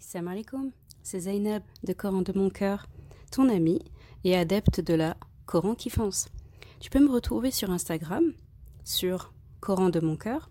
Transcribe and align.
salam 0.00 0.28
alaikum, 0.28 0.70
c'est 1.02 1.20
Zainab 1.20 1.62
de 1.84 1.92
Coran 1.92 2.22
de 2.22 2.32
mon 2.36 2.50
cœur, 2.50 2.86
ton 3.30 3.48
ami 3.48 3.80
et 4.24 4.36
adepte 4.36 4.80
de 4.80 4.94
la 4.94 5.16
Coran 5.46 5.74
qui 5.74 5.90
fonce. 5.90 6.28
Tu 6.80 6.90
peux 6.90 7.00
me 7.00 7.10
retrouver 7.10 7.50
sur 7.50 7.70
Instagram, 7.70 8.32
sur 8.82 9.32
Coran 9.60 9.90
de 9.90 10.00
mon 10.00 10.16
cœur, 10.16 10.50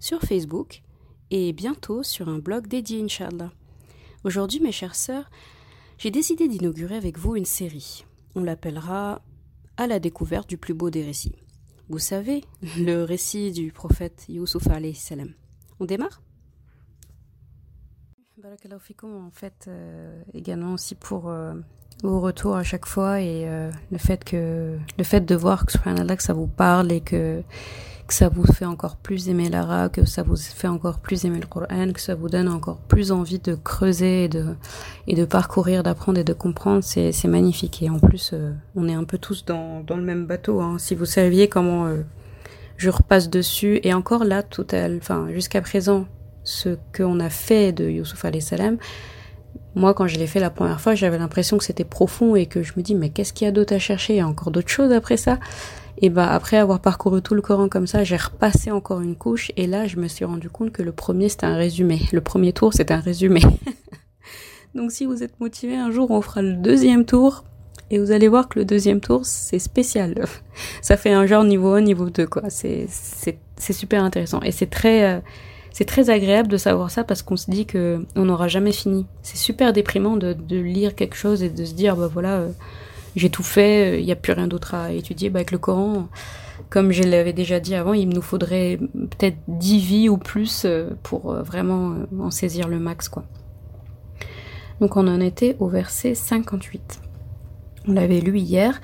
sur 0.00 0.20
Facebook 0.20 0.82
et 1.30 1.52
bientôt 1.52 2.02
sur 2.02 2.28
un 2.28 2.38
blog 2.38 2.66
dédié, 2.66 3.00
Inch'Allah. 3.00 3.52
Aujourd'hui, 4.24 4.60
mes 4.60 4.72
chères 4.72 4.96
sœurs, 4.96 5.30
j'ai 5.98 6.10
décidé 6.10 6.48
d'inaugurer 6.48 6.96
avec 6.96 7.18
vous 7.18 7.36
une 7.36 7.44
série. 7.44 8.04
On 8.34 8.42
l'appellera 8.42 9.22
À 9.76 9.86
la 9.86 10.00
découverte 10.00 10.48
du 10.48 10.58
plus 10.58 10.74
beau 10.74 10.90
des 10.90 11.04
récits. 11.04 11.36
Vous 11.88 12.00
savez, 12.00 12.42
le 12.78 13.04
récit 13.04 13.52
du 13.52 13.70
prophète 13.70 14.26
Youssouf 14.28 14.64
salam. 14.94 15.32
On 15.78 15.84
démarre? 15.84 16.20
Barakallahu 18.40 18.80
en 19.02 19.30
fait, 19.32 19.64
euh, 19.66 20.22
également 20.32 20.74
aussi 20.74 20.94
pour 20.94 21.28
euh, 21.28 21.54
vos 22.04 22.20
retours 22.20 22.54
à 22.54 22.62
chaque 22.62 22.86
fois 22.86 23.20
et 23.20 23.48
euh, 23.48 23.72
le 23.90 23.98
fait 23.98 24.22
que 24.22 24.78
le 24.96 25.04
fait 25.04 25.22
de 25.22 25.34
voir 25.34 25.66
que, 25.66 25.72
que 26.14 26.22
ça 26.22 26.32
vous 26.34 26.46
parle 26.46 26.92
et 26.92 27.00
que 27.00 27.42
ça 28.08 28.28
vous 28.28 28.44
fait 28.44 28.64
encore 28.64 28.96
plus 28.96 29.28
aimer 29.28 29.48
l'arabe, 29.48 29.90
que 29.90 30.04
ça 30.04 30.22
vous 30.22 30.36
fait 30.36 30.68
encore 30.68 31.00
plus 31.00 31.24
aimer 31.24 31.40
le 31.40 31.48
Coran, 31.48 31.92
que 31.92 32.00
ça 32.00 32.14
vous 32.14 32.28
donne 32.28 32.48
encore 32.48 32.78
plus 32.78 33.10
envie 33.10 33.40
de 33.40 33.56
creuser 33.56 34.24
et 34.24 34.28
de, 34.28 34.54
et 35.08 35.16
de 35.16 35.24
parcourir, 35.24 35.82
d'apprendre 35.82 36.20
et 36.20 36.24
de 36.24 36.32
comprendre, 36.32 36.84
c'est, 36.84 37.12
magnifique. 37.24 37.82
Et 37.82 37.90
en 37.90 37.98
plus, 37.98 38.34
on 38.76 38.88
est 38.88 38.94
un 38.94 39.04
peu 39.04 39.18
tous 39.18 39.44
dans, 39.44 39.80
dans 39.80 39.96
le 39.96 40.04
même 40.04 40.26
bateau. 40.26 40.60
Hein. 40.60 40.78
Si 40.78 40.94
vous 40.94 41.06
saviez 41.06 41.48
comment 41.48 41.92
je 42.76 42.88
repasse 42.88 43.28
dessus, 43.28 43.80
et 43.82 43.92
encore 43.92 44.24
là, 44.24 44.44
tout 44.44 44.66
à, 44.70 44.88
enfin, 44.96 45.26
jusqu'à 45.32 45.60
présent, 45.60 46.06
ce 46.48 46.78
qu'on 46.96 47.20
a 47.20 47.28
fait 47.28 47.72
de 47.72 47.88
Youssouf 47.88 48.24
salam, 48.40 48.78
moi 49.74 49.92
quand 49.92 50.06
je 50.06 50.16
l'ai 50.16 50.26
fait 50.26 50.40
la 50.40 50.48
première 50.48 50.80
fois, 50.80 50.94
j'avais 50.94 51.18
l'impression 51.18 51.58
que 51.58 51.64
c'était 51.64 51.84
profond 51.84 52.36
et 52.36 52.46
que 52.46 52.62
je 52.62 52.72
me 52.76 52.82
dis 52.82 52.94
mais 52.94 53.10
qu'est-ce 53.10 53.34
qu'il 53.34 53.44
y 53.44 53.48
a 53.48 53.52
d'autre 53.52 53.74
à 53.74 53.78
chercher? 53.78 54.14
Il 54.14 54.16
y 54.16 54.20
a 54.20 54.26
encore 54.26 54.50
d'autres 54.50 54.70
choses 54.70 54.92
après 54.92 55.18
ça 55.18 55.38
et 55.98 56.08
bah 56.08 56.32
après 56.32 56.56
avoir 56.56 56.80
parcouru 56.80 57.20
tout 57.20 57.34
le 57.34 57.42
Coran 57.42 57.68
comme 57.68 57.86
ça, 57.86 58.02
j'ai 58.02 58.16
repassé 58.16 58.70
encore 58.70 59.02
une 59.02 59.14
couche 59.14 59.52
et 59.56 59.66
là 59.66 59.86
je 59.86 59.96
me 59.96 60.08
suis 60.08 60.24
rendu 60.24 60.48
compte 60.48 60.72
que 60.72 60.82
le 60.82 60.92
premier 60.92 61.28
c'était 61.28 61.46
un 61.46 61.56
résumé. 61.56 62.00
Le 62.12 62.22
premier 62.22 62.54
tour 62.54 62.72
c'était 62.72 62.94
un 62.94 63.00
résumé. 63.00 63.42
Donc 64.74 64.90
si 64.90 65.04
vous 65.04 65.22
êtes 65.22 65.38
motivé, 65.40 65.76
un 65.76 65.90
jour 65.90 66.10
on 66.10 66.22
fera 66.22 66.40
le 66.40 66.54
deuxième 66.54 67.04
tour 67.04 67.44
et 67.90 67.98
vous 67.98 68.10
allez 68.10 68.28
voir 68.28 68.48
que 68.48 68.58
le 68.58 68.64
deuxième 68.64 69.00
tour 69.00 69.26
c'est 69.26 69.58
spécial. 69.58 70.14
Ça 70.80 70.96
fait 70.96 71.12
un 71.12 71.26
genre 71.26 71.44
niveau 71.44 71.74
1, 71.74 71.82
niveau 71.82 72.08
2 72.08 72.26
quoi. 72.26 72.44
C'est 72.48 72.86
c'est 72.88 73.72
super 73.74 74.02
intéressant 74.02 74.40
et 74.40 74.52
c'est 74.52 74.70
très 74.70 75.04
euh, 75.04 75.20
c'est 75.72 75.84
très 75.84 76.10
agréable 76.10 76.48
de 76.48 76.56
savoir 76.56 76.90
ça 76.90 77.04
parce 77.04 77.22
qu'on 77.22 77.36
se 77.36 77.50
dit 77.50 77.66
que 77.66 78.04
on 78.16 78.24
n'aura 78.24 78.48
jamais 78.48 78.72
fini. 78.72 79.06
C'est 79.22 79.36
super 79.36 79.72
déprimant 79.72 80.16
de, 80.16 80.34
lire 80.56 80.94
quelque 80.94 81.16
chose 81.16 81.42
et 81.42 81.50
de 81.50 81.64
se 81.64 81.74
dire 81.74 81.96
bah 81.96 82.08
voilà 82.12 82.36
euh, 82.38 82.48
j'ai 83.16 83.30
tout 83.30 83.42
fait, 83.42 83.98
il 83.98 84.02
euh, 84.02 84.04
n'y 84.06 84.12
a 84.12 84.16
plus 84.16 84.32
rien 84.32 84.48
d'autre 84.48 84.74
à 84.74 84.92
étudier. 84.92 85.30
Bah, 85.30 85.38
avec 85.38 85.50
le 85.50 85.58
Coran, 85.58 86.08
comme 86.70 86.92
je 86.92 87.02
l'avais 87.02 87.32
déjà 87.32 87.60
dit 87.60 87.74
avant, 87.74 87.92
il 87.92 88.08
nous 88.08 88.22
faudrait 88.22 88.78
peut-être 88.78 89.38
10 89.48 89.78
vies 89.78 90.08
ou 90.08 90.18
plus 90.18 90.62
euh, 90.64 90.90
pour 91.02 91.32
vraiment 91.34 91.94
en 92.18 92.30
saisir 92.30 92.68
le 92.68 92.78
max 92.78 93.08
quoi. 93.08 93.24
Donc 94.80 94.96
on 94.96 95.08
en 95.08 95.20
était 95.20 95.56
au 95.58 95.68
verset 95.68 96.14
58. 96.14 97.00
On 97.88 97.92
l'avait 97.92 98.20
lu 98.20 98.38
hier. 98.38 98.80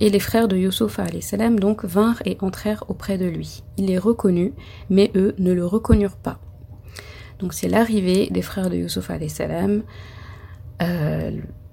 Et 0.00 0.08
les 0.08 0.20
frères 0.20 0.48
de 0.48 0.56
Youssouf 0.56 0.98
salam 1.20 1.60
donc 1.60 1.84
vinrent 1.84 2.22
et 2.24 2.38
entrèrent 2.40 2.84
auprès 2.88 3.18
de 3.18 3.26
lui. 3.26 3.62
Il 3.76 3.86
les 3.86 3.98
reconnut, 3.98 4.54
mais 4.88 5.10
eux 5.14 5.34
ne 5.38 5.52
le 5.52 5.66
reconnurent 5.66 6.16
pas. 6.16 6.40
Donc 7.40 7.52
c'est 7.52 7.68
l'arrivée 7.68 8.28
des 8.30 8.40
frères 8.40 8.70
de 8.70 8.76
Youssouf 8.76 9.10
salam, 9.28 9.82
euh, 10.80 11.30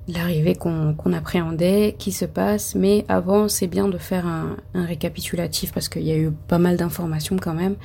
l'arrivée 0.09 0.55
qu'on 0.55 1.13
appréhendait, 1.13 1.95
qui 1.97 2.11
se 2.11 2.25
passe. 2.25 2.75
Mais 2.75 3.05
avant, 3.07 3.47
c'est 3.47 3.67
bien 3.67 3.87
de 3.87 3.97
faire 3.97 4.27
un, 4.27 4.57
récapitulatif 4.73 5.71
parce 5.71 5.87
qu'il 5.87 6.03
y 6.03 6.11
a 6.11 6.17
eu 6.17 6.31
pas 6.31 6.59
mal 6.59 6.75
d'informations 6.75 7.37
quand 7.37 7.53
même. 7.53 7.77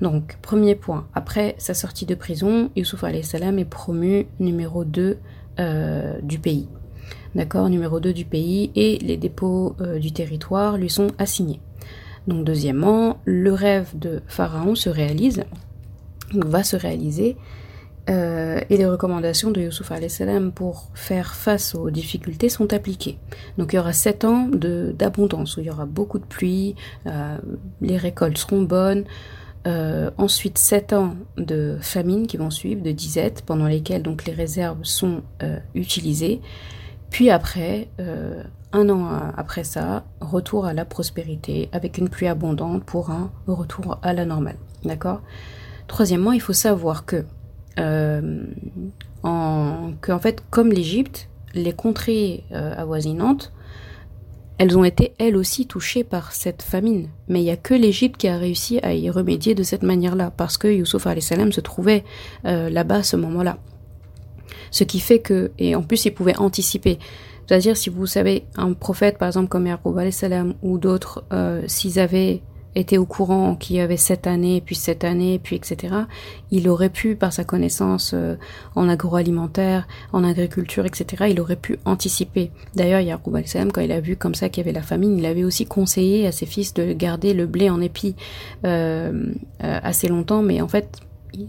Donc, 0.00 0.38
premier 0.40 0.74
point. 0.74 1.06
Après 1.14 1.54
sa 1.58 1.74
sortie 1.74 2.06
de 2.06 2.14
prison, 2.14 2.70
Youssouf 2.76 3.04
salam 3.22 3.58
est 3.58 3.66
promu 3.66 4.26
numéro 4.40 4.84
2 4.84 5.18
euh, 5.60 6.18
du 6.22 6.38
pays 6.38 6.66
d'accord, 7.38 7.68
numéro 7.68 8.00
2 8.00 8.12
du 8.12 8.24
pays, 8.24 8.72
et 8.74 8.98
les 8.98 9.16
dépôts 9.16 9.76
euh, 9.80 10.00
du 10.00 10.10
territoire 10.12 10.76
lui 10.76 10.90
sont 10.90 11.12
assignés. 11.18 11.60
Donc 12.26 12.44
deuxièmement, 12.44 13.20
le 13.24 13.52
rêve 13.52 13.96
de 13.96 14.22
Pharaon 14.26 14.74
se 14.74 14.90
réalise, 14.90 15.44
va 16.34 16.64
se 16.64 16.74
réaliser, 16.74 17.36
euh, 18.10 18.58
et 18.68 18.76
les 18.76 18.86
recommandations 18.86 19.52
de 19.52 19.60
Youssouf 19.60 19.92
salam 20.08 20.50
pour 20.50 20.88
faire 20.94 21.36
face 21.36 21.76
aux 21.76 21.90
difficultés 21.90 22.48
sont 22.48 22.72
appliquées. 22.72 23.18
Donc 23.56 23.72
il 23.72 23.76
y 23.76 23.78
aura 23.78 23.92
sept 23.92 24.24
ans 24.24 24.48
d'abondance, 24.52 25.56
où 25.56 25.60
il 25.60 25.66
y 25.66 25.70
aura 25.70 25.86
beaucoup 25.86 26.18
de 26.18 26.26
pluie, 26.26 26.74
euh, 27.06 27.38
les 27.80 27.96
récoltes 27.96 28.38
seront 28.38 28.62
bonnes, 28.62 29.04
ensuite 30.16 30.56
sept 30.56 30.94
ans 30.94 31.14
de 31.36 31.76
famine 31.82 32.26
qui 32.26 32.38
vont 32.38 32.48
suivre, 32.48 32.82
de 32.82 32.90
disette, 32.90 33.42
pendant 33.44 33.66
lesquelles 33.66 34.02
donc 34.02 34.24
les 34.24 34.32
réserves 34.32 34.82
sont 34.82 35.20
utilisées, 35.74 36.40
puis 37.10 37.30
après, 37.30 37.88
euh, 38.00 38.42
un 38.72 38.88
an 38.90 39.08
après 39.36 39.64
ça, 39.64 40.04
retour 40.20 40.66
à 40.66 40.74
la 40.74 40.84
prospérité 40.84 41.68
avec 41.72 41.98
une 41.98 42.08
pluie 42.08 42.26
abondante 42.26 42.84
pour 42.84 43.10
un 43.10 43.30
retour 43.46 43.98
à 44.02 44.12
la 44.12 44.24
normale. 44.24 44.56
D'accord? 44.84 45.20
Troisièmement, 45.86 46.32
il 46.32 46.40
faut 46.40 46.52
savoir 46.52 47.06
que, 47.06 47.24
euh, 47.78 48.44
en, 49.22 49.92
fait, 50.20 50.42
comme 50.50 50.70
l'Égypte, 50.70 51.28
les 51.54 51.72
contrées 51.72 52.44
euh, 52.52 52.74
avoisinantes, 52.76 53.52
elles 54.58 54.76
ont 54.76 54.84
été 54.84 55.14
elles 55.18 55.36
aussi 55.36 55.66
touchées 55.66 56.04
par 56.04 56.32
cette 56.32 56.62
famine. 56.62 57.08
Mais 57.28 57.40
il 57.40 57.44
n'y 57.44 57.50
a 57.50 57.56
que 57.56 57.74
l'Égypte 57.74 58.16
qui 58.18 58.28
a 58.28 58.36
réussi 58.36 58.80
à 58.82 58.92
y 58.92 59.08
remédier 59.08 59.54
de 59.54 59.62
cette 59.62 59.84
manière-là, 59.84 60.32
parce 60.36 60.58
que 60.58 60.68
Youssouf 60.68 61.06
salam 61.20 61.52
se 61.52 61.60
trouvait 61.60 62.04
là-bas 62.42 62.96
à 62.96 63.02
ce 63.04 63.14
moment-là. 63.16 63.58
Ce 64.70 64.84
qui 64.84 65.00
fait 65.00 65.18
que, 65.18 65.50
et 65.58 65.74
en 65.74 65.82
plus, 65.82 66.04
ils 66.04 66.14
pouvaient 66.14 66.36
anticiper. 66.38 66.98
C'est-à-dire, 67.48 67.76
si 67.76 67.88
vous 67.88 68.06
savez, 68.06 68.44
un 68.56 68.74
prophète, 68.74 69.16
par 69.16 69.28
exemple, 69.28 69.48
comme 69.48 69.66
Yaqub 69.66 69.98
salam 70.10 70.54
ou 70.62 70.76
d'autres, 70.76 71.24
euh, 71.32 71.62
s'ils 71.66 71.98
avaient 71.98 72.42
été 72.74 72.98
au 72.98 73.06
courant 73.06 73.56
qu'il 73.56 73.76
y 73.76 73.80
avait 73.80 73.96
cette 73.96 74.26
année, 74.26 74.62
puis 74.64 74.74
cette 74.74 75.02
année, 75.02 75.40
puis 75.42 75.56
etc., 75.56 75.94
il 76.50 76.68
aurait 76.68 76.90
pu, 76.90 77.16
par 77.16 77.32
sa 77.32 77.44
connaissance 77.44 78.12
euh, 78.14 78.36
en 78.74 78.86
agroalimentaire, 78.88 79.88
en 80.12 80.24
agriculture, 80.24 80.84
etc., 80.84 81.24
il 81.30 81.40
aurait 81.40 81.56
pu 81.56 81.78
anticiper. 81.86 82.50
D'ailleurs, 82.74 83.00
Yaqub 83.00 83.34
salam, 83.46 83.72
quand 83.72 83.80
il 83.80 83.92
a 83.92 84.00
vu 84.00 84.16
comme 84.16 84.34
ça 84.34 84.50
qu'il 84.50 84.62
y 84.62 84.68
avait 84.68 84.78
la 84.78 84.84
famine, 84.84 85.18
il 85.18 85.24
avait 85.24 85.44
aussi 85.44 85.64
conseillé 85.64 86.26
à 86.26 86.32
ses 86.32 86.46
fils 86.46 86.74
de 86.74 86.92
garder 86.92 87.32
le 87.32 87.46
blé 87.46 87.70
en 87.70 87.80
épi 87.80 88.14
euh, 88.64 89.32
euh 89.64 89.80
assez 89.82 90.08
longtemps, 90.08 90.42
mais 90.42 90.60
en 90.60 90.68
fait, 90.68 91.00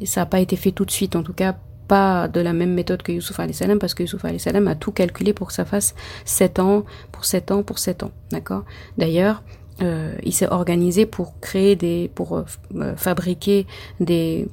ça 0.06 0.22
n'a 0.22 0.25
pas 0.25 0.40
été 0.40 0.56
fait 0.56 0.72
tout 0.72 0.86
de 0.86 0.91
suite, 0.91 1.18
en 1.18 1.24
tout 1.24 1.34
cas 1.34 1.57
pas 1.89 2.29
de 2.29 2.39
la 2.39 2.53
même 2.53 2.73
méthode 2.73 3.01
que 3.01 3.11
Youssouf 3.11 3.41
salam 3.51 3.79
parce 3.79 3.94
que 3.94 4.03
Youssouf 4.03 4.23
salam 4.38 4.67
a 4.67 4.75
tout 4.75 4.94
calculé 4.94 5.33
pour 5.33 5.47
que 5.47 5.53
ça 5.53 5.66
fasse 5.66 5.95
7 6.23 6.59
ans, 6.59 6.86
pour 7.12 7.25
7 7.25 7.51
ans, 7.51 7.63
pour 7.63 7.80
7 7.80 8.03
ans. 8.03 8.12
D'accord? 8.31 8.63
D'ailleurs, 8.97 9.44
euh, 9.81 10.13
il 10.24 10.33
s'est 10.33 10.47
organisé 10.47 11.06
pour 11.06 11.39
créer 11.39 11.75
des, 11.75 12.12
pour 12.13 12.38
euh, 12.38 12.44
euh, 12.75 12.95
fabriquer 12.95 13.65
des, 14.00 14.47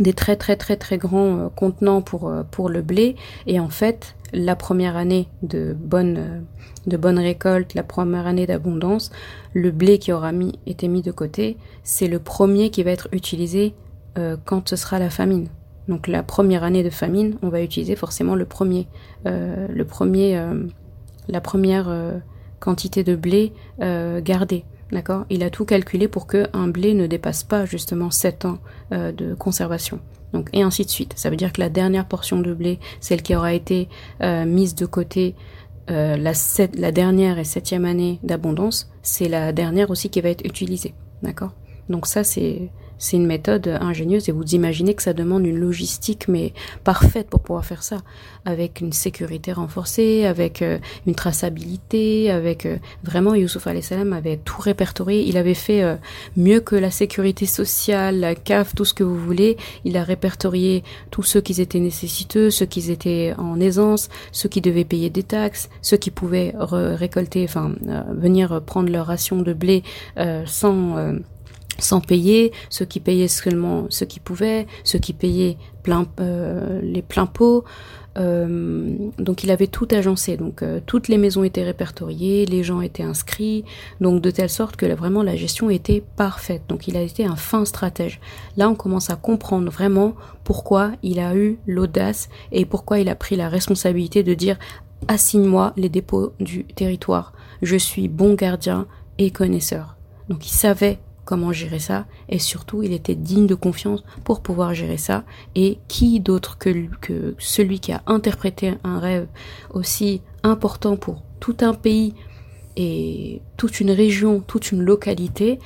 des 0.00 0.12
très 0.14 0.36
très 0.36 0.56
très 0.56 0.76
très 0.76 0.98
grands 0.98 1.48
contenants 1.54 2.02
pour, 2.02 2.28
le 2.68 2.82
blé. 2.82 3.14
Et 3.46 3.60
en 3.60 3.68
fait, 3.68 4.16
la 4.32 4.56
première 4.56 4.96
année 4.96 5.28
de 5.42 5.76
bonne, 5.78 6.44
de 6.88 6.96
bonne 6.96 7.20
récolte, 7.20 7.74
la 7.74 7.84
première 7.84 8.26
année 8.26 8.46
d'abondance, 8.46 9.12
le 9.54 9.70
blé 9.70 9.98
qui 9.98 10.12
aura 10.12 10.32
mis, 10.32 10.58
été 10.66 10.88
mis 10.88 11.02
de 11.02 11.12
côté, 11.12 11.56
c'est 11.84 12.08
le 12.08 12.18
premier 12.18 12.70
qui 12.70 12.82
va 12.82 12.90
être 12.90 13.08
utilisé 13.12 13.74
quand 14.46 14.68
ce 14.68 14.74
sera 14.74 14.98
la 14.98 15.10
famine. 15.10 15.46
Donc 15.88 16.06
la 16.06 16.22
première 16.22 16.64
année 16.64 16.82
de 16.82 16.90
famine, 16.90 17.36
on 17.42 17.48
va 17.48 17.62
utiliser 17.62 17.96
forcément 17.96 18.34
le 18.34 18.44
premier, 18.44 18.86
euh, 19.26 19.66
le 19.68 19.84
premier, 19.84 20.36
euh, 20.36 20.64
la 21.28 21.40
première 21.40 21.88
euh, 21.88 22.18
quantité 22.60 23.02
de 23.02 23.16
blé 23.16 23.52
gardée. 23.78 24.64
D'accord? 24.92 25.26
Il 25.28 25.42
a 25.42 25.50
tout 25.50 25.66
calculé 25.66 26.08
pour 26.08 26.26
que 26.26 26.46
un 26.54 26.68
blé 26.68 26.94
ne 26.94 27.06
dépasse 27.06 27.42
pas 27.44 27.66
justement 27.66 28.10
7 28.10 28.46
ans 28.46 28.58
de 28.90 29.34
conservation. 29.34 30.00
Donc 30.32 30.48
et 30.54 30.62
ainsi 30.62 30.84
de 30.84 30.90
suite. 30.90 31.12
Ça 31.14 31.28
veut 31.28 31.36
dire 31.36 31.52
que 31.52 31.60
la 31.60 31.68
dernière 31.68 32.06
portion 32.06 32.40
de 32.40 32.54
blé, 32.54 32.78
celle 33.00 33.22
qui 33.22 33.36
aura 33.36 33.52
été 33.52 33.88
mise 34.20 34.74
de 34.74 34.86
côté 34.86 35.34
la, 35.88 36.32
la 36.74 36.92
dernière 36.92 37.38
et 37.38 37.44
septième 37.44 37.84
année 37.84 38.18
d'abondance, 38.22 38.90
c'est 39.02 39.28
la 39.28 39.52
dernière 39.52 39.90
aussi 39.90 40.08
qui 40.08 40.22
va 40.22 40.30
être 40.30 40.44
utilisée. 40.44 40.94
D'accord? 41.22 41.52
Donc 41.90 42.06
ça 42.06 42.24
c'est 42.24 42.70
C'est 42.98 43.16
une 43.16 43.26
méthode 43.26 43.68
ingénieuse 43.80 44.28
et 44.28 44.32
vous 44.32 44.54
imaginez 44.54 44.94
que 44.94 45.02
ça 45.02 45.12
demande 45.12 45.46
une 45.46 45.58
logistique 45.58 46.26
mais 46.28 46.52
parfaite 46.84 47.28
pour 47.28 47.40
pouvoir 47.40 47.64
faire 47.64 47.82
ça, 47.82 47.98
avec 48.44 48.80
une 48.80 48.92
sécurité 48.92 49.52
renforcée, 49.52 50.24
avec 50.24 50.62
euh, 50.62 50.78
une 51.06 51.14
traçabilité, 51.14 52.30
avec 52.30 52.66
euh, 52.66 52.78
vraiment 53.04 53.34
Youssouf 53.34 53.68
salam 53.80 54.12
avait 54.12 54.36
tout 54.36 54.60
répertorié. 54.60 55.24
Il 55.26 55.36
avait 55.36 55.54
fait 55.54 55.82
euh, 55.82 55.96
mieux 56.36 56.60
que 56.60 56.74
la 56.74 56.90
sécurité 56.90 57.46
sociale, 57.46 58.20
la 58.20 58.34
CAF, 58.34 58.74
tout 58.74 58.84
ce 58.84 58.94
que 58.94 59.04
vous 59.04 59.18
voulez. 59.18 59.56
Il 59.84 59.96
a 59.96 60.02
répertorié 60.02 60.82
tous 61.10 61.22
ceux 61.22 61.40
qui 61.40 61.60
étaient 61.60 61.80
nécessiteux, 61.80 62.50
ceux 62.50 62.66
qui 62.66 62.90
étaient 62.90 63.34
en 63.38 63.60
aisance, 63.60 64.08
ceux 64.32 64.48
qui 64.48 64.60
devaient 64.60 64.84
payer 64.84 65.10
des 65.10 65.22
taxes, 65.22 65.68
ceux 65.82 65.96
qui 65.96 66.10
pouvaient 66.10 66.54
récolter, 66.56 67.44
enfin 67.44 67.72
venir 68.10 68.62
prendre 68.62 68.90
leur 68.90 69.06
ration 69.06 69.42
de 69.42 69.52
blé 69.52 69.82
sans 70.46 71.14
sans 71.78 72.00
payer, 72.00 72.52
ceux 72.70 72.84
qui 72.84 73.00
payaient 73.00 73.28
seulement 73.28 73.86
ce 73.88 74.04
qui 74.04 74.20
pouvaient, 74.20 74.66
ceux 74.84 74.98
qui 74.98 75.12
payaient 75.12 75.56
plein, 75.82 76.06
euh, 76.20 76.80
les 76.82 77.02
pleins 77.02 77.26
pots. 77.26 77.64
Euh, 78.18 78.96
donc 79.18 79.44
il 79.44 79.50
avait 79.50 79.68
tout 79.68 79.86
agencé, 79.92 80.36
donc 80.36 80.62
euh, 80.62 80.80
toutes 80.84 81.06
les 81.06 81.18
maisons 81.18 81.44
étaient 81.44 81.62
répertoriées, 81.62 82.46
les 82.46 82.64
gens 82.64 82.80
étaient 82.80 83.04
inscrits, 83.04 83.64
donc 84.00 84.20
de 84.20 84.30
telle 84.32 84.50
sorte 84.50 84.74
que 84.74 84.86
vraiment 84.86 85.22
la 85.22 85.36
gestion 85.36 85.70
était 85.70 86.02
parfaite. 86.16 86.62
Donc 86.68 86.88
il 86.88 86.96
a 86.96 87.02
été 87.02 87.24
un 87.24 87.36
fin 87.36 87.64
stratège. 87.64 88.20
Là 88.56 88.68
on 88.68 88.74
commence 88.74 89.10
à 89.10 89.16
comprendre 89.16 89.70
vraiment 89.70 90.14
pourquoi 90.42 90.92
il 91.04 91.20
a 91.20 91.36
eu 91.36 91.58
l'audace 91.66 92.28
et 92.50 92.64
pourquoi 92.64 92.98
il 92.98 93.08
a 93.08 93.14
pris 93.14 93.36
la 93.36 93.48
responsabilité 93.48 94.24
de 94.24 94.34
dire 94.34 94.58
assigne-moi 95.06 95.72
les 95.76 95.88
dépôts 95.88 96.32
du 96.40 96.64
territoire. 96.64 97.32
Je 97.62 97.76
suis 97.76 98.08
bon 98.08 98.34
gardien 98.34 98.88
et 99.18 99.30
connaisseur. 99.30 99.96
Donc 100.28 100.44
il 100.46 100.52
savait 100.52 100.98
comment 101.28 101.52
gérer 101.52 101.78
ça 101.78 102.06
et 102.30 102.38
surtout 102.38 102.82
il 102.82 102.94
était 102.94 103.14
digne 103.14 103.46
de 103.46 103.54
confiance 103.54 104.02
pour 104.24 104.40
pouvoir 104.40 104.72
gérer 104.72 104.96
ça 104.96 105.24
et 105.54 105.78
qui 105.86 106.20
d'autre 106.20 106.56
que, 106.56 106.86
que 107.02 107.34
celui 107.38 107.80
qui 107.80 107.92
a 107.92 108.00
interprété 108.06 108.72
un 108.82 108.98
rêve 108.98 109.26
aussi 109.68 110.22
important 110.42 110.96
pour 110.96 111.22
tout 111.38 111.58
un 111.60 111.74
pays 111.74 112.14
et 112.78 113.42
toute 113.58 113.78
une 113.80 113.90
région, 113.90 114.40
toute 114.40 114.72
une 114.72 114.80
localité 114.80 115.58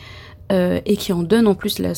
euh, 0.51 0.81
et 0.85 0.97
qui 0.97 1.13
en 1.13 1.23
donne 1.23 1.47
en 1.47 1.55
plus 1.55 1.79
la, 1.79 1.93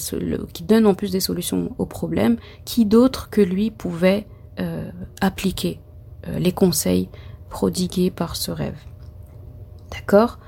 qui 0.53 0.65
donne 0.65 0.87
en 0.87 0.93
plus 0.93 1.11
des 1.11 1.21
solutions 1.21 1.75
aux 1.79 1.87
problèmes, 1.87 2.37
qui 2.67 2.85
d'autre 2.85 3.31
que 3.31 3.41
lui 3.41 3.71
pouvait 3.71 4.27
euh, 4.61 4.91
appliquer 5.23 5.81
euh, 6.29 6.39
les 6.39 6.53
conseils 6.53 7.09
prodigués 7.49 8.11
par 8.11 8.37
ce 8.37 8.51
rêve? 8.51 8.77
D'accord? 9.91 10.39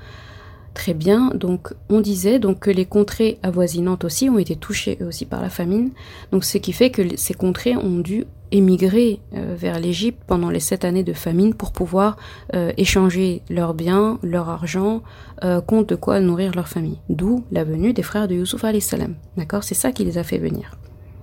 Très 0.77 0.93
bien, 0.93 1.31
donc 1.33 1.73
on 1.89 2.01
disait 2.01 2.37
donc 2.37 2.59
que 2.59 2.69
les 2.69 2.85
contrées 2.85 3.39
avoisinantes 3.41 4.05
aussi 4.05 4.29
ont 4.29 4.37
été 4.37 4.55
touchées 4.55 4.99
aussi 5.01 5.25
par 5.25 5.41
la 5.41 5.49
famine, 5.49 5.89
donc 6.31 6.45
ce 6.45 6.59
qui 6.59 6.71
fait 6.71 6.91
que 6.91 7.17
ces 7.17 7.33
contrées 7.33 7.75
ont 7.75 7.97
dû 7.97 8.25
émigrer 8.51 9.19
euh, 9.33 9.55
vers 9.57 9.79
l'Égypte 9.79 10.21
pendant 10.27 10.51
les 10.51 10.59
sept 10.59 10.85
années 10.85 11.03
de 11.03 11.13
famine 11.13 11.55
pour 11.55 11.71
pouvoir 11.71 12.15
euh, 12.53 12.71
échanger 12.77 13.41
leurs 13.49 13.73
biens, 13.73 14.19
leur 14.21 14.49
argent, 14.49 15.01
euh, 15.43 15.61
contre 15.61 15.87
de 15.87 15.95
quoi 15.95 16.19
nourrir 16.19 16.53
leur 16.53 16.67
famille. 16.67 16.99
D'où 17.09 17.43
la 17.51 17.63
venue 17.63 17.91
des 17.91 18.03
frères 18.03 18.27
de 18.27 18.35
Youssouf 18.35 18.63
salam. 18.79 19.15
D'accord? 19.35 19.63
C'est 19.63 19.73
ça 19.73 19.91
qui 19.91 20.05
les 20.05 20.19
a 20.19 20.23
fait 20.23 20.37
venir. 20.37 20.77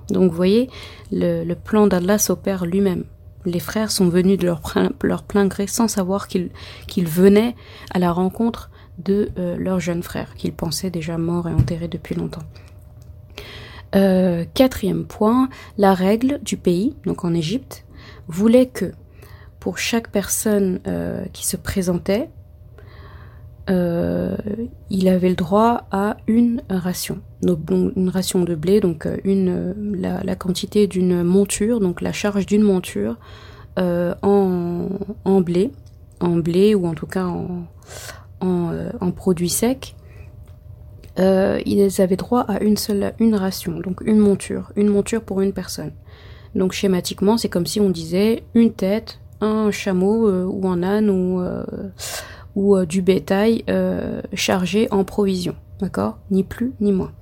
Donc 0.08 0.32
vous 0.32 0.36
voyez, 0.36 0.68
le, 1.12 1.54
plan 1.54 1.86
d'Allah 1.86 2.18
s'opère 2.18 2.66
lui-même. 2.66 3.04
Les 3.46 3.60
frères 3.60 3.92
sont 3.92 4.08
venus 4.08 4.36
de 4.36 4.46
leur, 4.46 5.22
plein 5.22 5.46
gré 5.46 5.68
sans 5.68 5.86
savoir 5.86 6.26
qu'ils 6.26 6.50
venaient 7.08 7.54
à 7.92 8.00
la 8.00 8.10
rencontre 8.10 8.70
de 8.98 9.30
euh, 9.38 9.56
leur 9.56 9.80
jeune 9.80 10.02
frère, 10.02 10.34
qu'ils 10.34 10.52
pensaient 10.52 10.90
déjà 10.90 11.18
mort 11.18 11.48
et 11.48 11.52
enterré 11.52 11.88
depuis 11.88 12.14
longtemps. 12.14 12.42
Euh, 13.94 14.44
quatrième 14.54 15.04
point, 15.04 15.48
la 15.78 15.94
règle 15.94 16.40
du 16.42 16.56
pays, 16.56 16.96
donc 17.04 17.24
en 17.24 17.34
Égypte, 17.34 17.84
voulait 18.28 18.66
que 18.66 18.92
pour 19.60 19.78
chaque 19.78 20.10
personne 20.10 20.80
euh, 20.86 21.24
qui 21.32 21.46
se 21.46 21.56
présentait, 21.56 22.28
il 23.66 25.08
avait 25.08 25.30
le 25.30 25.36
droit 25.36 25.86
à 25.90 26.18
une 26.26 26.62
ration, 26.68 27.22
donc 27.40 27.60
une 27.70 28.10
ration 28.10 28.42
de 28.44 28.54
blé, 28.54 28.80
donc 28.80 29.08
une 29.24 29.74
la, 29.94 30.36
quantité 30.36 30.86
d'une 30.86 31.22
monture, 31.22 31.80
donc 31.80 32.02
la 32.02 32.12
charge 32.12 32.44
d'une 32.44 32.60
monture 32.60 33.16
en, 33.78 34.88
en 35.24 35.40
blé, 35.40 35.70
en 36.20 36.36
blé 36.36 36.74
ou 36.74 36.86
en 36.86 36.92
tout 36.92 37.06
cas 37.06 37.24
en, 37.24 37.64
euh, 38.44 38.90
en, 39.00 39.10
produits 39.10 39.48
secs, 39.48 39.94
euh, 41.18 41.60
ils 41.64 42.00
avaient 42.00 42.16
droit 42.16 42.40
à 42.40 42.62
une 42.62 42.76
seule 42.76 43.14
une 43.18 43.34
ration, 43.34 43.80
donc 43.80 44.00
une 44.04 44.18
monture, 44.18 44.72
une 44.76 44.88
monture 44.88 45.22
pour 45.22 45.40
une 45.40 45.52
personne. 45.52 45.92
Donc 46.54 46.72
schématiquement, 46.72 47.36
c'est 47.36 47.48
comme 47.48 47.66
si 47.66 47.80
on 47.80 47.90
disait 47.90 48.44
une 48.54 48.72
tête, 48.72 49.20
un 49.40 49.70
chameau 49.70 50.28
euh, 50.28 50.44
ou 50.44 50.68
un 50.68 50.82
âne 50.82 51.10
ou, 51.10 51.42
ou 52.54 52.84
du 52.84 53.02
bétail 53.02 53.64
chargé 54.32 54.88
en 54.90 55.04
provisions, 55.04 55.56
d'accord? 55.80 56.18
Ni 56.30 56.44
plus 56.44 56.72
ni 56.80 56.92
moins. 56.92 57.12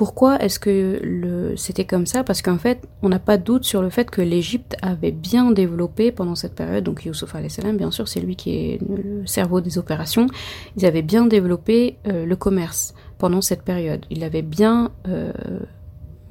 Pourquoi 0.00 0.42
est-ce 0.42 0.58
que 0.58 1.52
c'était 1.56 1.84
comme 1.84 2.06
ça? 2.06 2.24
Parce 2.24 2.40
qu'en 2.40 2.56
fait, 2.56 2.88
on 3.02 3.10
n'a 3.10 3.18
pas 3.18 3.36
de 3.36 3.42
doute 3.42 3.64
sur 3.64 3.82
le 3.82 3.90
fait 3.90 4.10
que 4.10 4.22
l'Égypte 4.22 4.74
avait 4.80 5.10
bien 5.10 5.50
développé 5.50 6.10
pendant 6.10 6.34
cette 6.34 6.54
période, 6.54 6.84
donc 6.84 7.04
Youssouf 7.04 7.36
salam 7.48 7.76
bien 7.76 7.90
sûr, 7.90 8.08
c'est 8.08 8.20
lui 8.20 8.34
qui 8.34 8.56
est 8.56 8.78
le 8.80 9.26
cerveau 9.26 9.60
des 9.60 9.76
opérations, 9.76 10.26
ils 10.78 10.86
avaient 10.86 11.02
bien 11.02 11.26
développé 11.26 11.98
euh, 12.06 12.24
le 12.24 12.34
commerce 12.34 12.94
pendant 13.18 13.42
cette 13.42 13.60
période. 13.60 14.06
Il 14.08 14.24
avait 14.24 14.40
bien 14.40 14.90
euh, 15.06 15.34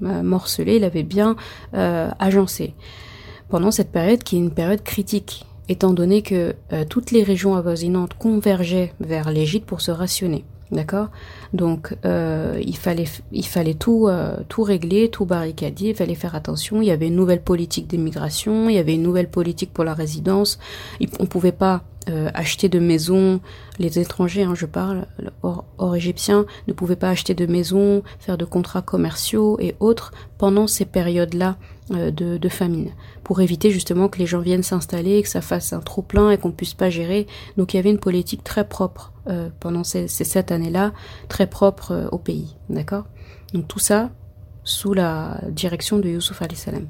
morcelé, 0.02 0.78
il 0.78 0.84
avait 0.84 1.04
bien 1.04 1.36
euh, 1.76 2.10
agencé. 2.18 2.74
Pendant 3.50 3.70
cette 3.70 3.92
période 3.92 4.24
qui 4.24 4.38
est 4.38 4.40
une 4.40 4.50
période 4.50 4.82
critique, 4.82 5.46
étant 5.68 5.94
donné 5.94 6.24
que 6.24 6.56
toutes 6.90 7.12
les 7.12 7.22
régions 7.22 7.54
avoisinantes 7.54 8.16
convergeaient 8.16 8.94
vers 9.00 9.30
l'Égypte 9.30 9.68
pour 9.68 9.82
se 9.82 9.92
rationner. 9.92 10.44
D'accord? 10.72 11.10
Donc 11.54 11.98
euh, 12.06 12.62
il 12.64 12.78
fallait 12.78 13.08
il 13.32 13.46
fallait 13.46 13.74
tout 13.74 14.08
euh, 14.08 14.38
tout 14.50 14.62
régler, 14.62 15.10
tout 15.10 15.26
barricader, 15.26 15.90
il 15.90 15.96
fallait 15.96 16.14
faire 16.14 16.36
attention, 16.36 16.82
il 16.84 16.88
y 16.88 16.92
avait 16.92 17.08
une 17.08 17.16
nouvelle 17.16 17.42
politique 17.42 17.88
d'immigration, 17.88 18.70
il 18.70 18.76
y 18.76 18.78
avait 18.78 18.94
une 18.94 19.02
nouvelle 19.02 19.30
politique 19.30 19.74
pour 19.74 19.84
la 19.84 19.96
résidence, 19.96 20.60
on 21.20 21.26
pouvait 21.26 21.52
pas 21.52 21.82
euh, 22.10 22.30
acheter 22.34 22.70
de 22.70 22.80
maisons, 22.80 23.40
les 23.78 24.00
étrangers, 24.00 24.44
hein, 24.44 24.56
je 24.56 24.66
parle, 24.66 25.06
hors, 25.44 25.96
égyptiens, 25.96 26.46
ne 26.68 26.74
pouvaient 26.74 26.96
pas 26.96 27.10
acheter 27.10 27.36
de 27.36 27.46
maisons, 27.46 28.04
faire 28.20 28.38
de 28.38 28.46
contrats 28.46 28.82
commerciaux 28.82 29.58
et 29.60 29.76
autres 29.80 30.12
pendant 30.38 30.66
ces 30.66 30.86
périodes-là 30.86 31.58
euh, 31.92 32.10
de, 32.12 32.50
famine, 32.50 32.92
pour 33.24 33.42
éviter 33.42 33.70
justement 33.70 34.08
que 34.08 34.18
les 34.18 34.26
gens 34.26 34.40
viennent 34.40 34.64
s'installer, 34.64 35.22
que 35.22 35.30
ça 35.30 35.42
fasse 35.42 35.72
un 35.74 35.82
trop 35.82 36.02
plein 36.02 36.32
et 36.32 36.38
qu'on 36.38 36.52
puisse 36.52 36.74
pas 36.74 36.90
gérer. 36.90 37.28
Donc 37.58 37.74
il 37.74 37.78
y 37.78 37.80
avait 37.80 37.92
une 37.92 38.00
politique 38.00 38.44
très 38.44 38.68
propre 38.68 39.14
euh, 39.28 39.50
pendant 39.60 39.84
ces, 39.84 40.08
ces 40.08 40.24
sept 40.24 40.52
années-là, 40.52 40.94
très 41.28 41.48
propre 41.48 42.10
au 42.12 42.18
pays, 42.18 42.56
d'accord? 42.70 43.06
Donc 43.54 43.68
tout 43.68 43.80
ça 43.80 44.10
sous 44.64 44.94
la 44.94 45.42
direction 45.50 46.00
de 46.00 46.10
Youssouf 46.10 46.42
salam. 46.54 46.88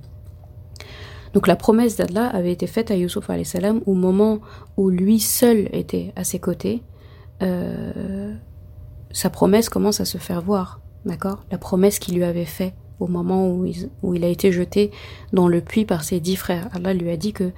Donc 1.33 1.48
la 1.48 1.55
promesse 1.55 1.95
d'Allah 1.95 2.27
avait 2.27 2.51
été 2.51 2.67
faite 2.67 2.91
à 2.91 2.95
Yusuf 2.95 3.29
salam 3.43 3.81
au 3.86 3.93
moment 3.93 4.39
où 4.77 4.89
lui 4.89 5.19
seul 5.19 5.69
était 5.71 6.12
à 6.15 6.24
ses 6.24 6.39
côtés. 6.39 6.81
Euh, 7.41 8.33
sa 9.12 9.29
promesse 9.29 9.69
commence 9.69 10.01
à 10.01 10.05
se 10.05 10.17
faire 10.17 10.41
voir, 10.41 10.81
d'accord? 11.05 11.45
La 11.51 11.57
promesse 11.57 12.00
qu'il 12.00 12.15
lui 12.15 12.24
avait 12.24 12.45
faite 12.45 12.74
au 13.00 13.07
moment 13.07 13.50
où 13.50 13.65
il, 13.65 13.89
où 14.03 14.13
il, 14.13 14.24
a 14.24 14.27
été 14.27 14.51
jeté 14.51 14.91
dans 15.31 15.48
le 15.48 15.62
puits 15.62 15.86
par 15.86 16.03
ses 16.03 16.19
dix 16.19 16.36
frères. 16.36 16.67
Allah 16.74 16.93
lui 16.93 17.09
a 17.09 17.17
dit 17.17 17.31
que 17.31 17.51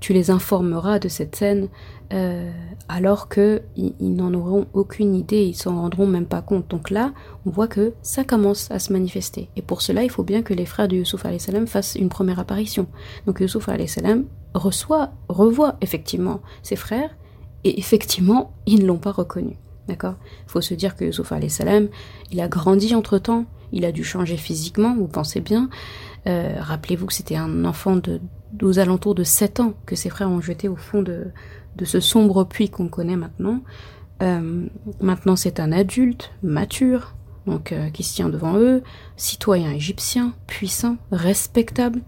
tu 0.00 0.12
les 0.12 0.30
informeras 0.30 0.98
de 0.98 1.08
cette 1.08 1.36
scène 1.36 1.68
euh, 2.12 2.50
alors 2.88 3.28
que 3.28 3.62
ils, 3.76 4.14
n'en 4.14 4.32
auront 4.34 4.66
aucune 4.72 5.14
idée, 5.14 5.42
ils 5.42 5.56
s'en 5.56 5.80
rendront 5.80 6.06
même 6.06 6.26
pas 6.26 6.42
compte. 6.42 6.68
Donc 6.68 6.90
là, 6.90 7.12
on 7.44 7.50
voit 7.50 7.66
que 7.66 7.94
ça 8.02 8.22
commence 8.22 8.70
à 8.70 8.78
se 8.78 8.92
manifester. 8.92 9.48
Et 9.56 9.62
pour 9.62 9.82
cela, 9.82 10.04
il 10.04 10.10
faut 10.10 10.22
bien 10.22 10.42
que 10.42 10.54
les 10.54 10.66
frères 10.66 10.88
de 10.88 10.96
Youssouf 10.96 11.24
salam 11.38 11.66
fassent 11.66 11.96
une 11.96 12.08
première 12.08 12.38
apparition. 12.38 12.86
Donc 13.26 13.40
Youssouf 13.40 13.68
salam 13.86 14.24
reçoit, 14.54 15.10
revoit 15.28 15.76
effectivement 15.80 16.40
ses 16.62 16.76
frères, 16.76 17.10
et 17.64 17.78
effectivement, 17.80 18.52
ils 18.66 18.80
ne 18.80 18.86
l'ont 18.86 18.98
pas 18.98 19.12
reconnu. 19.12 19.56
D'accord? 19.88 20.14
Il 20.46 20.50
faut 20.50 20.60
se 20.60 20.74
dire 20.74 20.94
que 20.94 21.04
Youssouf 21.04 21.32
salam, 21.48 21.88
il 22.30 22.40
a 22.40 22.48
grandi 22.48 22.94
entre 22.94 23.18
temps, 23.18 23.46
il 23.72 23.84
a 23.84 23.90
dû 23.90 24.04
changer 24.04 24.36
physiquement, 24.36 24.94
vous 24.94 25.08
pensez 25.08 25.40
bien. 25.40 25.68
Euh, 26.28 26.56
rappelez-vous 26.58 27.06
que 27.06 27.12
c'était 27.12 27.36
un 27.36 27.64
enfant 27.64 27.96
de 27.96 28.20
aux 28.62 28.78
alentours 28.78 29.14
de 29.14 29.24
7 29.24 29.60
ans 29.60 29.74
que 29.86 29.96
ses 29.96 30.08
frères 30.08 30.30
ont 30.30 30.40
jeté 30.40 30.68
au 30.68 30.76
fond 30.76 31.02
de, 31.02 31.26
ce 31.84 32.00
sombre 32.00 32.44
puits 32.44 32.70
qu'on 32.70 32.88
connaît 32.88 33.16
maintenant. 33.16 33.60
Euh, 34.22 34.66
maintenant, 35.00 35.36
c'est 35.36 35.60
un 35.60 35.72
adulte 35.72 36.30
mature, 36.42 37.14
donc 37.46 37.72
euh, 37.72 37.90
qui 37.90 38.02
se 38.02 38.14
tient 38.14 38.28
devant 38.28 38.56
eux, 38.56 38.82
citoyen 39.16 39.72
égyptien, 39.72 40.32
puissant, 40.46 40.96
respectable. 41.10 42.00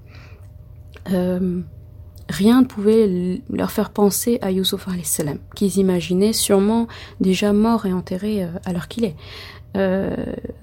Rien 2.30 2.60
ne 2.60 2.66
pouvait 2.66 3.40
leur 3.50 3.70
faire 3.70 3.90
penser 3.90 4.38
à 4.42 4.50
Youssouf 4.50 4.86
salam, 5.02 5.38
qu'ils 5.54 5.78
imaginaient 5.78 6.34
sûrement 6.34 6.86
déjà 7.20 7.52
mort 7.54 7.86
et 7.86 7.92
enterré 7.92 8.46
à 8.64 8.72
l'heure 8.72 8.88
qu'il 8.88 9.04
est. 9.04 9.16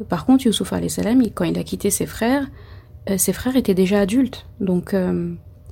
Par 0.08 0.26
contre, 0.26 0.46
Youssouf 0.46 0.74
salam, 0.88 1.24
quand 1.34 1.46
il 1.46 1.58
a 1.58 1.64
quitté 1.64 1.90
ses 1.90 2.06
frères, 2.06 2.48
ses 3.18 3.34
frères 3.34 3.56
étaient 3.56 3.74
déjà 3.74 4.00
adultes, 4.00 4.46
donc 4.60 4.96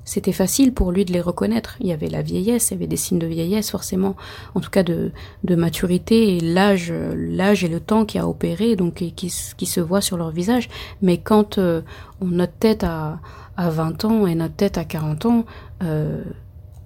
c'était 0.06 0.34
facile 0.34 0.74
pour 0.74 0.92
lui 0.92 1.06
de 1.06 1.14
les 1.14 1.22
reconnaître. 1.22 1.78
Il 1.80 1.88
y 1.88 1.94
avait 1.94 2.10
la 2.10 2.22
vieillesse, 2.22 2.70
il 2.70 2.74
y 2.74 2.78
avait 2.78 2.88
des 2.88 2.98
signes 2.98 3.20
de 3.20 3.28
vieillesse 3.28 3.72
forcément, 3.72 4.16
en 4.54 4.60
tout 4.60 4.70
cas 4.70 4.84
de, 4.84 5.12
de 5.44 5.56
maturité 5.56 6.36
et 6.36 6.40
l'âge, 6.40 6.94
l'âge 7.16 7.64
et 7.64 7.70
le 7.70 7.80
temps 7.80 8.06
qui 8.06 8.20
a 8.20 8.28
opéré, 8.28 8.76
donc 8.76 8.96
qui, 8.96 9.14
qui 9.14 9.66
se 9.66 9.80
voit 9.80 10.02
sur 10.02 10.18
leur 10.18 10.32
visage. 10.32 10.70
Mais 11.02 11.18
quand 11.18 11.58
on 11.58 11.84
notre 12.22 12.54
tête 12.54 12.84
à, 12.84 13.20
à 13.58 13.70
20 13.70 14.06
ans 14.06 14.28
et 14.28 14.36
notre 14.36 14.56
tête 14.56 14.78
à 14.78 14.84
40 14.84 15.26
ans, 15.26 15.46
euh, 15.84 16.24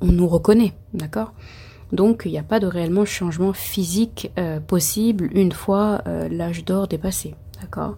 on 0.01 0.08
nous 0.08 0.27
reconnaît, 0.27 0.74
d'accord? 0.94 1.34
Donc 1.92 2.24
il 2.25 2.32
n'y 2.32 2.38
a 2.38 2.44
pas 2.44 2.60
de 2.60 2.68
réellement 2.68 3.06
changement 3.06 3.54
physique 3.54 4.32
euh, 4.38 4.60
possible 4.60 5.30
une 5.34 5.54
fois 5.54 6.01
euh, 6.08 6.27
l'âge 6.30 6.66
d'or 6.66 6.88
dépassé, 6.88 7.36
d'accord? 7.62 7.98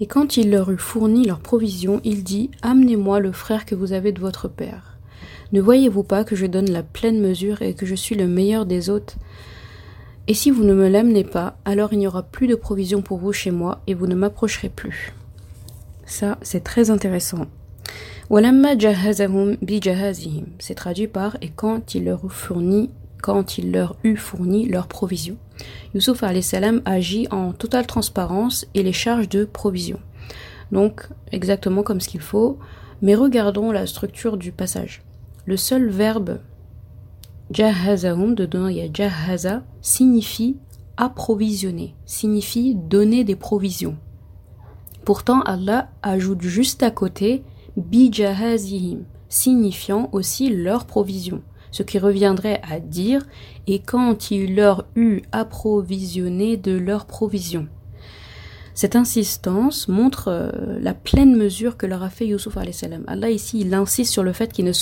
Et 0.00 0.06
quand 0.06 0.36
il 0.36 0.50
leur 0.50 0.70
eut 0.70 0.78
fourni 0.78 1.24
leurs 1.24 1.40
provisions, 1.40 2.00
il 2.04 2.22
dit 2.22 2.50
Amenez-moi 2.62 3.20
le 3.20 3.32
frère 3.32 3.64
que 3.64 3.74
vous 3.74 3.92
avez 3.92 4.12
de 4.12 4.20
votre 4.20 4.48
père. 4.48 4.98
Ne 5.52 5.60
voyez-vous 5.60 6.02
pas 6.02 6.24
que 6.24 6.36
je 6.36 6.46
donne 6.46 6.70
la 6.70 6.82
pleine 6.82 7.20
mesure 7.20 7.62
et 7.62 7.74
que 7.74 7.86
je 7.86 7.94
suis 7.94 8.14
le 8.14 8.26
meilleur 8.26 8.66
des 8.66 8.90
hôtes? 8.90 9.16
Et 10.28 10.34
si 10.34 10.50
vous 10.50 10.64
ne 10.64 10.74
me 10.74 10.88
l'amenez 10.88 11.24
pas, 11.24 11.56
alors 11.64 11.92
il 11.92 12.00
n'y 12.00 12.06
aura 12.06 12.24
plus 12.24 12.48
de 12.48 12.56
provisions 12.56 13.00
pour 13.00 13.18
vous 13.18 13.32
chez 13.32 13.52
moi 13.52 13.80
et 13.86 13.94
vous 13.94 14.06
ne 14.06 14.16
m'approcherez 14.16 14.68
plus. 14.68 15.14
Ça, 16.04 16.36
c'est 16.42 16.64
très 16.64 16.90
intéressant. 16.90 17.46
C'est 20.58 20.74
traduit 20.74 21.06
par 21.06 21.36
et 21.40 21.50
quand 21.50 21.94
il 21.94 22.04
leur 22.04 22.32
fournit 22.32 22.90
quand 23.26 23.58
il 23.58 23.72
leur 23.72 23.96
eut 24.04 24.16
fourni 24.16 24.68
leurs 24.68 24.86
provisions. 24.86 25.36
Youssouf 25.94 26.22
agit 26.22 27.28
en 27.30 27.52
totale 27.52 27.86
transparence 27.86 28.66
et 28.74 28.82
les 28.82 28.92
charges 28.92 29.28
de 29.28 29.44
provisions. 29.44 30.00
Donc, 30.72 31.08
exactement 31.32 31.82
comme 31.82 32.00
ce 32.00 32.08
qu'il 32.08 32.20
faut, 32.20 32.58
mais 33.02 33.14
regardons 33.14 33.70
la 33.70 33.86
structure 33.86 34.36
du 34.36 34.52
passage. 34.52 35.02
Le 35.44 35.56
seul 35.56 35.88
verbe 35.88 36.40
jahazahum, 37.50 38.34
dedans 38.34 38.68
il 38.68 38.76
y 38.78 38.80
a 38.80 38.92
jahaza, 38.92 39.62
signifie 39.80 40.56
approvisionner, 40.96 41.94
signifie 42.04 42.74
donner 42.74 43.22
des 43.22 43.36
provisions. 43.36 43.96
Pourtant, 45.04 45.42
Allah 45.42 45.88
ajoute 46.02 46.42
juste 46.42 46.82
à 46.82 46.90
côté 46.90 47.44
bijahazihim, 47.76 49.04
signifiant 49.28 50.08
aussi 50.12 50.48
leur 50.48 50.86
provision, 50.86 51.42
ce 51.76 51.82
qui 51.82 51.98
reviendrait 51.98 52.62
à 52.66 52.80
dire 52.80 53.26
et 53.66 53.80
quand 53.80 54.30
il 54.30 54.56
leur 54.56 54.86
eut 54.96 55.20
approvisionné 55.30 56.56
de 56.56 56.72
leur 56.72 57.04
provision. 57.04 57.68
Cette 58.72 58.96
insistance 58.96 59.86
montre 59.86 60.28
euh, 60.28 60.78
la 60.80 60.94
pleine 60.94 61.36
mesure 61.36 61.76
que 61.76 61.84
leur 61.84 62.02
a 62.02 62.08
fait 62.08 62.26
Youssouf 62.26 62.56
salam. 62.72 63.04
Allah 63.06 63.28
ici, 63.28 63.60
il 63.60 63.74
insiste 63.74 64.10
sur 64.10 64.22
le 64.22 64.32
fait 64.32 64.54
qu'il 64.54 64.64
ne, 64.64 64.72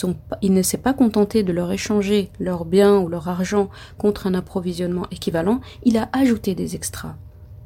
ne 0.48 0.62
s'est 0.62 0.78
pas 0.78 0.92
contenté 0.92 1.42
de 1.42 1.52
leur 1.52 1.72
échanger 1.72 2.30
leurs 2.38 2.64
biens 2.64 2.98
ou 2.98 3.08
leur 3.08 3.28
argent 3.28 3.70
contre 3.98 4.28
un 4.28 4.34
approvisionnement 4.34 5.08
équivalent, 5.10 5.60
il 5.84 5.96
a 5.96 6.08
ajouté 6.12 6.54
des 6.54 6.76
extras. 6.76 7.16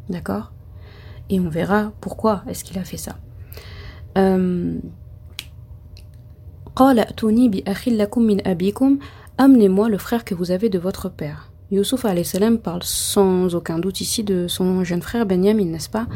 D'accord? 0.09 0.53
Et 1.29 1.39
on 1.39 1.51
verra 1.51 1.93
pourquoi 2.01 2.45
est-ce 2.49 2.65
qu'il 2.65 2.79
a 2.79 2.85
fait 2.85 2.97
ça. 2.97 3.17
Euh, 4.17 4.79
Amenez-moi 9.37 9.89
le 9.89 9.99
frère 9.99 10.25
que 10.25 10.37
vous 10.37 10.53
avez 10.53 10.69
de 10.69 10.79
votre 10.79 11.09
père. 11.09 11.51
Youssouf 11.73 12.07
salam 12.23 12.59
parle 12.59 12.85
sans 12.85 13.57
aucun 13.57 13.81
doute 13.81 14.01
ici 14.01 14.23
de 14.23 14.47
son 14.47 14.85
jeune 14.85 15.03
frère 15.03 15.27
Benjamin, 15.27 15.65
n'est-ce 15.65 15.91
pas? 15.91 16.07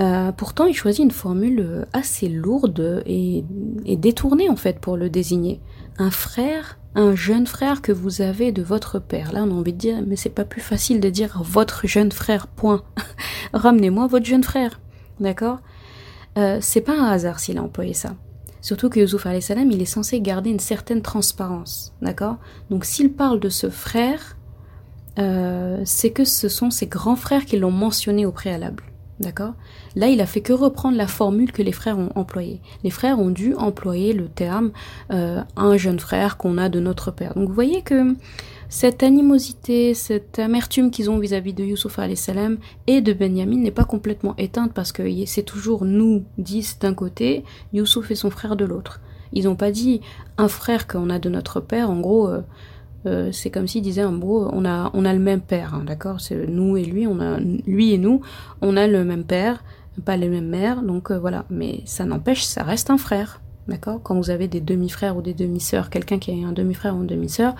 Euh, 0.00 0.30
pourtant, 0.30 0.66
il 0.66 0.74
choisit 0.74 1.04
une 1.04 1.10
formule 1.10 1.88
assez 1.92 2.28
lourde 2.28 3.02
et, 3.04 3.44
et, 3.84 3.96
détournée 3.96 4.48
en 4.48 4.54
fait 4.54 4.78
pour 4.78 4.96
le 4.96 5.10
désigner. 5.10 5.60
Un 5.98 6.12
frère, 6.12 6.78
un 6.94 7.16
jeune 7.16 7.48
frère 7.48 7.82
que 7.82 7.90
vous 7.90 8.22
avez 8.22 8.52
de 8.52 8.62
votre 8.62 9.00
père. 9.00 9.32
Là, 9.32 9.42
on 9.42 9.50
a 9.50 9.54
envie 9.54 9.72
de 9.72 9.78
dire, 9.78 10.04
mais 10.06 10.14
c'est 10.14 10.30
pas 10.30 10.44
plus 10.44 10.60
facile 10.62 11.00
de 11.00 11.10
dire 11.10 11.42
votre 11.42 11.88
jeune 11.88 12.12
frère. 12.12 12.46
Point. 12.46 12.84
ramenez-moi 13.52 14.06
votre 14.06 14.26
jeune 14.26 14.44
frère. 14.44 14.80
D'accord? 15.18 15.58
Euh, 16.38 16.58
C'est 16.60 16.80
pas 16.80 16.96
un 16.96 17.08
hasard 17.08 17.40
s'il 17.40 17.58
a 17.58 17.62
employé 17.64 17.92
ça. 17.92 18.14
Surtout 18.60 18.90
que 18.90 19.00
Youssouf 19.00 19.26
salam, 19.40 19.70
il 19.70 19.80
est 19.80 19.86
censé 19.86 20.20
garder 20.20 20.50
une 20.50 20.60
certaine 20.60 21.02
transparence. 21.02 21.94
D'accord? 22.02 22.36
Donc 22.70 22.84
s'il 22.84 23.12
parle 23.12 23.40
de 23.40 23.48
ce 23.48 23.70
frère, 23.70 24.36
euh, 25.18 25.80
c'est 25.84 26.10
que 26.10 26.24
ce 26.24 26.48
sont 26.48 26.70
ses 26.70 26.86
grands 26.86 27.16
frères 27.16 27.44
qui 27.44 27.58
l'ont 27.58 27.70
mentionné 27.70 28.26
au 28.26 28.32
préalable. 28.32 28.84
D'accord? 29.18 29.52
Là, 29.96 30.08
il 30.08 30.20
a 30.22 30.26
fait 30.26 30.40
que 30.40 30.54
reprendre 30.54 30.96
la 30.96 31.06
formule 31.06 31.52
que 31.52 31.62
les 31.62 31.72
frères 31.72 31.98
ont 31.98 32.08
employée. 32.14 32.62
Les 32.84 32.90
frères 32.90 33.18
ont 33.18 33.28
dû 33.28 33.54
employer 33.54 34.14
le 34.14 34.28
terme 34.28 34.72
euh, 35.12 35.42
un 35.56 35.76
jeune 35.76 36.00
frère 36.00 36.38
qu'on 36.38 36.56
a 36.56 36.70
de 36.70 36.80
notre 36.80 37.10
père. 37.10 37.34
Donc 37.34 37.48
vous 37.48 37.54
voyez 37.54 37.82
que 37.82 38.16
cette 38.70 39.02
animosité, 39.02 39.94
cette 39.94 40.38
amertume 40.38 40.92
qu'ils 40.92 41.10
ont 41.10 41.18
vis-à-vis 41.18 41.52
de 41.52 41.64
Youssouf 41.64 41.98
salam 42.14 42.56
et 42.86 43.00
de 43.00 43.12
Benjamin 43.12 43.58
n'est 43.58 43.72
pas 43.72 43.84
complètement 43.84 44.36
éteinte 44.38 44.72
parce 44.72 44.92
que 44.92 45.02
c'est 45.26 45.42
toujours 45.42 45.84
nous 45.84 46.22
dix 46.38 46.78
d'un 46.78 46.94
côté, 46.94 47.44
Youssouf 47.72 48.12
et 48.12 48.14
son 48.14 48.30
frère 48.30 48.54
de 48.54 48.64
l'autre. 48.64 49.00
Ils 49.32 49.46
n'ont 49.46 49.56
pas 49.56 49.72
dit 49.72 50.00
un 50.38 50.46
frère 50.46 50.86
qu'on 50.86 51.10
a 51.10 51.18
de 51.18 51.28
notre 51.28 51.58
père, 51.58 51.90
en 51.90 51.98
gros, 51.98 52.28
euh, 52.28 52.42
euh, 53.06 53.32
c'est 53.32 53.50
comme 53.50 53.66
s'ils 53.66 53.82
disaient 53.82 54.04
en 54.04 54.16
gros, 54.16 54.48
on 54.52 54.64
a, 54.64 54.92
on 54.94 55.04
a 55.04 55.12
le 55.12 55.18
même 55.18 55.40
père, 55.40 55.74
hein, 55.74 55.82
d'accord? 55.84 56.20
C'est 56.20 56.46
nous 56.46 56.76
et 56.76 56.84
lui, 56.84 57.08
on 57.08 57.18
a, 57.18 57.40
lui 57.40 57.92
et 57.92 57.98
nous, 57.98 58.20
on 58.62 58.76
a 58.76 58.86
le 58.86 59.04
même 59.04 59.24
père, 59.24 59.64
pas 60.04 60.16
les 60.16 60.28
mêmes 60.28 60.48
mères, 60.48 60.82
donc 60.82 61.10
euh, 61.10 61.18
voilà. 61.18 61.44
Mais 61.50 61.80
ça 61.86 62.04
n'empêche, 62.04 62.44
ça 62.44 62.62
reste 62.62 62.88
un 62.88 62.98
frère. 62.98 63.40
D'accord? 63.68 64.00
Quand 64.02 64.16
vous 64.16 64.30
avez 64.30 64.48
des 64.48 64.60
demi-frères 64.60 65.16
ou 65.16 65.22
des 65.22 65.34
demi-sœurs, 65.34 65.90
quelqu'un 65.90 66.18
qui 66.18 66.30
a 66.32 66.46
un 66.46 66.52
demi-frère 66.52 66.96
ou 66.96 67.02
une 67.02 67.06
demi-sœur, 67.06 67.54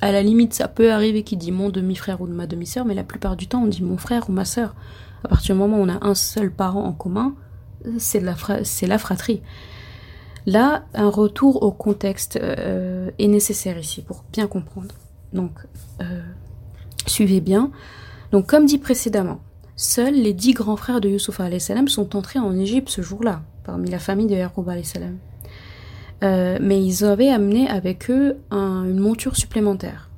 à 0.00 0.12
la 0.12 0.22
limite, 0.22 0.54
ça 0.54 0.68
peut 0.68 0.92
arriver 0.92 1.22
qu'il 1.22 1.38
dit 1.38 1.52
mon 1.52 1.70
demi-frère 1.70 2.20
ou 2.20 2.26
ma 2.26 2.46
demi-sœur, 2.46 2.84
mais 2.84 2.94
la 2.94 3.04
plupart 3.04 3.36
du 3.36 3.48
temps, 3.48 3.62
on 3.62 3.66
dit 3.66 3.82
mon 3.82 3.96
frère 3.96 4.28
ou 4.28 4.32
ma 4.32 4.44
sœur. 4.44 4.74
À 5.24 5.28
partir 5.28 5.54
du 5.54 5.60
moment 5.60 5.78
où 5.78 5.80
on 5.80 5.88
a 5.88 6.06
un 6.06 6.14
seul 6.14 6.52
parent 6.52 6.84
en 6.84 6.92
commun, 6.92 7.34
c'est 7.98 8.20
la, 8.20 8.36
la 8.82 8.98
fratrie. 8.98 9.42
Là, 10.46 10.84
un 10.94 11.08
retour 11.08 11.62
au 11.62 11.72
contexte 11.72 12.38
euh, 12.40 13.10
est 13.18 13.26
nécessaire 13.26 13.78
ici 13.78 14.02
pour 14.02 14.24
bien 14.32 14.46
comprendre. 14.46 14.94
Donc, 15.32 15.52
euh, 16.00 16.22
suivez 17.06 17.40
bien. 17.40 17.72
Donc, 18.30 18.46
comme 18.46 18.66
dit 18.66 18.78
précédemment, 18.78 19.40
seuls 19.74 20.14
les 20.14 20.32
dix 20.32 20.52
grands 20.52 20.76
frères 20.76 21.00
de 21.00 21.18
salam 21.58 21.88
sont 21.88 22.16
entrés 22.16 22.38
en 22.38 22.56
Égypte 22.56 22.88
ce 22.88 23.02
jour-là, 23.02 23.42
parmi 23.64 23.90
la 23.90 23.98
famille 23.98 24.26
de 24.26 24.36
Yaqub. 24.36 24.70
Euh, 26.24 26.58
mais 26.60 26.82
ils 26.82 27.04
avaient 27.04 27.28
amené 27.28 27.68
avec 27.68 28.10
eux 28.10 28.38
une 28.50 28.98
monture 28.98 29.36
supplémentaire. 29.36 30.10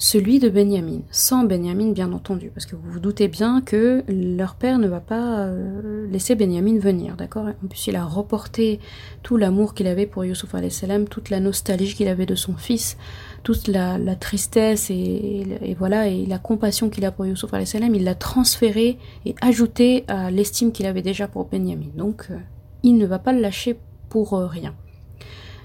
Celui 0.00 0.38
de 0.38 0.48
Benjamin, 0.48 1.00
sans 1.10 1.42
Benjamin 1.42 1.90
bien 1.90 2.12
entendu, 2.12 2.52
parce 2.54 2.66
que 2.66 2.76
vous 2.76 2.88
vous 2.88 3.00
doutez 3.00 3.26
bien 3.26 3.60
que 3.60 4.04
leur 4.06 4.54
père 4.54 4.78
ne 4.78 4.86
va 4.86 5.00
pas 5.00 5.40
euh, 5.40 6.06
laisser 6.08 6.36
Benjamin 6.36 6.78
venir, 6.78 7.16
d'accord? 7.16 7.46
En 7.64 7.66
plus, 7.66 7.88
il 7.88 7.96
a 7.96 8.04
reporté 8.04 8.78
tout 9.24 9.36
l'amour 9.36 9.74
qu'il 9.74 9.88
avait 9.88 10.06
pour 10.06 10.24
Yusuf 10.24 10.54
salam, 10.70 11.08
toute 11.08 11.30
la 11.30 11.40
nostalgie 11.40 11.94
qu'il 11.96 12.06
avait 12.06 12.26
de 12.26 12.36
son 12.36 12.54
fils, 12.54 12.96
toute 13.42 13.66
la, 13.66 13.98
tristesse 14.14 14.88
et, 14.88 15.74
voilà 15.76 16.06
et 16.06 16.26
la 16.26 16.38
compassion 16.38 16.90
qu'il 16.90 17.04
a 17.04 17.10
pour 17.10 17.26
Yusuf 17.26 17.50
salam, 17.64 17.92
il 17.92 18.04
l'a 18.04 18.14
transféré 18.14 18.98
et 19.26 19.34
ajouté 19.40 20.04
à 20.06 20.30
l'estime 20.30 20.70
qu'il 20.70 20.86
avait 20.86 21.02
déjà 21.02 21.26
pour 21.26 21.46
Benjamin. 21.46 21.90
Donc, 21.96 22.28
euh, 22.30 22.36
il 22.84 22.98
ne 22.98 23.06
va 23.06 23.18
pas 23.18 23.32
le 23.32 23.40
lâcher 23.40 23.76
pour 24.10 24.30
rien 24.30 24.74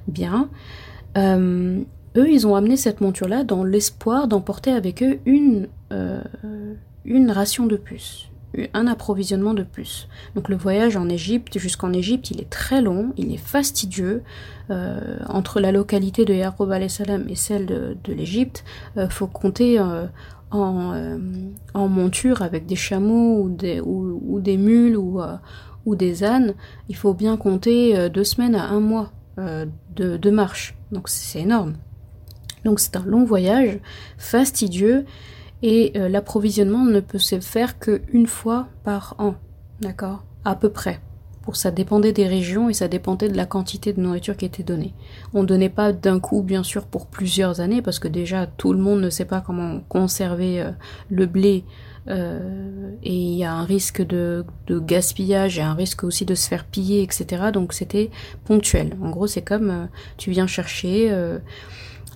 bien. 0.08 0.50
Euh, 1.18 1.84
eux, 2.16 2.30
ils 2.30 2.46
ont 2.46 2.56
amené 2.56 2.78
cette 2.78 3.02
monture-là 3.02 3.44
dans 3.44 3.64
l'espoir 3.64 4.28
d'emporter 4.28 4.72
avec 4.72 5.02
eux 5.02 5.20
une, 5.26 5.68
euh, 5.92 6.22
une 7.06 7.32
ration 7.32 7.66
de 7.66 7.76
plus. 7.76 8.30
un 8.76 8.86
approvisionnement 8.86 9.56
de 9.56 9.64
plus. 9.64 10.08
Donc 10.36 10.48
le 10.48 10.56
voyage 10.56 10.96
en 10.96 11.10
Égypte 11.10 11.58
jusqu'en 11.58 11.92
Égypte, 11.92 12.30
il 12.30 12.40
est 12.40 12.52
très 12.52 12.84
long, 12.84 13.12
il 13.18 13.34
est 13.34 13.44
fastidieux. 13.44 14.22
Euh, 14.70 15.18
entre 15.28 15.60
la 15.60 15.72
localité 15.72 16.24
de 16.24 16.36
Yaqub 16.36 16.72
salam 16.88 17.26
et 17.28 17.36
celle 17.36 17.66
de, 17.66 18.14
l'Égypte, 18.14 18.64
euh, 18.98 19.10
faut 19.10 19.26
compter 19.26 19.80
en, 20.52 21.88
monture 21.90 22.44
avec 22.44 22.68
des 22.68 22.76
chameaux 22.76 23.42
ou 23.42 23.50
des, 23.50 23.82
ou, 23.82 24.40
des 24.40 24.58
mules 24.58 24.98
ou, 24.98 25.20
ou, 25.88 25.96
des 25.96 26.24
ânes. 26.24 26.54
Il 26.90 26.96
faut 26.96 27.16
bien 27.16 27.38
compter 27.38 28.08
deux 28.12 28.24
semaines 28.24 28.54
à 28.54 28.68
un 28.68 28.80
mois 28.80 29.12
de, 29.38 30.18
de 30.18 30.30
marche. 30.30 30.76
Donc 30.92 31.10
c'est 31.10 31.40
énorme. 31.42 31.74
Donc 32.66 32.80
c'est 32.80 32.96
un 32.96 33.04
long 33.06 33.26
voyage, 33.26 33.80
fastidieux, 34.18 35.06
et 35.62 35.94
euh, 35.96 36.10
l'approvisionnement 36.10 36.84
ne 36.84 37.00
peut 37.00 37.20
se 37.20 37.40
faire 37.40 37.80
qu'une 37.80 38.28
fois 38.28 38.68
par 38.84 39.16
an, 39.18 39.36
d'accord? 39.80 40.24
À 40.46 40.56
peu 40.56 40.70
près. 40.70 41.00
Pour 41.44 41.58
ça 41.58 41.72
dépendait 41.72 42.14
des 42.14 42.28
régions 42.28 42.70
et 42.70 42.74
ça 42.74 42.88
dépendait 42.88 43.30
de 43.30 43.38
la 43.38 43.46
quantité 43.46 43.94
de 43.94 44.02
nourriture 44.02 44.38
qui 44.38 44.46
était 44.46 44.64
donnée. 44.64 44.94
On 45.34 45.44
donnait 45.44 45.70
pas 45.70 45.92
d'un 45.92 46.20
coup, 46.20 46.42
bien 46.42 46.64
sûr, 46.64 46.86
pour 46.86 47.08
plusieurs 47.08 47.60
années, 47.60 47.82
parce 47.82 48.00
que 48.00 48.08
déjà 48.08 48.48
tout 48.48 48.74
le 48.74 48.80
monde 48.80 49.02
ne 49.02 49.10
sait 49.10 49.26
pas 49.26 49.42
comment 49.42 49.82
conserver 49.90 50.62
euh, 50.62 50.72
le 51.10 51.26
blé 51.26 51.66
euh, 52.10 52.92
et 53.04 53.14
il 53.14 53.36
y 53.36 53.44
a 53.44 53.54
un 53.54 53.64
risque 53.64 54.02
de, 54.06 54.46
gaspillage 54.70 55.58
et 55.58 55.62
un 55.62 55.74
risque 55.74 56.04
aussi 56.04 56.26
de 56.26 56.36
se 56.36 56.48
faire 56.48 56.66
piller, 56.66 57.02
etc. 57.04 57.52
Donc 57.54 57.74
c'était 57.74 58.10
ponctuel. 58.46 58.96
En 59.02 59.10
gros, 59.10 59.28
c'est 59.28 59.42
comme 59.42 59.70
euh, 59.70 59.86
tu 60.18 60.32
viens 60.32 60.48
chercher 60.48 61.12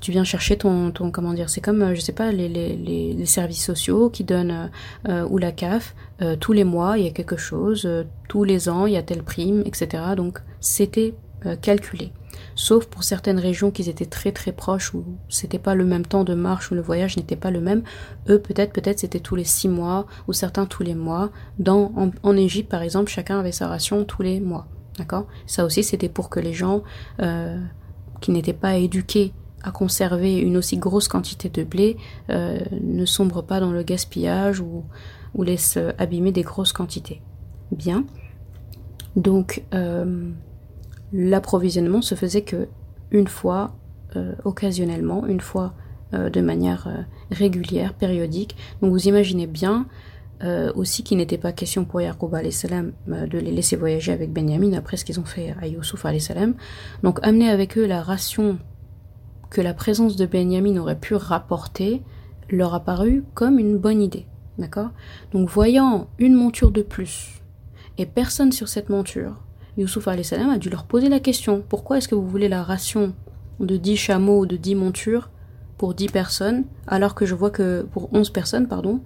tu 0.02 0.12
viens 0.12 0.24
chercher 0.24 0.58
ton, 0.58 0.92
ton 0.92 1.12
comment 1.12 1.34
dire, 1.34 1.50
c'est 1.50 1.62
comme, 1.62 1.82
euh, 1.82 1.96
je 1.96 2.02
sais 2.02 2.14
pas, 2.14 2.32
les, 2.32 2.50
les, 2.50 2.76
les, 2.76 3.26
services 3.26 3.64
sociaux 3.64 4.10
qui 4.10 4.24
donnent, 4.24 4.70
euh, 5.08 5.28
ou 5.30 5.38
la 5.38 5.52
CAF, 5.52 5.96
euh, 6.22 6.36
tous 6.36 6.54
les 6.54 6.64
mois 6.64 6.98
il 6.98 7.06
y 7.06 7.08
a 7.08 7.12
quelque 7.12 7.38
chose, 7.38 7.84
euh, 7.86 8.04
tous 8.28 8.44
les 8.44 8.70
ans 8.70 8.86
il 8.86 8.94
y 8.94 8.98
a 8.98 9.04
telle 9.04 9.24
prime, 9.24 9.62
etc. 9.66 10.04
Donc 10.16 10.40
c'était 10.60 11.14
euh, 11.46 11.56
calculé. 11.56 12.12
Sauf 12.56 12.88
pour 12.88 13.04
certaines 13.04 13.38
régions 13.38 13.70
qui 13.70 13.88
étaient 13.88 14.08
très 14.08 14.32
très 14.32 14.52
proches 14.52 14.94
où 14.96 15.06
c'était 15.30 15.60
pas 15.60 15.76
le 15.76 15.86
même 15.86 16.06
temps 16.06 16.24
de 16.24 16.34
marche 16.34 16.72
où 16.72 16.76
le 16.76 16.82
voyage 16.82 17.16
n'était 17.16 17.36
pas 17.36 17.52
le 17.52 17.62
même. 17.62 17.84
Eux 18.28 18.40
peut-être 18.40 18.74
peut-être 18.74 19.00
c'était 19.00 19.20
tous 19.20 19.36
les 19.36 19.44
six 19.44 19.68
mois 19.68 20.08
ou 20.28 20.34
certains 20.34 20.66
tous 20.66 20.82
les 20.82 20.96
mois. 20.96 21.30
Dans 21.60 21.92
en, 22.24 22.36
Égypte 22.36 22.72
par 22.72 22.82
exemple 22.82 23.12
chacun 23.12 23.40
avait 23.40 23.52
sa 23.52 23.68
ration 23.68 24.04
tous 24.04 24.24
les 24.24 24.40
mois. 24.40 24.68
D'accord? 24.98 25.28
Ça 25.46 25.64
aussi 25.64 25.84
c'était 25.84 26.10
pour 26.10 26.30
que 26.32 26.40
les 26.40 26.54
gens 26.54 26.82
euh, 27.22 27.60
qui 28.20 28.32
n'étaient 28.32 28.54
pas 28.54 28.78
éduqués 28.78 29.34
à 29.64 29.72
conserver 29.72 30.38
une 30.38 30.58
aussi 30.58 30.78
grosse 30.78 31.08
quantité 31.08 31.50
de 31.50 31.64
blé 31.64 31.98
euh, 32.30 32.60
ne 32.82 33.06
sombre 33.06 33.42
pas 33.42 33.60
dans 33.60 33.72
le 33.72 33.84
gaspillage 33.84 34.60
ou, 34.60 34.84
laisse 35.40 35.78
abîmer 36.00 36.32
des 36.32 36.42
grosses 36.42 36.74
quantités. 36.74 37.22
Bien. 37.72 38.06
Donc 39.16 39.64
euh, 39.76 40.32
l'approvisionnement 41.14 42.02
se 42.02 42.16
faisait 42.16 42.42
que 42.42 42.68
une 43.12 43.28
fois 43.28 43.76
euh, 44.16 44.34
occasionnellement, 44.46 45.26
une 45.28 45.42
fois 45.42 45.74
euh, 46.14 46.30
de 46.30 46.42
manière 46.42 46.88
euh, 46.88 47.02
régulière, 47.32 47.94
périodique. 47.94 48.56
Donc 48.82 48.92
vous 48.92 49.08
imaginez 49.08 49.48
bien 49.48 49.86
aussi 50.76 51.02
qu'il 51.02 51.18
n'était 51.18 51.40
pas 51.40 51.52
question 51.52 51.84
pour 51.84 52.00
Yaqub 52.00 52.36
salam 52.52 52.92
de 53.08 53.40
les 53.40 53.50
laisser 53.50 53.76
voyager 53.76 54.12
avec 54.12 54.32
Benjamin 54.32 54.74
après 54.74 54.96
ce 54.96 55.04
qu'ils 55.04 55.20
ont 55.20 55.26
fait 55.26 55.56
à 55.60 55.66
Youssouf 55.66 56.06
salam. 56.20 56.54
Donc 57.02 57.18
amener 57.24 57.50
avec 57.50 57.76
eux 57.76 57.88
la 57.88 58.04
ration 58.04 58.60
que 59.50 59.62
la 59.62 59.74
présence 59.74 60.16
de 60.16 60.26
Benjamin 60.26 60.78
aurait 60.78 61.00
pu 61.00 61.16
rapporter 61.16 62.04
leur 62.50 62.74
a 62.74 62.80
paru 62.80 63.24
comme 63.34 63.60
une 63.60 63.78
bonne 63.78 64.02
idée. 64.02 64.26
D'accord? 64.58 64.90
Donc 65.34 65.50
voyant 65.50 66.08
une 66.18 66.34
monture 66.34 66.72
de 66.72 66.82
plus 66.82 67.42
et 67.98 68.06
personne 68.06 68.52
sur 68.52 68.68
cette 68.68 68.90
monture, 68.90 69.36
Youssouf 69.78 70.08
salam 70.24 70.50
a 70.50 70.58
dû 70.58 70.70
leur 70.70 70.86
poser 70.86 71.10
la 71.10 71.20
question 71.20 71.64
pourquoi 71.68 71.98
est-ce 71.98 72.08
que 72.08 72.16
vous 72.16 72.28
voulez 72.28 72.50
la 72.50 72.64
ration 72.64 73.14
de 73.60 73.78
10 73.78 73.96
chameaux 73.98 74.42
ou 74.42 74.46
de 74.46 74.58
10 74.58 74.76
montures 74.76 75.30
pour 75.78 75.94
10 75.94 76.08
personnes 76.08 76.64
alors 76.88 77.16
que 77.16 77.26
je 77.26 77.36
vois 77.36 77.52
que 77.52 77.84
pour 77.92 78.12
11 78.14 78.32
personnes 78.32 78.68
pardon 78.68 79.02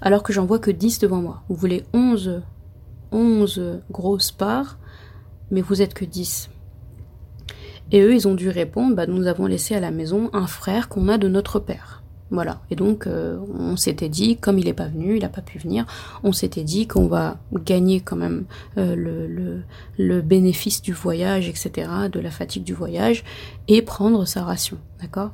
alors 0.00 0.22
que 0.22 0.32
j'en 0.32 0.46
vois 0.46 0.58
que 0.58 0.70
10 0.70 0.98
devant 0.98 1.20
moi? 1.20 1.42
Vous 1.48 1.54
voulez 1.54 1.84
11 1.92 2.42
11 3.12 3.80
grosses 3.90 4.32
parts 4.32 4.78
mais 5.50 5.60
vous 5.60 5.82
êtes 5.82 5.94
que 5.94 6.04
10. 6.04 6.50
Et 7.92 8.00
eux, 8.00 8.14
ils 8.14 8.26
ont 8.26 8.34
dû 8.34 8.48
répondre, 8.48 8.96
bah, 8.96 9.06
nous 9.06 9.26
avons 9.26 9.46
laissé 9.46 9.74
à 9.74 9.80
la 9.80 9.90
maison 9.90 10.30
un 10.32 10.46
frère 10.46 10.88
qu'on 10.88 11.08
a 11.08 11.18
de 11.18 11.28
notre 11.28 11.58
père. 11.58 12.02
Voilà. 12.30 12.62
Et 12.70 12.76
donc, 12.76 13.06
euh, 13.06 13.38
on 13.58 13.76
s'était 13.76 14.08
dit, 14.08 14.36
comme 14.36 14.58
il 14.58 14.64
n'est 14.64 14.72
pas 14.72 14.88
venu, 14.88 15.16
il 15.16 15.22
n'a 15.22 15.28
pas 15.28 15.42
pu 15.42 15.58
venir, 15.58 15.86
on 16.22 16.32
s'était 16.32 16.64
dit 16.64 16.86
qu'on 16.86 17.06
va 17.06 17.38
gagner 17.52 18.00
quand 18.00 18.16
même 18.16 18.44
euh, 18.78 18.96
le, 18.96 19.26
le, 19.26 19.62
le, 19.98 20.20
bénéfice 20.22 20.82
du 20.82 20.92
voyage, 20.92 21.48
etc., 21.48 21.88
de 22.10 22.18
la 22.18 22.30
fatigue 22.30 22.64
du 22.64 22.72
voyage, 22.72 23.24
et 23.68 23.82
prendre 23.82 24.24
sa 24.24 24.42
ration. 24.42 24.78
D'accord? 25.00 25.32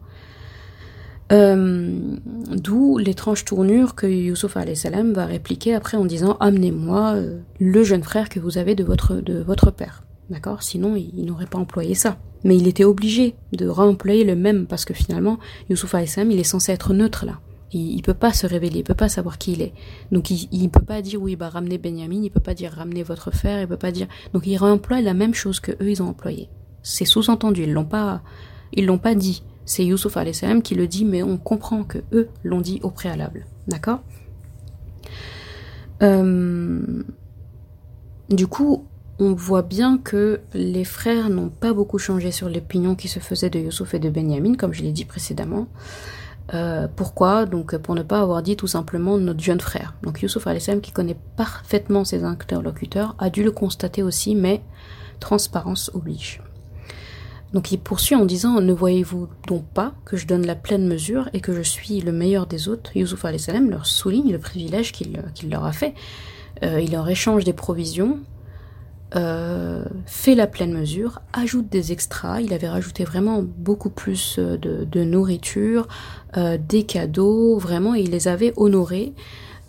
Euh, 1.33 2.17
D'où 2.51 2.99
l'étrange 2.99 3.45
tournure 3.45 3.95
que 3.95 4.07
Youssouf 4.07 4.57
salam 4.75 5.13
va 5.13 5.27
répliquer 5.27 5.75
après 5.75 5.97
en 5.97 6.05
disant 6.05 6.37
Amenez-moi 6.41 7.15
euh, 7.15 7.39
le 7.61 7.85
jeune 7.85 8.03
frère 8.03 8.29
que 8.29 8.41
vous 8.41 8.59
avez 8.59 8.75
de 8.75 8.83
votre, 8.83 9.15
de 9.15 9.39
votre 9.39 9.71
père. 9.71 10.03
D'accord? 10.31 10.63
Sinon, 10.63 10.95
il, 10.97 11.25
n'aurait 11.25 11.47
pas 11.47 11.59
employé 11.59 11.95
ça. 11.95 12.19
Mais 12.45 12.57
il 12.57 12.69
était 12.69 12.85
obligé 12.85 13.35
de 13.53 13.67
réemployer 13.67 14.25
le 14.25 14.37
même 14.37 14.67
parce 14.67 14.85
que 14.85 14.95
finalement, 14.95 15.39
Youssouf 15.69 15.91
salam, 16.07 16.31
il 16.31 16.39
est 16.39 16.45
censé 16.45 16.73
être 16.73 16.95
neutre 16.95 17.27
là. 17.27 17.41
Il, 17.73 17.95
il 17.95 18.03
peut 18.03 18.15
pas 18.15 18.33
se 18.33 18.47
révéler, 18.47 18.79
il 18.79 18.85
peut 18.85 18.95
pas 18.95 19.09
savoir 19.09 19.39
qui 19.39 19.53
il 19.53 19.63
est. 19.63 19.75
Donc 20.11 20.31
il, 20.31 20.49
il 20.53 20.71
peut 20.71 20.85
pas 20.85 21.03
dire 21.03 21.21
oui, 21.21 21.37
bah 21.37 21.49
ramenez 21.51 21.79
Benjamin, 21.79 22.23
il 22.23 22.31
peut 22.31 22.41
pas 22.41 22.55
dire 22.55 22.73
ramenez 22.73 23.03
votre 23.03 23.31
frère, 23.31 23.61
il 23.61 23.69
peut 23.69 23.77
pas 23.77 23.91
dire. 23.91 24.07
Donc 24.33 24.47
il 24.47 24.57
réemploie 24.57 25.01
la 25.03 25.15
même 25.15 25.35
chose 25.35 25.61
que 25.61 25.73
eux 25.73 25.91
ils 25.91 26.03
ont 26.03 26.09
employé. 26.09 26.49
C'est 26.83 27.05
sous-entendu, 27.05 27.65
ils 27.65 27.73
l'ont 27.73 27.85
pas, 27.85 28.23
ils 28.73 28.87
l'ont 28.87 28.99
pas 28.99 29.15
dit. 29.15 29.43
C'est 29.67 29.85
Youssouf 29.85 30.17
salam 30.33 30.63
qui 30.63 30.75
le 30.75 30.87
dit, 30.87 31.05
mais 31.05 31.23
on 31.23 31.37
comprend 31.37 31.85
que 31.85 31.99
eux 32.13 32.29
l'ont 32.43 32.61
dit 32.61 32.81
au 32.83 32.91
préalable. 32.91 33.47
D'accord? 33.69 34.01
Euh, 36.03 37.05
Du 38.31 38.47
coup, 38.47 38.87
on 39.21 39.35
voit 39.35 39.63
bien 39.63 39.99
que 39.99 40.41
les 40.55 40.85
frères 40.85 41.29
n'ont 41.29 41.51
pas 41.51 41.75
beaucoup 41.75 41.99
changé 41.99 42.33
sur 42.33 42.49
l'opinion 42.49 42.95
qui 42.95 43.07
se 43.07 43.21
faisait 43.21 43.51
de 43.51 43.59
Youssouf 43.59 43.93
et 43.95 43.99
de 43.99 44.09
Benjamin, 44.09 44.55
comme 44.55 44.73
je 44.73 44.83
l'ai 44.83 44.93
dit 44.93 45.05
précédemment. 45.05 45.69
Euh, 46.55 46.89
pourquoi? 46.97 47.45
Donc 47.45 47.77
pour 47.77 47.95
ne 47.95 48.03
pas 48.03 48.21
avoir 48.21 48.43
dit 48.43 48.57
tout 48.57 48.67
simplement 48.67 49.19
notre 49.19 49.41
jeune 49.41 49.61
frère. 49.61 49.95
Donc 50.03 50.23
Youssouf 50.23 50.45
salam 50.59 50.81
qui 50.81 50.91
connaît 50.91 51.19
parfaitement 51.37 52.05
ses 52.05 52.25
interlocuteurs 52.25 53.15
a 53.19 53.31
dû 53.31 53.45
le 53.45 53.53
constater 53.53 54.03
aussi, 54.03 54.35
mais 54.35 54.63
transparence 55.21 55.91
oblige. 55.95 56.43
Donc 57.53 57.73
il 57.73 57.79
poursuit 57.79 58.17
en 58.17 58.25
disant 58.25 58.61
Ne 58.61 58.73
voyez-vous 58.73 59.29
donc 59.47 59.65
pas 59.67 59.93
que 60.07 60.17
je 60.17 60.27
donne 60.27 60.47
la 60.47 60.57
pleine 60.57 60.87
mesure 60.87 61.29
et 61.35 61.41
que 61.41 61.53
je 61.53 61.63
suis 61.63 62.01
le 62.01 62.13
meilleur 62.13 62.47
des 62.47 62.69
autres 62.69 62.97
Youssouf 62.97 63.27
salam 63.37 63.71
leur 63.71 63.87
souligne 63.87 64.33
le 64.33 64.39
privilège 64.39 64.93
qu'il 64.93 65.23
qu 65.35 65.47
leur 65.47 65.67
a 65.67 65.73
fait. 65.73 65.95
Euh, 66.63 66.81
il 66.81 66.93
leur 66.93 67.09
échange 67.09 67.45
des 67.45 67.53
provisions, 67.53 68.19
euh, 69.17 69.85
fait 70.07 70.35
la 70.35 70.47
pleine 70.47 70.73
mesure, 70.73 71.21
ajoute 71.33 71.69
des 71.69 71.93
extras. 71.93 72.41
Il 72.41 72.53
avait 72.53 72.69
rajouté 72.69 73.05
vraiment 73.05 73.43
beaucoup 73.43 73.91
plus 73.91 74.39
de, 74.39 74.85
de 74.85 75.05
nourriture, 75.05 75.89
euh, 76.37 76.59
des 76.59 76.85
cadeaux, 76.85 77.59
vraiment, 77.59 77.95
il 77.95 78.11
les 78.11 78.29
avait 78.29 78.53
honorés. 78.57 79.15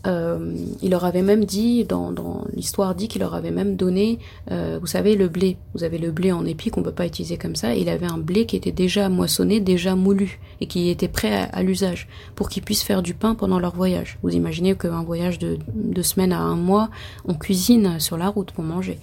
Euh, 0.07 0.55
il 0.81 0.91
leur 0.91 1.05
avait 1.05 1.21
même 1.21 1.45
dit, 1.45 1.83
dans, 1.85 2.13
l'histoire 2.55 2.95
dit 2.95 3.07
qu'il 3.07 3.21
leur 3.21 3.35
avait 3.35 3.51
même 3.51 3.75
donné, 3.75 4.19
euh, 4.49 4.79
vous 4.79 4.87
savez, 4.87 5.15
le 5.15 5.27
blé. 5.27 5.57
Vous 5.73 5.83
avez 5.83 5.97
le 5.97 6.11
blé 6.11 6.31
en 6.31 6.45
épi 6.45 6.69
qu'on 6.69 6.83
peut 6.83 6.91
pas 6.91 7.05
utiliser 7.05 7.37
comme 7.37 7.55
ça. 7.55 7.75
il 7.75 7.89
avait 7.89 8.07
un 8.07 8.17
blé 8.17 8.45
qui 8.45 8.55
était 8.55 8.71
déjà 8.71 9.09
moissonné, 9.09 9.59
déjà 9.59 9.95
moulu, 9.95 10.39
et 10.59 10.67
qui 10.67 10.89
était 10.89 11.07
prêt 11.07 11.49
à, 11.51 11.63
l'usage, 11.63 12.07
pour 12.35 12.49
qu'ils 12.49 12.63
puissent 12.63 12.83
faire 12.83 13.01
du 13.01 13.13
pain 13.13 13.35
pendant 13.35 13.59
leur 13.59 13.75
voyage. 13.75 14.17
Vous 14.23 14.31
imaginez 14.31 14.75
qu'un 14.75 15.03
voyage 15.03 15.39
de 15.39 15.57
deux 15.73 16.03
semaines 16.03 16.33
à 16.33 16.39
un 16.39 16.55
mois, 16.55 16.89
on 17.25 17.33
cuisine 17.33 17.99
sur 17.99 18.17
la 18.17 18.29
route 18.29 18.51
pour 18.51 18.63
manger. 18.63 18.99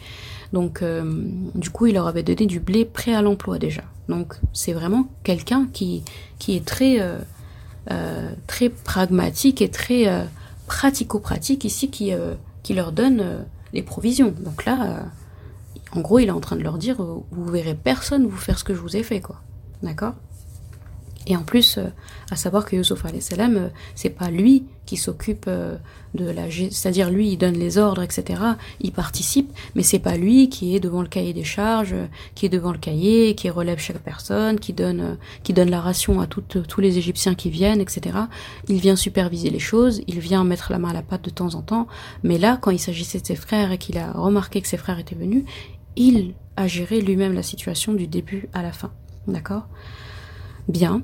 Donc, 0.53 0.83
euh, 0.83 1.05
du 1.55 1.71
coup, 1.71 1.87
il 1.87 1.95
leur 1.95 2.07
avait 2.07 2.23
donné 2.23 2.47
du 2.47 2.59
blé 2.59 2.85
prêt 2.85 3.15
à 3.15 3.23
l'emploi 3.23 3.59
déjà. 3.59 3.83
Donc, 4.09 4.35
c'est 4.53 4.73
vraiment 4.73 5.07
quelqu'un 5.23 5.69
qui, 5.73 6.03
qui 6.39 6.57
est 6.57 6.65
très, 6.65 6.99
très 8.47 8.69
pragmatique 8.71 9.61
et 9.61 9.69
très 9.69 10.27
pratico-pratique 10.69 11.65
ici, 11.65 11.91
qui, 11.91 12.15
euh, 12.15 12.35
qui 12.63 12.75
leur 12.75 12.93
donne 12.93 13.21
euh, 13.21 13.43
les 13.73 13.83
provisions. 13.83 14.33
Donc 14.39 14.65
là, 14.65 15.07
en 15.93 16.01
gros, 16.01 16.21
il 16.21 16.29
est 16.29 16.31
en 16.31 16.41
train 16.41 16.57
de 16.57 16.63
leur 16.63 16.79
dire, 16.79 16.97
vous 17.03 17.51
verrez 17.51 17.75
personne 17.75 18.27
vous 18.27 18.37
faire 18.37 18.59
ce 18.59 18.65
que 18.65 18.75
je 18.75 18.81
vous 18.81 18.97
ai 18.97 19.03
fait, 19.03 19.21
quoi. 19.21 19.41
D'accord? 19.83 20.15
Et 21.29 21.37
en 21.37 21.43
plus, 21.43 21.77
euh, 21.77 21.85
à 22.31 22.37
savoir 22.37 22.65
que 22.65 22.75
Yusuf 22.75 23.05
salam, 23.21 23.57
euh, 23.57 23.69
c'est 23.95 24.11
pas 24.11 24.31
lui 24.31 24.65
qui 24.87 24.97
s'occupe 24.97 25.45
euh, 25.47 25.77
de 26.15 26.25
la, 26.25 26.51
c'est-à-dire 26.51 27.11
lui, 27.11 27.29
il 27.29 27.37
donne 27.37 27.55
les 27.55 27.77
ordres, 27.77 28.03
etc. 28.03 28.41
Il 28.81 28.93
participe, 28.93 29.53
mais 29.75 29.83
c'est 29.83 29.99
pas 29.99 30.17
lui 30.17 30.49
qui 30.49 30.75
est 30.75 30.81
devant 30.81 31.03
le 31.03 31.09
cahier 31.09 31.35
des 31.35 31.45
charges, 31.45 31.95
qui 32.35 32.47
est 32.47 32.49
devant 32.49 32.73
le 32.73 32.79
cahier, 32.79 33.35
qui 33.35 33.51
relève 33.51 33.79
chaque 33.79 33.99
personne, 33.99 34.59
qui 34.59 34.73
donne, 34.73 35.19
qui 35.43 35.53
donne 35.53 35.69
la 35.69 35.83
ration 35.83 36.19
à 36.23 36.27
toutes, 36.27 36.67
tous 36.67 36.81
les 36.81 36.97
Égyptiens 36.97 37.35
qui 37.35 37.51
viennent, 37.51 37.83
etc. 37.83 38.17
Il 38.69 38.81
vient 38.81 38.97
superviser 38.97 39.51
les 39.51 39.59
choses, 39.59 40.01
il 40.07 40.21
vient 40.21 40.45
mettre 40.45 40.73
la 40.73 40.79
main 40.79 40.89
à 40.89 40.95
la 40.95 41.03
pâte 41.03 41.25
de 41.25 41.31
temps 41.31 41.55
en 41.57 41.61
temps. 41.61 41.89
Mais 42.23 42.39
là, 42.39 42.59
quand 42.59 42.71
il 42.71 42.81
s'agissait 42.81 43.21
de 43.21 43.27
ses 43.27 43.37
frères 43.37 43.71
et 43.71 43.77
qu'il 43.77 43.99
a 43.99 44.13
remarqué 44.13 44.63
que 44.63 44.69
ses 44.69 44.79
frères 44.79 44.99
étaient 44.99 45.15
venus, 45.15 45.45
il 45.97 46.33
a 46.57 46.67
géré 46.67 47.03
lui-même 47.03 47.35
la 47.35 47.43
situation 47.43 47.93
du 47.93 48.07
début 48.07 48.49
à 48.55 48.63
la 48.63 48.73
fin. 48.73 48.93
D'accord? 49.27 49.69
Bien. 50.69 51.03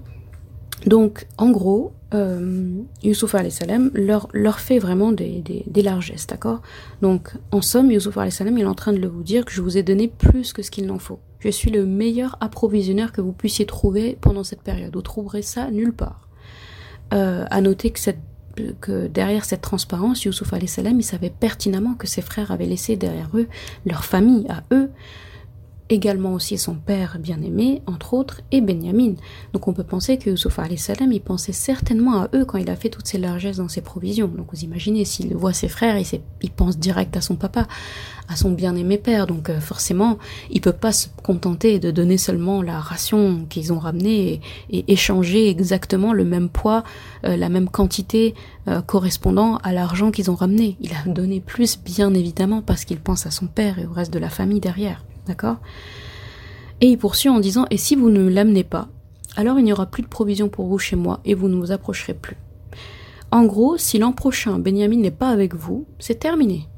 Donc, 0.87 1.27
en 1.39 1.51
gros, 1.51 1.93
euh, 2.13 2.83
Youssouf 3.03 3.35
salam 3.49 3.91
leur, 3.95 4.29
leur 4.33 4.61
fait 4.61 4.79
vraiment 4.79 5.13
des, 5.13 5.65
largesses, 5.75 6.27
d'accord? 6.27 6.61
Donc, 7.01 7.33
en 7.51 7.63
somme, 7.63 7.91
Youssouf 7.91 8.19
salam 8.31 8.59
il 8.59 8.63
est 8.63 8.67
en 8.67 8.75
train 8.75 8.93
de 8.93 9.07
vous 9.07 9.23
dire 9.23 9.45
que 9.45 9.53
je 9.53 9.63
vous 9.63 9.79
ai 9.79 9.83
donné 9.83 10.09
plus 10.09 10.53
que 10.53 10.63
ce 10.63 10.71
qu'il 10.71 10.87
n'en 10.87 10.99
faut. 10.99 11.19
Je 11.41 11.49
suis 11.49 11.71
le 11.71 11.87
meilleur 11.87 12.37
approvisionneur 12.41 13.13
que 13.13 13.21
vous 13.21 13.33
puissiez 13.33 13.67
trouver 13.67 14.17
pendant 14.21 14.45
cette 14.45 14.63
période. 14.63 14.95
Vous 14.95 15.03
trouverez 15.03 15.43
ça 15.43 15.71
nulle 15.71 15.93
part. 15.93 16.29
Euh, 17.13 17.45
à 17.51 17.61
noter 17.61 17.93
que 18.81 19.07
derrière 19.09 19.45
cette 19.45 19.61
transparence, 19.61 20.25
Youssouf 20.25 20.53
salam 20.67 21.01
il 21.01 21.03
savait 21.03 21.31
pertinemment 21.31 21.95
que 21.95 22.07
ses 22.07 22.23
frères 22.23 22.51
avaient 22.51 22.67
laissé 22.67 22.97
derrière 22.97 23.31
eux 23.35 23.49
leur 23.85 24.05
famille, 24.05 24.47
à 24.49 24.63
eux, 24.73 24.91
également 25.91 26.33
aussi 26.33 26.57
son 26.57 26.75
père 26.75 27.19
bien-aimé, 27.19 27.83
entre 27.87 28.15
autres, 28.15 28.41
et 28.53 28.61
Benjamin. 28.61 29.15
Donc 29.53 29.69
on 29.69 29.73
peut 29.73 29.85
penser 29.85 30.17
que 30.19 30.31
Yusuf 30.31 30.59
salam 30.77 31.13
il 31.13 31.21
pensait 31.21 31.53
certainement 31.53 32.23
à 32.23 32.29
eux 32.35 32.45
quand 32.45 32.59
il 32.59 32.71
a 32.71 32.77
fait 32.77 32.89
toutes 32.89 33.07
ces 33.07 33.19
largesses 33.19 33.59
dans 33.59 33.69
ses 33.69 33.83
provisions. 33.83 34.29
Donc 34.29 34.47
vous 34.53 34.65
imaginez, 34.65 35.05
s'il 35.05 35.35
voit 35.35 35.53
ses 35.53 35.69
frères, 35.69 35.99
il, 35.99 36.07
il, 36.43 36.51
pense 36.51 36.79
direct 36.79 37.17
à 37.17 37.21
son 37.21 37.37
papa, 37.37 37.67
à 38.29 38.37
son 38.37 38.53
bien-aimé 38.53 38.97
père. 38.97 39.27
Donc 39.27 39.51
euh, 39.51 39.61
forcément, 39.61 40.19
il 40.51 40.61
peut 40.61 40.73
pas 40.73 40.93
se 40.93 41.09
contenter 41.23 41.79
de 41.79 41.91
donner 41.91 42.17
seulement 42.17 42.63
la 42.63 42.81
ration 42.81 43.45
qu'ils 43.49 43.73
ont 43.73 43.79
ramenée 43.79 44.41
et, 44.71 44.93
échanger 44.93 45.49
exactement 45.49 46.13
le 46.13 46.25
même 46.25 46.49
poids, 46.49 46.85
euh, 47.25 47.37
la 47.37 47.49
même 47.49 47.69
quantité 47.69 48.35
euh, 48.69 48.81
correspondant 48.81 49.57
à 49.59 49.73
l'argent 49.73 50.11
qu'ils 50.11 50.31
ont 50.31 50.35
ramené. 50.35 50.77
Il 50.81 50.93
a 50.93 51.09
donné 51.11 51.41
plus, 51.41 51.79
bien 51.79 52.15
évidemment, 52.15 52.63
parce 52.63 52.85
qu'il 52.85 52.99
pense 52.99 53.27
à 53.27 53.31
son 53.31 53.47
père 53.47 53.79
et 53.79 53.87
au 53.87 53.93
reste 53.93 54.13
de 54.13 54.19
la 54.19 54.31
famille 54.31 54.61
derrière. 54.61 55.05
D'accord? 55.27 55.57
Et 56.81 56.89
il 56.89 56.99
poursuit 56.99 57.29
en 57.29 57.41
disant 57.41 57.67
Et 57.71 57.77
si 57.77 57.97
vous 57.97 58.11
ne 58.11 58.29
l'amenez 58.29 58.65
pas, 58.65 58.89
alors 59.37 59.59
il 59.59 59.65
n'y 59.65 59.73
aura 59.73 59.87
plus 59.87 60.03
de 60.03 60.09
provision 60.09 60.49
pour 60.49 60.67
vous 60.67 60.79
chez 60.79 60.97
moi 60.97 61.21
et 61.25 61.35
vous 61.35 61.49
ne 61.49 61.57
vous 61.57 61.73
approcherez 61.73 62.15
plus. 62.15 62.37
En 63.31 63.45
gros, 63.45 63.77
si 63.77 63.99
l'an 63.99 64.13
prochain 64.13 64.59
Benjamin 64.59 64.99
n'est 64.99 65.11
pas 65.11 65.31
avec 65.31 65.55
vous, 65.55 65.87
c'est 65.99 66.21
terminé. 66.21 66.69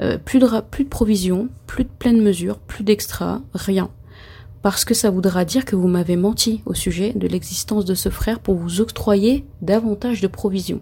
Euh, 0.00 0.18
plus, 0.18 0.38
de, 0.38 0.60
plus 0.60 0.84
de 0.84 0.90
provisions, 0.90 1.48
plus 1.66 1.84
de 1.84 1.88
pleine 1.88 2.20
mesure, 2.20 2.58
plus 2.58 2.84
d'extra, 2.84 3.40
rien. 3.54 3.90
Parce 4.60 4.84
que 4.84 4.92
ça 4.92 5.10
voudra 5.10 5.44
dire 5.44 5.64
que 5.64 5.76
vous 5.76 5.88
m'avez 5.88 6.16
menti 6.16 6.60
au 6.66 6.74
sujet 6.74 7.12
de 7.14 7.26
l'existence 7.26 7.84
de 7.84 7.94
ce 7.94 8.10
frère 8.10 8.40
pour 8.40 8.56
vous 8.56 8.80
octroyer 8.80 9.46
davantage 9.62 10.20
de 10.20 10.26
provisions. 10.26 10.80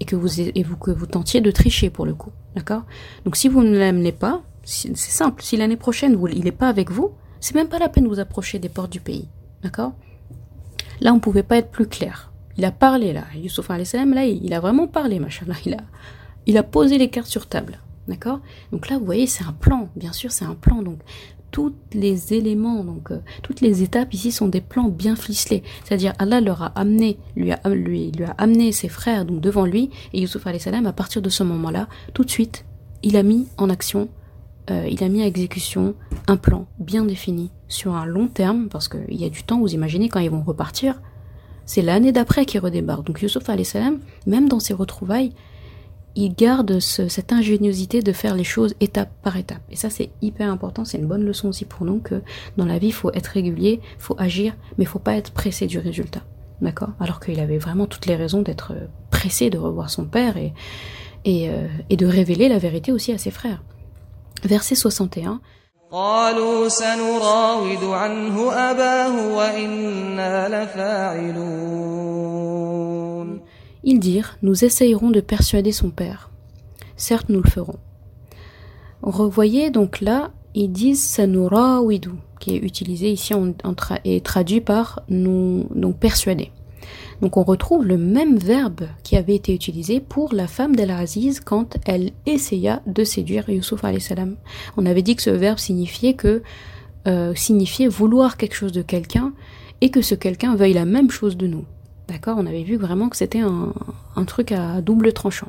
Et 0.00 0.04
que 0.04 0.16
vous, 0.16 0.28
vous, 0.28 0.76
que 0.76 0.90
vous 0.90 1.06
tentiez 1.06 1.40
de 1.40 1.50
tricher 1.50 1.90
pour 1.90 2.06
le 2.06 2.14
coup. 2.14 2.32
D'accord? 2.56 2.82
Donc 3.24 3.36
si 3.36 3.48
vous 3.48 3.62
ne 3.62 3.78
l'amenez 3.78 4.12
pas, 4.12 4.42
c'est 4.66 4.96
simple. 4.96 5.42
Si 5.42 5.56
l'année 5.56 5.76
prochaine, 5.76 6.18
il 6.32 6.44
n'est 6.44 6.52
pas 6.52 6.68
avec 6.68 6.90
vous, 6.90 7.12
c'est 7.40 7.54
même 7.54 7.68
pas 7.68 7.78
la 7.78 7.88
peine 7.88 8.04
de 8.04 8.08
vous 8.08 8.20
approcher 8.20 8.58
des 8.58 8.68
portes 8.68 8.90
du 8.90 9.00
pays. 9.00 9.28
D'accord? 9.62 9.92
Là, 11.00 11.12
on 11.12 11.16
ne 11.16 11.20
pouvait 11.20 11.44
pas 11.44 11.56
être 11.56 11.70
plus 11.70 11.86
clair. 11.86 12.32
Il 12.58 12.64
a 12.64 12.72
parlé, 12.72 13.12
là. 13.12 13.24
Youssouf 13.34 13.70
salam 13.84 14.12
là, 14.12 14.26
il 14.26 14.52
a 14.52 14.60
vraiment 14.60 14.88
parlé, 14.88 15.20
machin. 15.20 15.46
Il 15.64 15.74
a, 15.74 15.80
il 16.46 16.58
a 16.58 16.62
posé 16.62 16.98
les 16.98 17.08
cartes 17.10 17.28
sur 17.28 17.46
table. 17.46 17.78
D'accord? 18.08 18.40
Donc 18.72 18.88
là, 18.88 18.98
vous 18.98 19.04
voyez, 19.04 19.26
c'est 19.26 19.44
un 19.44 19.52
plan. 19.52 19.88
Bien 19.94 20.12
sûr, 20.12 20.32
c'est 20.32 20.44
un 20.44 20.54
plan. 20.54 20.82
Donc, 20.82 20.98
tous 21.52 21.72
les 21.92 22.34
éléments, 22.34 22.82
donc 22.82 23.12
euh, 23.12 23.20
toutes 23.42 23.60
les 23.60 23.82
étapes 23.84 24.12
ici 24.12 24.32
sont 24.32 24.48
des 24.48 24.60
plans 24.60 24.88
bien 24.88 25.14
ficelés. 25.14 25.62
C'est-à-dire 25.84 26.12
Allah 26.18 26.40
leur 26.40 26.62
a 26.62 26.66
amené, 26.78 27.18
lui 27.36 27.52
a, 27.52 27.60
lui, 27.68 28.10
lui 28.10 28.24
a 28.24 28.34
amené 28.36 28.72
ses 28.72 28.88
frères 28.88 29.24
donc 29.24 29.40
devant 29.40 29.64
lui 29.64 29.90
et 30.12 30.20
Youssouf 30.20 30.44
salam 30.58 30.86
à 30.86 30.92
partir 30.92 31.22
de 31.22 31.30
ce 31.30 31.44
moment-là, 31.44 31.88
tout 32.14 32.24
de 32.24 32.30
suite, 32.30 32.64
il 33.02 33.16
a 33.16 33.22
mis 33.22 33.46
en 33.56 33.70
action 33.70 34.08
euh, 34.70 34.86
il 34.90 35.02
a 35.04 35.08
mis 35.08 35.22
à 35.22 35.26
exécution 35.26 35.94
un 36.26 36.36
plan 36.36 36.66
bien 36.78 37.04
défini 37.04 37.50
sur 37.68 37.94
un 37.94 38.06
long 38.06 38.28
terme, 38.28 38.68
parce 38.68 38.88
qu'il 38.88 39.14
y 39.14 39.24
a 39.24 39.28
du 39.28 39.42
temps, 39.42 39.60
vous 39.60 39.74
imaginez, 39.74 40.08
quand 40.08 40.20
ils 40.20 40.30
vont 40.30 40.42
repartir, 40.42 41.00
c'est 41.64 41.82
l'année 41.82 42.12
d'après 42.12 42.46
qu'ils 42.46 42.60
redébarquent. 42.60 43.06
Donc 43.06 43.22
Yusuf 43.22 43.44
salam, 43.44 43.98
même 44.26 44.48
dans 44.48 44.60
ses 44.60 44.74
retrouvailles, 44.74 45.32
il 46.14 46.34
garde 46.34 46.80
cette 46.80 47.32
ingéniosité 47.32 48.00
de 48.00 48.12
faire 48.12 48.34
les 48.34 48.44
choses 48.44 48.74
étape 48.80 49.10
par 49.22 49.36
étape. 49.36 49.60
Et 49.70 49.76
ça, 49.76 49.90
c'est 49.90 50.10
hyper 50.22 50.50
important, 50.50 50.84
c'est 50.84 50.96
une 50.96 51.06
bonne 51.06 51.24
leçon 51.24 51.48
aussi 51.48 51.66
pour 51.66 51.84
nous 51.84 51.98
que 51.98 52.22
dans 52.56 52.64
la 52.64 52.78
vie, 52.78 52.86
il 52.86 52.92
faut 52.92 53.12
être 53.12 53.26
régulier, 53.26 53.80
il 53.82 54.02
faut 54.02 54.16
agir, 54.18 54.54
mais 54.78 54.84
il 54.84 54.88
faut 54.88 54.98
pas 54.98 55.14
être 55.14 55.32
pressé 55.32 55.66
du 55.66 55.78
résultat. 55.78 56.22
D'accord? 56.62 56.90
Alors 57.00 57.20
qu'il 57.20 57.38
avait 57.38 57.58
vraiment 57.58 57.86
toutes 57.86 58.06
les 58.06 58.16
raisons 58.16 58.40
d'être 58.40 58.72
pressé 59.10 59.50
de 59.50 59.58
revoir 59.58 59.90
son 59.90 60.06
père 60.06 60.38
et, 60.38 60.52
euh, 61.26 61.68
et 61.90 61.96
de 61.98 62.06
révéler 62.06 62.48
la 62.48 62.58
vérité 62.58 62.92
aussi 62.92 63.12
à 63.12 63.18
ses 63.18 63.30
frères. 63.30 63.62
Verset 64.44 64.74
61. 64.74 65.40
Ils 73.84 74.00
dirent, 74.00 74.36
nous 74.42 74.64
essayerons 74.64 75.10
de 75.10 75.20
persuader 75.20 75.72
son 75.72 75.90
père. 75.90 76.30
Certes, 76.96 77.28
nous 77.28 77.40
le 77.40 77.48
ferons. 77.48 77.78
Revoyez 79.02 79.70
donc 79.70 80.00
là, 80.00 80.32
ils 80.54 80.72
disent 80.72 81.02
sanurawidu, 81.02 82.10
qui 82.40 82.56
est 82.56 82.58
utilisé 82.58 83.10
ici 83.10 83.32
et 84.04 84.20
traduit 84.20 84.60
par 84.60 85.02
nous, 85.08 85.66
donc 85.74 85.98
persuader. 85.98 86.50
Donc 87.22 87.36
on 87.36 87.42
retrouve 87.42 87.84
le 87.84 87.96
même 87.96 88.36
verbe 88.36 88.86
qui 89.02 89.16
avait 89.16 89.34
été 89.34 89.54
utilisé 89.54 90.00
pour 90.00 90.34
la 90.34 90.46
femme 90.46 90.76
d'Al-Aziz 90.76 91.40
quand 91.40 91.76
elle 91.86 92.12
essaya 92.26 92.82
de 92.86 93.04
séduire 93.04 93.48
Youssouf 93.48 93.82
salam. 94.00 94.36
On 94.76 94.86
avait 94.86 95.02
dit 95.02 95.16
que 95.16 95.22
ce 95.22 95.30
verbe 95.30 95.58
signifiait 95.58 96.14
que 96.14 96.42
euh, 97.06 97.34
signifiait 97.34 97.88
vouloir 97.88 98.36
quelque 98.36 98.54
chose 98.54 98.72
de 98.72 98.82
quelqu'un 98.82 99.32
et 99.80 99.90
que 99.90 100.02
ce 100.02 100.14
quelqu'un 100.14 100.56
veuille 100.56 100.72
la 100.72 100.84
même 100.84 101.10
chose 101.10 101.36
de 101.36 101.46
nous. 101.46 101.64
D'accord? 102.08 102.36
On 102.38 102.46
avait 102.46 102.62
vu 102.62 102.76
vraiment 102.76 103.08
que 103.08 103.16
c'était 103.16 103.40
un, 103.40 103.72
truc 104.26 104.52
à 104.52 104.80
double 104.80 105.12
tranchant. 105.12 105.48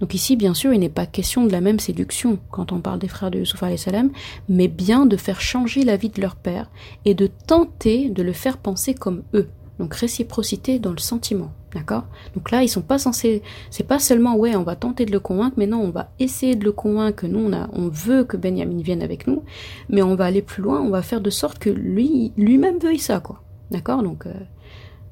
Donc 0.00 0.12
ici, 0.14 0.36
bien 0.36 0.54
sûr, 0.54 0.72
il 0.72 0.80
n'est 0.80 0.88
pas 0.88 1.06
question 1.06 1.46
de 1.46 1.52
la 1.52 1.60
même 1.60 1.78
séduction 1.78 2.38
quand 2.50 2.72
on 2.72 2.80
parle 2.80 2.98
des 2.98 3.08
frères 3.08 3.30
de 3.30 3.38
Youssouf 3.38 3.62
salam, 3.76 4.10
mais 4.48 4.68
bien 4.68 5.06
de 5.06 5.16
faire 5.16 5.40
changer 5.40 5.82
la 5.84 5.96
vie 5.96 6.08
de 6.08 6.20
leur 6.20 6.36
père 6.36 6.70
et 7.04 7.14
de 7.14 7.28
tenter 7.46 8.10
de 8.10 8.22
le 8.22 8.32
faire 8.32 8.58
penser 8.58 8.94
comme 8.94 9.22
eux. 9.34 9.48
Donc 9.78 9.94
réciprocité 9.94 10.78
dans 10.78 10.92
le 10.92 10.98
sentiment, 10.98 11.50
d'accord? 11.74 12.04
Donc 12.34 12.52
là, 12.52 12.62
ils 12.62 12.68
sont 12.68 12.82
pas 12.82 12.98
censés, 12.98 13.42
c'est 13.70 13.86
pas 13.86 13.98
seulement 13.98 14.36
ouais, 14.36 14.54
on 14.54 14.62
va 14.62 14.76
tenter 14.76 15.04
de 15.04 15.10
le 15.10 15.18
convaincre, 15.18 15.56
mais 15.56 15.66
non, 15.66 15.80
on 15.80 15.90
va 15.90 16.10
essayer 16.20 16.54
de 16.54 16.64
le 16.64 16.72
convaincre 16.72 17.26
nous 17.26 17.40
on 17.40 17.52
a, 17.52 17.68
on 17.72 17.88
veut 17.88 18.24
que 18.24 18.36
Benjamin 18.36 18.80
vienne 18.82 19.02
avec 19.02 19.26
nous, 19.26 19.42
mais 19.88 20.02
on 20.02 20.14
va 20.14 20.26
aller 20.26 20.42
plus 20.42 20.62
loin, 20.62 20.80
on 20.80 20.90
va 20.90 21.02
faire 21.02 21.20
de 21.20 21.30
sorte 21.30 21.58
que 21.58 21.70
lui, 21.70 22.32
lui-même 22.36 22.78
veuille 22.78 22.98
ça, 22.98 23.18
quoi, 23.18 23.42
d'accord? 23.72 24.02
Donc 24.02 24.26
euh, 24.26 24.32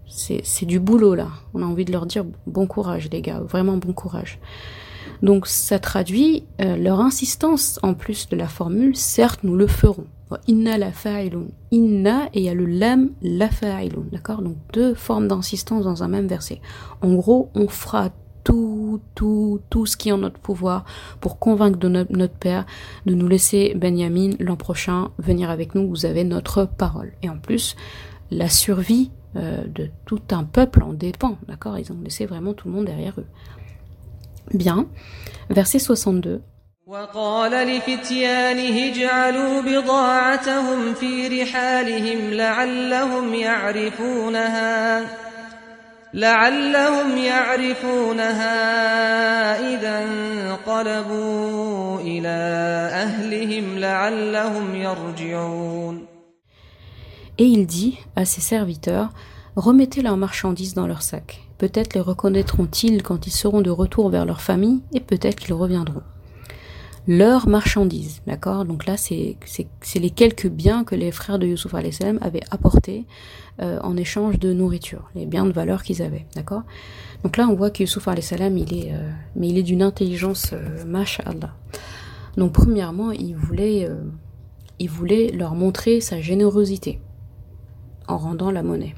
c'est 0.06 0.66
du 0.66 0.78
boulot 0.78 1.14
là. 1.14 1.28
On 1.54 1.62
a 1.62 1.66
envie 1.66 1.84
de 1.84 1.92
leur 1.92 2.06
dire 2.06 2.24
bon 2.46 2.66
courage, 2.66 3.08
les 3.10 3.22
gars, 3.22 3.40
vraiment 3.40 3.76
bon 3.76 3.92
courage. 3.92 4.38
Donc 5.22 5.46
ça 5.46 5.78
traduit 5.78 6.44
euh, 6.60 6.76
leur 6.76 7.00
insistance 7.00 7.78
en 7.82 7.94
plus 7.94 8.28
de 8.28 8.36
la 8.36 8.48
formule, 8.48 8.96
certes 8.96 9.40
nous 9.42 9.56
le 9.56 9.66
ferons. 9.66 10.06
Inna 10.46 10.78
la 10.78 10.92
fa'ilun. 10.92 11.46
Inna 11.70 12.26
et 12.34 12.40
il 12.40 12.44
y 12.44 12.48
a 12.48 12.54
le 12.54 12.66
lam 12.66 13.10
la 13.22 13.48
fa'ilun. 13.48 14.04
D'accord? 14.10 14.42
Donc 14.42 14.56
deux 14.72 14.94
formes 14.94 15.28
d'insistance 15.28 15.84
dans 15.84 16.02
un 16.02 16.08
même 16.08 16.26
verset. 16.26 16.60
En 17.00 17.14
gros, 17.14 17.50
on 17.54 17.68
fera 17.68 18.10
tout, 18.44 19.00
tout, 19.14 19.60
tout 19.70 19.86
ce 19.86 19.96
qui 19.96 20.08
est 20.08 20.12
en 20.12 20.18
notre 20.18 20.38
pouvoir 20.38 20.84
pour 21.20 21.38
convaincre 21.38 21.78
de 21.78 21.88
notre, 21.88 22.34
Père 22.34 22.66
de 23.06 23.14
nous 23.14 23.28
laisser 23.28 23.74
Benjamin 23.74 24.30
l'an 24.40 24.56
prochain 24.56 25.10
venir 25.18 25.50
avec 25.50 25.74
nous. 25.74 25.88
Vous 25.88 26.06
avez 26.06 26.24
notre 26.24 26.64
parole. 26.64 27.12
Et 27.22 27.28
en 27.28 27.38
plus, 27.38 27.76
la 28.30 28.48
survie 28.48 29.10
euh, 29.36 29.64
de 29.66 29.90
tout 30.06 30.22
un 30.30 30.44
peuple 30.44 30.82
en 30.82 30.92
dépend. 30.92 31.38
D'accord? 31.48 31.78
Ils 31.78 31.92
ont 31.92 31.98
laissé 32.02 32.26
vraiment 32.26 32.54
tout 32.54 32.68
le 32.68 32.74
monde 32.74 32.86
derrière 32.86 33.14
eux. 33.18 33.26
Bien. 34.52 34.86
Verset 35.50 35.78
62. 35.78 36.42
وقال 36.91 37.51
لفتيانه 37.51 38.91
اجعلوا 38.91 39.61
بضاعتهم 39.61 40.93
في 40.93 41.27
رحالهم 41.27 42.33
لعلهم 42.33 43.33
يعرفونها 43.33 45.05
لعلهم 46.13 47.17
يعرفونها 47.17 48.53
إذا 49.73 50.03
انقلبوا 50.03 51.99
إلى 51.99 52.37
أهلهم 52.93 53.79
لعلهم 53.79 54.75
يرجعون 54.75 56.07
Et 57.39 57.45
il 57.45 57.67
dit 57.67 57.99
à 58.15 58.25
ses 58.25 58.41
serviteurs 58.41 59.09
Remettez 59.57 60.01
leurs 60.03 60.17
marchandises 60.17 60.75
dans 60.75 60.87
leur 60.87 61.01
sac. 61.01 61.41
Peut-être 61.57 61.95
les 61.95 62.01
reconnaîtront-ils 62.01 63.01
quand 63.01 63.25
ils 63.25 63.31
seront 63.31 63.61
de 63.61 63.71
retour 63.71 64.09
vers 64.09 64.25
leur 64.25 64.39
famille, 64.39 64.81
et 64.93 64.99
peut-être 64.99 65.39
qu'ils 65.39 65.55
reviendront. 65.55 66.03
Leurs 67.08 67.48
marchandises, 67.48 68.22
d'accord? 68.28 68.64
Donc 68.64 68.86
là, 68.86 68.96
c'est 68.96 69.36
les 69.96 70.10
quelques 70.10 70.48
biens 70.48 70.84
que 70.84 70.94
les 70.94 71.10
frères 71.10 71.38
de 71.38 71.46
Youssouf 71.46 71.74
salam 71.90 72.18
avaient 72.22 72.44
apportés 72.50 73.06
euh, 73.60 73.80
en 73.82 73.96
échange 73.96 74.38
de 74.38 74.52
nourriture, 74.52 75.10
les 75.16 75.26
biens 75.26 75.44
de 75.44 75.52
valeur 75.52 75.82
qu'ils 75.82 76.00
avaient, 76.00 76.26
d'accord? 76.36 76.62
Donc 77.24 77.36
là, 77.36 77.48
on 77.48 77.54
voit 77.54 77.70
que 77.70 77.82
Youssouf 77.82 78.08
salam, 78.20 78.56
il 78.56 78.72
est, 78.72 78.92
euh, 78.92 79.10
mais 79.34 79.48
il 79.48 79.58
est 79.58 79.64
d'une 79.64 79.82
intelligence, 79.82 80.52
euh. 80.52 80.84
Donc 82.36 82.52
premièrement, 82.52 83.10
il 83.10 83.34
voulait, 83.34 83.84
euh, 83.88 83.96
il 84.78 84.88
voulait 84.88 85.32
leur 85.32 85.54
montrer 85.54 86.00
sa 86.00 86.20
générosité 86.20 87.00
en 88.08 88.16
rendant 88.16 88.50
la 88.50 88.62
monnaie. 88.62 88.94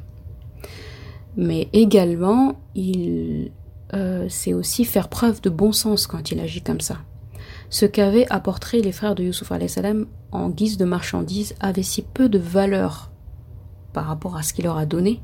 Mais 1.37 1.69
également, 1.73 2.61
il 2.75 3.51
euh, 3.93 4.29
sait 4.29 4.55
aussi 4.55 4.85
faire 4.85 5.09
preuve 5.09 5.41
de 5.41 5.51
bon 5.51 5.73
sens 5.73 6.07
quand 6.07 6.31
il 6.31 6.41
agit 6.41 6.63
comme 6.63 6.81
ça. 6.81 6.99
Ce 7.75 7.87
qu'avaient 7.87 8.29
apporté 8.31 8.83
les 8.83 8.93
frères 8.93 9.17
de 9.17 9.25
Youssouf 9.25 9.51
salam 9.67 10.07
en 10.31 10.49
guise 10.49 10.77
de 10.77 10.85
marchandises 10.85 11.57
avait 11.59 11.83
si 11.83 12.03
peu 12.03 12.29
de 12.29 12.39
valeur 12.39 13.11
par 13.93 14.07
rapport 14.07 14.37
à 14.37 14.45
ce 14.45 14.55
qu'il 14.55 14.67
leur 14.67 14.77
a 14.77 14.87
donné, 14.87 15.21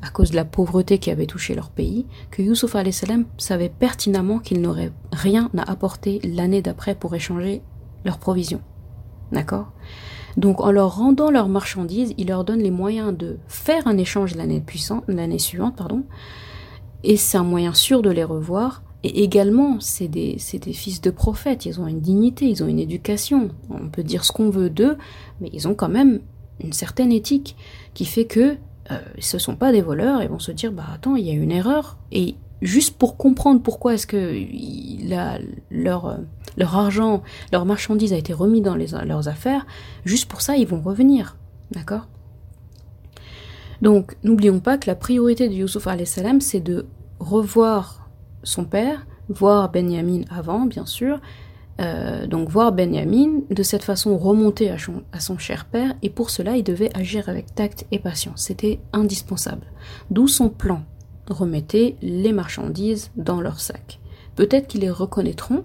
à 0.00 0.08
cause 0.08 0.30
de 0.30 0.36
la 0.36 0.44
pauvreté 0.44 0.98
qui 0.98 1.10
avait 1.10 1.26
touché 1.26 1.56
leur 1.56 1.70
pays, 1.70 2.06
que 2.30 2.42
Youssouf 2.42 2.76
salam 2.92 3.24
savait 3.38 3.72
pertinemment 3.76 4.38
qu'il 4.38 4.60
n'aurait 4.60 4.92
rien 5.10 5.50
à 5.58 5.68
apporter 5.68 6.20
l'année 6.22 6.62
d'après 6.62 6.94
pour 6.94 7.12
échanger 7.16 7.60
leurs 8.04 8.18
provisions. 8.18 8.62
D'accord? 9.32 9.72
Donc 10.36 10.60
en 10.60 10.70
leur 10.70 10.94
rendant 10.94 11.32
leurs 11.32 11.48
marchandises, 11.48 12.14
il 12.18 12.28
leur 12.28 12.44
donne 12.44 12.60
les 12.60 12.70
moyens 12.70 13.12
de 13.18 13.38
faire 13.48 13.88
un 13.88 13.98
échange 13.98 14.36
l'année 14.36 14.62
suivante, 15.40 15.74
pardon, 15.74 16.04
et 17.02 17.16
c'est 17.16 17.36
un 17.36 17.42
moyen 17.42 17.74
sûr 17.74 18.00
de 18.00 18.10
les 18.10 18.22
revoir. 18.22 18.84
Et 19.02 19.22
également, 19.22 19.80
c'est 19.80 20.08
des, 20.08 20.36
des 20.52 20.72
fils 20.72 21.00
de 21.00 21.10
prophètes, 21.10 21.64
ils 21.64 21.80
ont 21.80 21.86
une 21.86 22.00
dignité, 22.00 22.46
ils 22.46 22.62
ont 22.62 22.68
une 22.68 22.78
éducation. 22.78 23.50
On 23.70 23.88
peut 23.88 24.02
dire 24.02 24.24
ce 24.24 24.32
qu'on 24.32 24.50
veut 24.50 24.68
d'eux, 24.68 24.98
mais 25.40 25.48
ils 25.52 25.68
ont 25.68 25.74
quand 25.74 25.88
même 25.88 26.20
une 26.62 26.74
certaine 26.74 27.10
éthique 27.10 27.56
qui 27.94 28.04
fait 28.04 28.26
que 28.26 28.56
euh, 28.90 28.98
ce 29.18 29.38
sont 29.38 29.56
pas 29.56 29.72
des 29.72 29.80
voleurs, 29.80 30.22
ils 30.22 30.28
vont 30.28 30.38
se 30.38 30.52
dire 30.52 30.72
bah 30.72 30.84
attends, 30.92 31.16
il 31.16 31.26
y 31.26 31.30
a 31.30 31.34
une 31.34 31.52
erreur 31.52 31.96
et 32.12 32.34
juste 32.60 32.98
pour 32.98 33.16
comprendre 33.16 33.62
pourquoi 33.62 33.94
est-ce 33.94 34.06
que 34.06 34.34
leur, 35.70 36.18
leur 36.56 36.76
argent, 36.76 37.22
leur 37.52 37.64
marchandise 37.64 38.12
a 38.12 38.16
été 38.16 38.32
remis 38.32 38.60
dans 38.60 38.76
les, 38.76 38.88
leurs 39.06 39.28
affaires, 39.28 39.66
juste 40.04 40.28
pour 40.28 40.42
ça, 40.42 40.56
ils 40.56 40.66
vont 40.66 40.80
revenir. 40.80 41.36
D'accord? 41.70 42.08
Donc, 43.80 44.16
n'oublions 44.24 44.60
pas 44.60 44.76
que 44.76 44.88
la 44.88 44.94
priorité 44.94 45.48
de 45.48 45.54
Youssouf 45.54 45.88
salam, 46.04 46.40
c'est 46.40 46.60
de 46.60 46.86
revoir 47.18 47.99
son 48.42 48.64
père, 48.64 49.06
voir 49.28 49.70
Benjamin 49.70 50.22
avant, 50.30 50.66
bien 50.66 50.86
sûr, 50.86 51.20
euh, 51.80 52.26
donc 52.26 52.48
voir 52.48 52.72
Benjamin 52.72 53.40
de 53.50 53.62
cette 53.62 53.84
façon 53.84 54.18
remonter 54.18 54.70
à 54.70 55.20
son, 55.20 55.38
cher 55.38 55.64
père, 55.64 55.94
et 56.02 56.10
pour 56.10 56.30
cela 56.30 56.56
il 56.56 56.64
devait 56.64 56.94
agir 56.96 57.28
avec 57.28 57.54
tact 57.54 57.86
et 57.90 57.98
patience. 57.98 58.42
C'était 58.42 58.80
indispensable. 58.92 59.66
D'où 60.10 60.28
son 60.28 60.50
plan 60.50 60.82
remettez 61.28 61.96
les 62.02 62.32
marchandises 62.32 63.10
dans 63.16 63.40
leur 63.40 63.60
sac. 63.60 64.00
Peut-être 64.36 64.66
qu'ils 64.66 64.80
les 64.80 64.90
reconnaîtront 64.90 65.64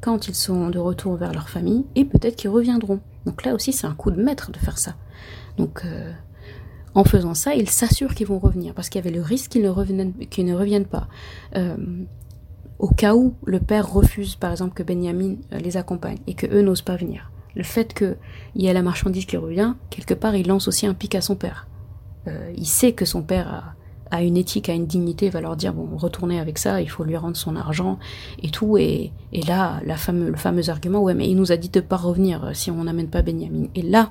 quand 0.00 0.28
ils 0.28 0.34
seront 0.34 0.70
de 0.70 0.78
retour 0.78 1.16
vers 1.16 1.32
leur 1.32 1.48
famille, 1.48 1.84
et 1.94 2.04
peut-être 2.04 2.36
qu'ils 2.36 2.50
reviendront. 2.50 3.00
Donc 3.26 3.44
là 3.44 3.54
aussi, 3.54 3.72
c'est 3.72 3.86
un 3.86 3.94
coup 3.94 4.10
de 4.10 4.22
maître 4.22 4.50
de 4.50 4.58
faire 4.58 4.78
ça. 4.78 4.94
Donc, 5.58 5.82
euh, 5.84 6.10
en 6.94 7.04
faisant 7.04 7.34
ça, 7.34 7.54
ils 7.54 7.68
s'assurent 7.68 8.14
qu'ils 8.14 8.26
vont 8.26 8.38
revenir, 8.38 8.74
parce 8.74 8.88
qu'il 8.88 9.02
y 9.02 9.06
avait 9.06 9.14
le 9.14 9.22
risque 9.22 9.50
qu'ils 9.50 9.62
ne 9.62 10.54
reviennent, 10.54 10.84
pas. 10.84 11.08
Euh, 11.56 11.76
au 12.78 12.88
cas 12.88 13.14
où 13.14 13.34
le 13.44 13.60
père 13.60 13.92
refuse, 13.92 14.36
par 14.36 14.50
exemple, 14.50 14.74
que 14.74 14.82
Benjamin 14.82 15.36
euh, 15.52 15.58
les 15.58 15.76
accompagne 15.76 16.18
et 16.26 16.34
que 16.34 16.46
eux 16.46 16.62
n'osent 16.62 16.82
pas 16.82 16.96
venir. 16.96 17.30
Le 17.54 17.62
fait 17.62 17.94
qu'il 17.94 18.16
y 18.54 18.66
ait 18.66 18.72
la 18.72 18.82
marchandise 18.82 19.26
qui 19.26 19.36
revient, 19.36 19.74
quelque 19.90 20.14
part, 20.14 20.34
il 20.36 20.46
lance 20.46 20.68
aussi 20.68 20.86
un 20.86 20.94
pic 20.94 21.14
à 21.14 21.20
son 21.20 21.36
père. 21.36 21.66
il 22.56 22.66
sait 22.66 22.92
que 22.92 23.04
son 23.04 23.22
père 23.22 23.74
a, 24.10 24.22
une 24.22 24.36
éthique, 24.36 24.68
a 24.68 24.74
une 24.74 24.86
dignité, 24.86 25.30
va 25.30 25.40
leur 25.40 25.56
dire 25.56 25.72
bon, 25.72 25.96
retournez 25.96 26.40
avec 26.40 26.58
ça, 26.58 26.80
il 26.80 26.88
faut 26.88 27.04
lui 27.04 27.16
rendre 27.16 27.36
son 27.36 27.56
argent 27.56 27.98
et 28.42 28.50
tout. 28.50 28.76
Et, 28.76 29.12
là, 29.46 29.80
le 29.84 30.36
fameux 30.36 30.70
argument, 30.70 31.00
ouais, 31.00 31.14
mais 31.14 31.28
il 31.28 31.36
nous 31.36 31.52
a 31.52 31.56
dit 31.56 31.68
de 31.68 31.80
pas 31.80 31.96
revenir 31.96 32.44
euh, 32.44 32.50
si 32.52 32.70
on 32.70 32.84
n'amène 32.84 33.08
pas 33.08 33.22
Benjamin. 33.22 33.66
Et 33.74 33.82
là, 33.82 34.10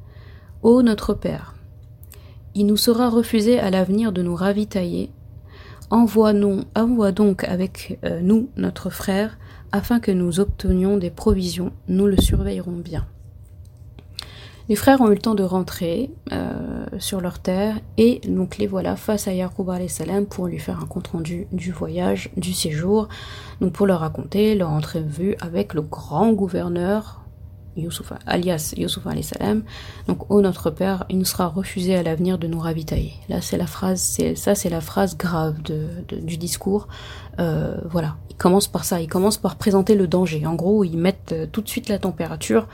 Ô 0.63 0.83
notre 0.83 1.15
père, 1.15 1.55
il 2.53 2.67
nous 2.67 2.77
sera 2.77 3.09
refusé 3.09 3.57
à 3.57 3.71
l'avenir 3.71 4.11
de 4.11 4.21
nous 4.21 4.35
ravitailler. 4.35 5.09
Envoie, 5.89 6.33
-nous, 6.33 6.65
envoie 6.75 7.11
donc 7.11 7.45
avec 7.45 7.97
euh, 8.05 8.21
nous 8.21 8.47
notre 8.57 8.91
frère, 8.91 9.39
afin 9.71 9.99
que 9.99 10.11
nous 10.11 10.39
obtenions 10.39 10.97
des 10.97 11.09
provisions, 11.09 11.71
nous 11.87 12.05
le 12.05 12.15
surveillerons 12.15 12.77
bien. 12.77 13.07
Les 14.69 14.75
frères 14.75 15.01
ont 15.01 15.07
eu 15.07 15.15
le 15.15 15.17
temps 15.17 15.33
de 15.33 15.43
rentrer 15.43 16.11
euh, 16.31 16.85
sur 16.99 17.21
leur 17.21 17.39
terre 17.39 17.79
et 17.97 18.21
donc 18.27 18.59
les 18.59 18.67
voilà 18.67 18.95
face 18.95 19.27
à 19.27 19.33
Yaqub 19.33 19.71
salam 19.87 20.27
pour 20.27 20.45
lui 20.45 20.59
faire 20.59 20.79
un 20.79 20.85
compte 20.85 21.07
rendu 21.07 21.47
du 21.51 21.71
voyage, 21.71 22.29
du 22.37 22.53
séjour, 22.53 23.07
donc 23.61 23.73
pour 23.73 23.87
leur 23.87 24.01
raconter 24.01 24.53
leur 24.53 24.69
entrevue 24.69 25.35
avec 25.41 25.73
le 25.73 25.81
grand 25.81 26.33
gouverneur 26.33 27.20
Youssouf, 27.77 28.13
alias 28.25 28.73
Youssouf 28.75 29.03
salam. 29.21 29.63
Donc, 30.07 30.29
ô 30.29 30.41
notre 30.41 30.69
Père, 30.69 31.05
il 31.09 31.17
nous 31.17 31.25
sera 31.25 31.47
refusé 31.47 31.95
à 31.95 32.03
l'avenir 32.03 32.37
de 32.37 32.47
nous 32.47 32.59
ravitailler. 32.59 33.13
Là, 33.29 33.41
c'est 33.41 33.57
la 33.57 33.67
phrase, 33.67 34.01
c'est 34.01 34.35
ça, 34.35 34.55
c'est 34.55 34.69
la 34.69 34.81
phrase 34.81 35.17
grave 35.17 35.55
du 35.61 36.37
discours. 36.37 36.87
Euh, 37.39 37.77
voilà, 37.89 38.17
il 38.29 38.35
commence 38.35 38.67
par 38.67 38.83
ça, 38.83 39.01
il 39.01 39.07
commence 39.07 39.37
par 39.37 39.55
présenter 39.55 39.95
le 39.95 40.07
danger. 40.07 40.45
En 40.45 40.55
gros, 40.55 40.83
ils 40.83 40.97
mettent 40.97 41.31
euh, 41.31 41.45
tout 41.49 41.61
de 41.61 41.69
suite 41.69 41.87
la 41.89 41.97
température. 41.97 42.67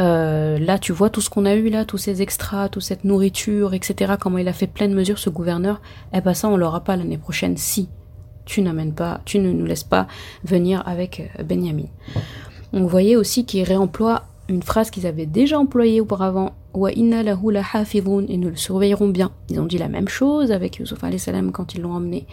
Euh, 0.00 0.58
là, 0.58 0.78
tu 0.78 0.92
vois 0.92 1.10
tout 1.10 1.20
ce 1.20 1.30
qu'on 1.30 1.44
a 1.44 1.54
eu 1.54 1.68
là, 1.68 1.84
tous 1.84 1.98
ces 1.98 2.22
extras, 2.22 2.68
toute 2.68 2.82
cette 2.82 3.04
nourriture, 3.04 3.74
etc. 3.74 4.14
Comment 4.18 4.38
il 4.38 4.48
a 4.48 4.52
fait 4.52 4.66
pleine 4.66 4.94
mesure 4.94 5.18
ce 5.18 5.30
gouverneur. 5.30 5.80
Eh 6.14 6.20
ben 6.20 6.34
ça, 6.34 6.48
on 6.48 6.56
l'aura 6.56 6.82
pas 6.82 6.96
l'année 6.96 7.18
prochaine 7.18 7.56
si 7.56 7.88
tu 8.44 8.62
n'amènes 8.62 8.94
pas, 8.94 9.20
tu 9.24 9.38
ne 9.38 9.52
nous 9.52 9.66
laisses 9.66 9.84
pas 9.84 10.08
venir 10.44 10.82
avec 10.86 11.30
Benjamin. 11.44 11.86
On 12.72 12.86
voyait 12.86 13.16
aussi 13.16 13.44
qu'il 13.44 13.62
réemploie 13.62 14.24
une 14.52 14.62
phrase 14.62 14.90
qu'ils 14.90 15.06
avaient 15.06 15.26
déjà 15.26 15.58
employée 15.58 16.00
auparavant. 16.00 16.52
Wa 16.74 16.90
inna 16.92 17.20
et 17.20 18.36
nous 18.36 18.48
le 18.48 18.56
surveillerons 18.56 19.08
bien. 19.08 19.32
Ils 19.50 19.60
ont 19.60 19.66
dit 19.66 19.78
la 19.78 19.88
même 19.88 20.08
chose 20.08 20.52
avec 20.52 20.76
Yusuf 20.76 21.00
salam 21.18 21.52
quand 21.52 21.74
ils 21.74 21.82
l'ont 21.82 21.92
emmené. 21.92 22.26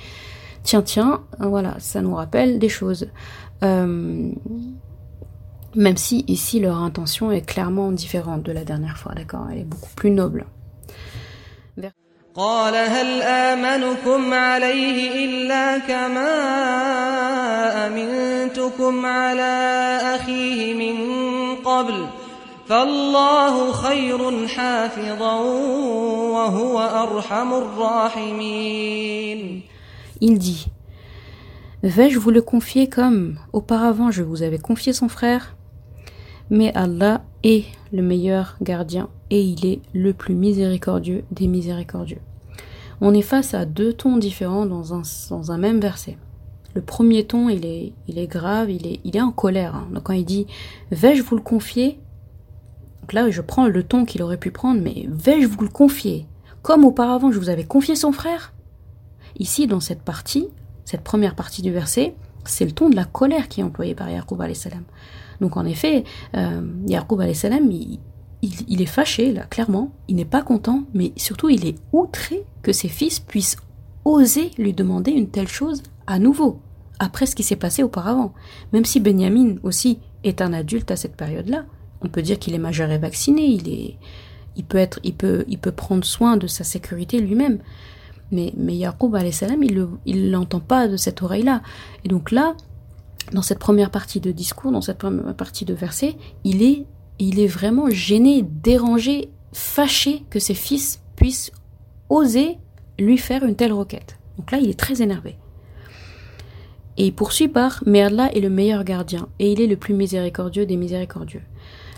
Tiens, 0.63 0.81
tiens, 0.81 1.21
voilà, 1.39 1.75
ça 1.79 2.01
nous 2.01 2.15
rappelle 2.15 2.59
des 2.59 2.69
choses. 2.69 3.07
Euh, 3.63 4.31
même 5.75 5.97
si 5.97 6.23
ici 6.27 6.59
leur 6.59 6.77
intention 6.77 7.31
est 7.31 7.41
clairement 7.41 7.91
différente 7.91 8.43
de 8.43 8.51
la 8.51 8.63
dernière 8.63 8.97
fois, 8.97 9.13
d'accord? 9.13 9.47
Elle 9.51 9.59
est 9.59 9.63
beaucoup 9.65 9.93
plus 9.95 10.11
noble. 10.11 10.45
Il 30.21 30.39
dit 30.39 30.67
Vais-je 31.83 32.19
vous 32.19 32.31
le 32.31 32.41
confier 32.41 32.87
comme 32.87 33.37
auparavant 33.51 34.11
je 34.11 34.23
vous 34.23 34.43
avais 34.43 34.59
confié 34.59 34.93
son 34.93 35.09
frère? 35.09 35.57
Mais 36.49 36.73
Allah 36.73 37.21
est 37.43 37.65
le 37.91 38.01
meilleur 38.01 38.55
gardien 38.61 39.09
et 39.29 39.41
il 39.41 39.65
est 39.65 39.81
le 39.93 40.13
plus 40.13 40.35
miséricordieux 40.35 41.25
des 41.31 41.47
miséricordieux. 41.47 42.21
On 43.01 43.13
est 43.13 43.21
face 43.21 43.53
à 43.53 43.65
deux 43.65 43.93
tons 43.93 44.17
différents 44.17 44.65
dans 44.65 44.93
un, 44.93 45.01
dans 45.29 45.51
un 45.51 45.57
même 45.57 45.79
verset. 45.79 46.17
Le 46.75 46.81
premier 46.81 47.25
ton, 47.25 47.49
il 47.49 47.65
est, 47.65 47.93
il 48.07 48.19
est 48.19 48.27
grave, 48.27 48.69
il 48.69 48.85
est, 48.85 48.99
il 49.03 49.15
est 49.15 49.21
en 49.21 49.31
colère. 49.31 49.75
Hein. 49.75 49.87
Donc 49.93 50.03
quand 50.03 50.13
il 50.13 50.25
dit 50.25 50.47
Vais-je 50.91 51.23
vous 51.23 51.35
le 51.35 51.41
confier? 51.41 51.99
Donc 53.01 53.13
là, 53.13 53.29
je 53.29 53.41
prends 53.41 53.67
le 53.67 53.83
ton 53.83 54.05
qu'il 54.05 54.21
aurait 54.21 54.37
pu 54.37 54.51
prendre, 54.51 54.81
mais 54.81 55.07
vais-je 55.09 55.47
vous 55.47 55.61
le 55.61 55.69
confier? 55.69 56.27
Comme 56.61 56.85
auparavant, 56.85 57.31
je 57.31 57.39
vous 57.39 57.49
avais 57.49 57.63
confié 57.63 57.95
son 57.95 58.11
frère? 58.11 58.53
Ici, 59.39 59.65
dans 59.65 59.79
cette 59.79 60.01
partie, 60.01 60.47
cette 60.85 61.01
première 61.01 61.35
partie 61.35 61.61
du 61.61 61.71
verset, 61.71 62.15
c'est 62.45 62.65
le 62.65 62.71
ton 62.71 62.89
de 62.89 62.95
la 62.95 63.05
colère 63.05 63.47
qui 63.47 63.61
est 63.61 63.63
employé 63.63 63.95
par 63.95 64.09
Yaqub 64.09 64.41
salam. 64.53 64.83
Donc 65.41 65.57
en 65.57 65.65
effet, 65.65 66.03
euh, 66.35 66.61
Yaqub 66.87 67.33
salam, 67.33 67.71
il, 67.71 67.99
il, 68.41 68.81
est 68.81 68.85
fâché, 68.85 69.33
là, 69.33 69.43
clairement, 69.43 69.91
il 70.07 70.15
n'est 70.15 70.25
pas 70.25 70.41
content, 70.41 70.83
mais 70.93 71.13
surtout 71.17 71.49
il 71.49 71.65
est 71.65 71.75
outré 71.91 72.45
que 72.61 72.71
ses 72.71 72.89
fils 72.89 73.19
puissent 73.19 73.57
oser 74.05 74.51
lui 74.57 74.73
demander 74.73 75.11
une 75.11 75.29
telle 75.29 75.47
chose 75.47 75.83
à 76.07 76.19
nouveau, 76.19 76.59
après 76.99 77.25
ce 77.25 77.35
qui 77.35 77.43
s'est 77.43 77.55
passé 77.55 77.83
auparavant. 77.83 78.33
Même 78.73 78.85
si 78.85 78.99
Benjamin 78.99 79.55
aussi 79.63 79.99
est 80.23 80.41
un 80.41 80.53
adulte 80.53 80.91
à 80.91 80.95
cette 80.95 81.15
période-là, 81.15 81.65
on 82.01 82.09
peut 82.09 82.21
dire 82.21 82.39
qu'il 82.39 82.53
est 82.53 82.59
majeur 82.59 82.91
et 82.91 82.97
vacciné, 82.97 83.45
il 83.45 83.69
est, 83.69 83.97
il 84.55 84.63
peut 84.63 84.77
être, 84.77 84.99
il 85.03 85.15
peut, 85.15 85.45
il 85.47 85.57
peut 85.57 85.71
prendre 85.71 86.03
soin 86.03 86.37
de 86.37 86.47
sa 86.47 86.63
sécurité 86.63 87.19
lui-même. 87.19 87.59
Mais, 88.31 88.53
mais 88.57 88.75
il 88.75 88.85
ne 88.85 90.29
l'entend 90.29 90.59
pas 90.59 90.87
de 90.87 90.97
cette 90.97 91.23
oreille-là. 91.23 91.63
Et 92.05 92.09
donc 92.09 92.31
là, 92.31 92.55
dans 93.33 93.41
cette 93.41 93.59
première 93.59 93.89
partie 93.89 94.19
de 94.19 94.31
discours, 94.31 94.71
dans 94.71 94.81
cette 94.81 94.99
première 94.99 95.35
partie 95.35 95.65
de 95.65 95.73
verset, 95.73 96.15
il 96.43 96.61
est, 96.61 96.85
il 97.17 97.39
est 97.39 97.47
vraiment 97.47 97.89
gêné, 97.89 98.43
dérangé, 98.43 99.29
fâché 99.51 100.23
que 100.29 100.39
ses 100.39 100.53
fils 100.53 101.01
puissent 101.15 101.51
oser 102.09 102.57
lui 102.97 103.17
faire 103.17 103.43
une 103.43 103.55
telle 103.55 103.73
requête. 103.73 104.17
Donc 104.37 104.51
là, 104.51 104.57
il 104.59 104.69
est 104.69 104.79
très 104.79 105.01
énervé. 105.01 105.35
Et 106.97 107.07
il 107.07 107.13
poursuit 107.13 107.47
par 107.47 107.81
Mais 107.85 108.01
Allah 108.01 108.29
est 108.35 108.41
le 108.41 108.49
meilleur 108.49 108.83
gardien, 108.83 109.29
et 109.39 109.51
il 109.51 109.61
est 109.61 109.67
le 109.67 109.77
plus 109.77 109.93
miséricordieux 109.93 110.65
des 110.65 110.75
miséricordieux. 110.75 111.41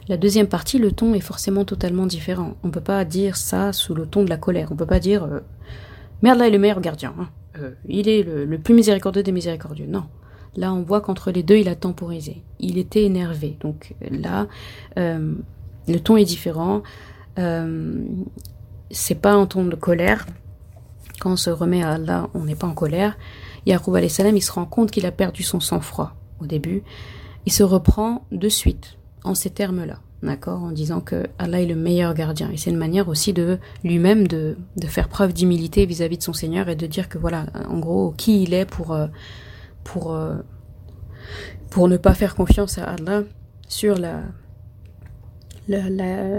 La 0.07 0.17
deuxième 0.17 0.47
partie, 0.47 0.77
le 0.77 0.91
ton 0.91 1.13
est 1.13 1.21
forcément 1.21 1.65
totalement 1.65 2.05
différent. 2.05 2.55
On 2.63 2.67
ne 2.67 2.71
peut 2.71 2.81
pas 2.81 3.05
dire 3.05 3.37
ça 3.37 3.71
sous 3.71 3.93
le 3.93 4.05
ton 4.05 4.23
de 4.23 4.29
la 4.29 4.37
colère. 4.37 4.67
On 4.71 4.73
ne 4.73 4.79
peut 4.79 4.85
pas 4.85 4.99
dire 4.99 5.23
euh, 5.23 5.39
Mais 6.21 6.29
Allah 6.29 6.47
est 6.47 6.51
le 6.51 6.59
meilleur 6.59 6.81
gardien. 6.81 7.13
Hein. 7.19 7.29
Euh, 7.59 7.71
il 7.87 8.09
est 8.09 8.23
le, 8.23 8.57
plus 8.57 8.73
miséricordieux 8.73 9.23
des 9.23 9.31
miséricordieux. 9.31 9.85
Non. 9.87 10.03
Là, 10.55 10.73
on 10.73 10.81
voit 10.81 11.01
qu'entre 11.01 11.31
les 11.31 11.43
deux, 11.43 11.55
il 11.55 11.69
a 11.69 11.75
temporisé. 11.75 12.43
Il 12.59 12.77
était 12.77 13.03
énervé. 13.03 13.57
Donc 13.61 13.95
là, 14.09 14.47
euh, 14.97 15.33
le 15.87 15.99
ton 15.99 16.17
est 16.17 16.25
différent. 16.25 16.81
C'est 18.91 19.15
pas 19.15 19.33
un 19.33 19.45
ton 19.45 19.65
de 19.65 19.75
colère. 19.75 20.25
Quand 21.19 21.33
on 21.33 21.35
se 21.35 21.49
remet 21.49 21.83
à 21.83 21.91
Allah, 21.91 22.29
on 22.33 22.45
n'est 22.45 22.55
pas 22.55 22.67
en 22.67 22.73
colère. 22.73 23.17
Yaqub 23.65 24.07
salam, 24.07 24.35
il 24.35 24.41
se 24.41 24.51
rend 24.51 24.65
compte 24.65 24.91
qu'il 24.91 25.05
a 25.05 25.11
perdu 25.11 25.43
son 25.43 25.59
sang-froid 25.59 26.15
au 26.39 26.45
début. 26.45 26.83
Il 27.45 27.51
se 27.51 27.63
reprend 27.63 28.25
de 28.31 28.49
suite 28.49 28.97
en 29.23 29.35
ces 29.35 29.51
termes-là, 29.51 29.99
d'accord, 30.23 30.63
en 30.63 30.71
disant 30.71 30.99
que 30.99 31.27
Allah 31.37 31.61
est 31.61 31.67
le 31.67 31.75
meilleur 31.75 32.13
gardien. 32.13 32.49
Et 32.51 32.57
c'est 32.57 32.71
une 32.71 32.77
manière 32.77 33.07
aussi 33.07 33.33
de 33.33 33.59
lui-même 33.83 34.27
de, 34.27 34.57
faire 34.87 35.09
preuve 35.09 35.33
d'humilité 35.33 35.85
vis-à-vis 35.85 36.17
de 36.17 36.23
son 36.23 36.33
Seigneur 36.33 36.69
et 36.69 36.75
de 36.75 36.87
dire 36.87 37.07
que 37.07 37.17
voilà, 37.17 37.45
en 37.69 37.79
gros, 37.79 38.13
qui 38.17 38.43
il 38.43 38.53
est 38.53 38.65
pour 38.65 38.93
euh, 38.93 39.07
pour 39.83 40.13
euh, 40.13 40.37
pour 41.69 41.87
ne 41.87 41.97
pas 41.97 42.13
faire 42.13 42.35
confiance 42.35 42.77
à 42.77 42.85
Allah 42.85 43.23
sur 43.67 43.97
la, 43.97 44.21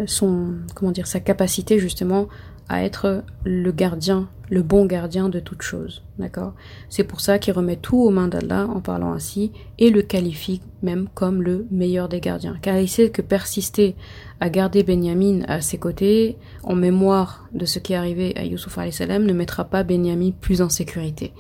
son 0.06 0.54
comment 0.74 0.92
dire 0.92 1.06
sa 1.06 1.20
capacité 1.20 1.78
justement 1.78 2.28
à 2.68 2.84
être 2.84 3.22
le 3.44 3.70
gardien, 3.72 4.28
le 4.48 4.62
bon 4.62 4.86
gardien 4.86 5.28
de 5.28 5.40
toute 5.40 5.62
chose. 5.62 6.02
D'accord? 6.18 6.54
C'est 6.88 7.04
pour 7.04 7.20
ça 7.20 7.38
qu'il 7.38 7.52
remet 7.52 7.76
tout 7.76 7.98
aux 7.98 8.10
mains 8.10 8.28
d'Allah 8.28 8.66
en 8.66 8.80
parlant 8.80 9.12
ainsi 9.12 9.52
et 9.78 9.90
le 9.90 10.02
qualifie 10.02 10.62
même 10.82 11.08
comme 11.14 11.42
le 11.42 11.66
meilleur 11.70 12.08
des 12.08 12.20
gardiens. 12.20 12.56
Car 12.62 12.78
il 12.78 12.88
sait 12.88 13.10
que 13.10 13.22
persister 13.22 13.94
à 14.40 14.48
garder 14.48 14.82
Benyamin 14.82 15.42
à 15.48 15.60
ses 15.60 15.78
côtés 15.78 16.36
en 16.62 16.74
mémoire 16.74 17.46
de 17.52 17.66
ce 17.66 17.78
qui 17.78 17.92
est 17.92 17.96
arrivé 17.96 18.32
à 18.36 18.44
Yusuf 18.44 18.78
salam 18.90 19.24
ne 19.24 19.32
mettra 19.32 19.64
pas 19.64 19.82
Benyamin 19.82 20.30
plus 20.40 20.62
en 20.62 20.68
sécurité. 20.68 21.32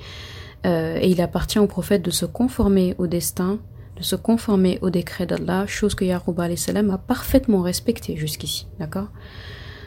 Euh, 0.64 0.98
et 1.00 1.08
il 1.08 1.20
appartient 1.20 1.58
au 1.58 1.66
prophète 1.66 2.02
de 2.02 2.10
se 2.10 2.24
conformer 2.24 2.94
au 2.98 3.06
destin, 3.06 3.58
de 3.96 4.02
se 4.02 4.16
conformer 4.16 4.78
au 4.82 4.90
décret 4.90 5.26
d'Allah, 5.26 5.66
chose 5.66 5.94
que 5.94 6.04
Yaqub 6.04 6.40
a 6.40 6.98
parfaitement 6.98 7.62
respectée 7.62 8.16
jusqu'ici. 8.16 8.66
D'accord? 8.78 9.08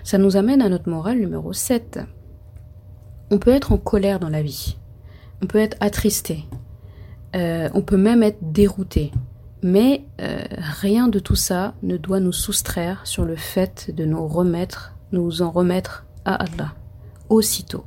Ça 0.04 0.18
nous 0.18 0.38
amène 0.38 0.62
à 0.62 0.70
notre 0.70 0.89
morale 0.89 1.18
numéro 1.18 1.54
7. 1.54 2.00
On 3.32 3.39
peut 3.39 3.52
être 3.52 3.72
en 3.72 3.78
colère 3.78 4.20
dans 4.20 4.30
la 4.30 4.44
vie. 4.44 4.78
On 5.41 5.48
peut 5.48 5.58
être 5.58 5.78
attristé. 5.80 6.46
Euh, 7.36 7.70
on 7.74 7.82
peut 7.82 7.98
même 7.98 8.22
être 8.22 8.38
dérouté. 8.41 9.12
Mais 9.63 10.06
euh, 10.22 10.44
rien 10.80 11.08
de 11.08 11.18
tout 11.18 11.36
ça 11.36 11.74
ne 11.82 11.98
doit 11.98 12.20
nous 12.20 12.32
soustraire 12.32 13.02
sur 13.08 13.26
le 13.26 13.36
fait 13.36 13.89
de 13.96 14.06
nous 14.06 14.28
remettre, 14.28 14.96
nous 15.12 15.41
en 15.41 15.50
remettre 15.50 16.06
à 16.24 16.36
Allah 16.36 16.76
aussitôt. 17.30 17.84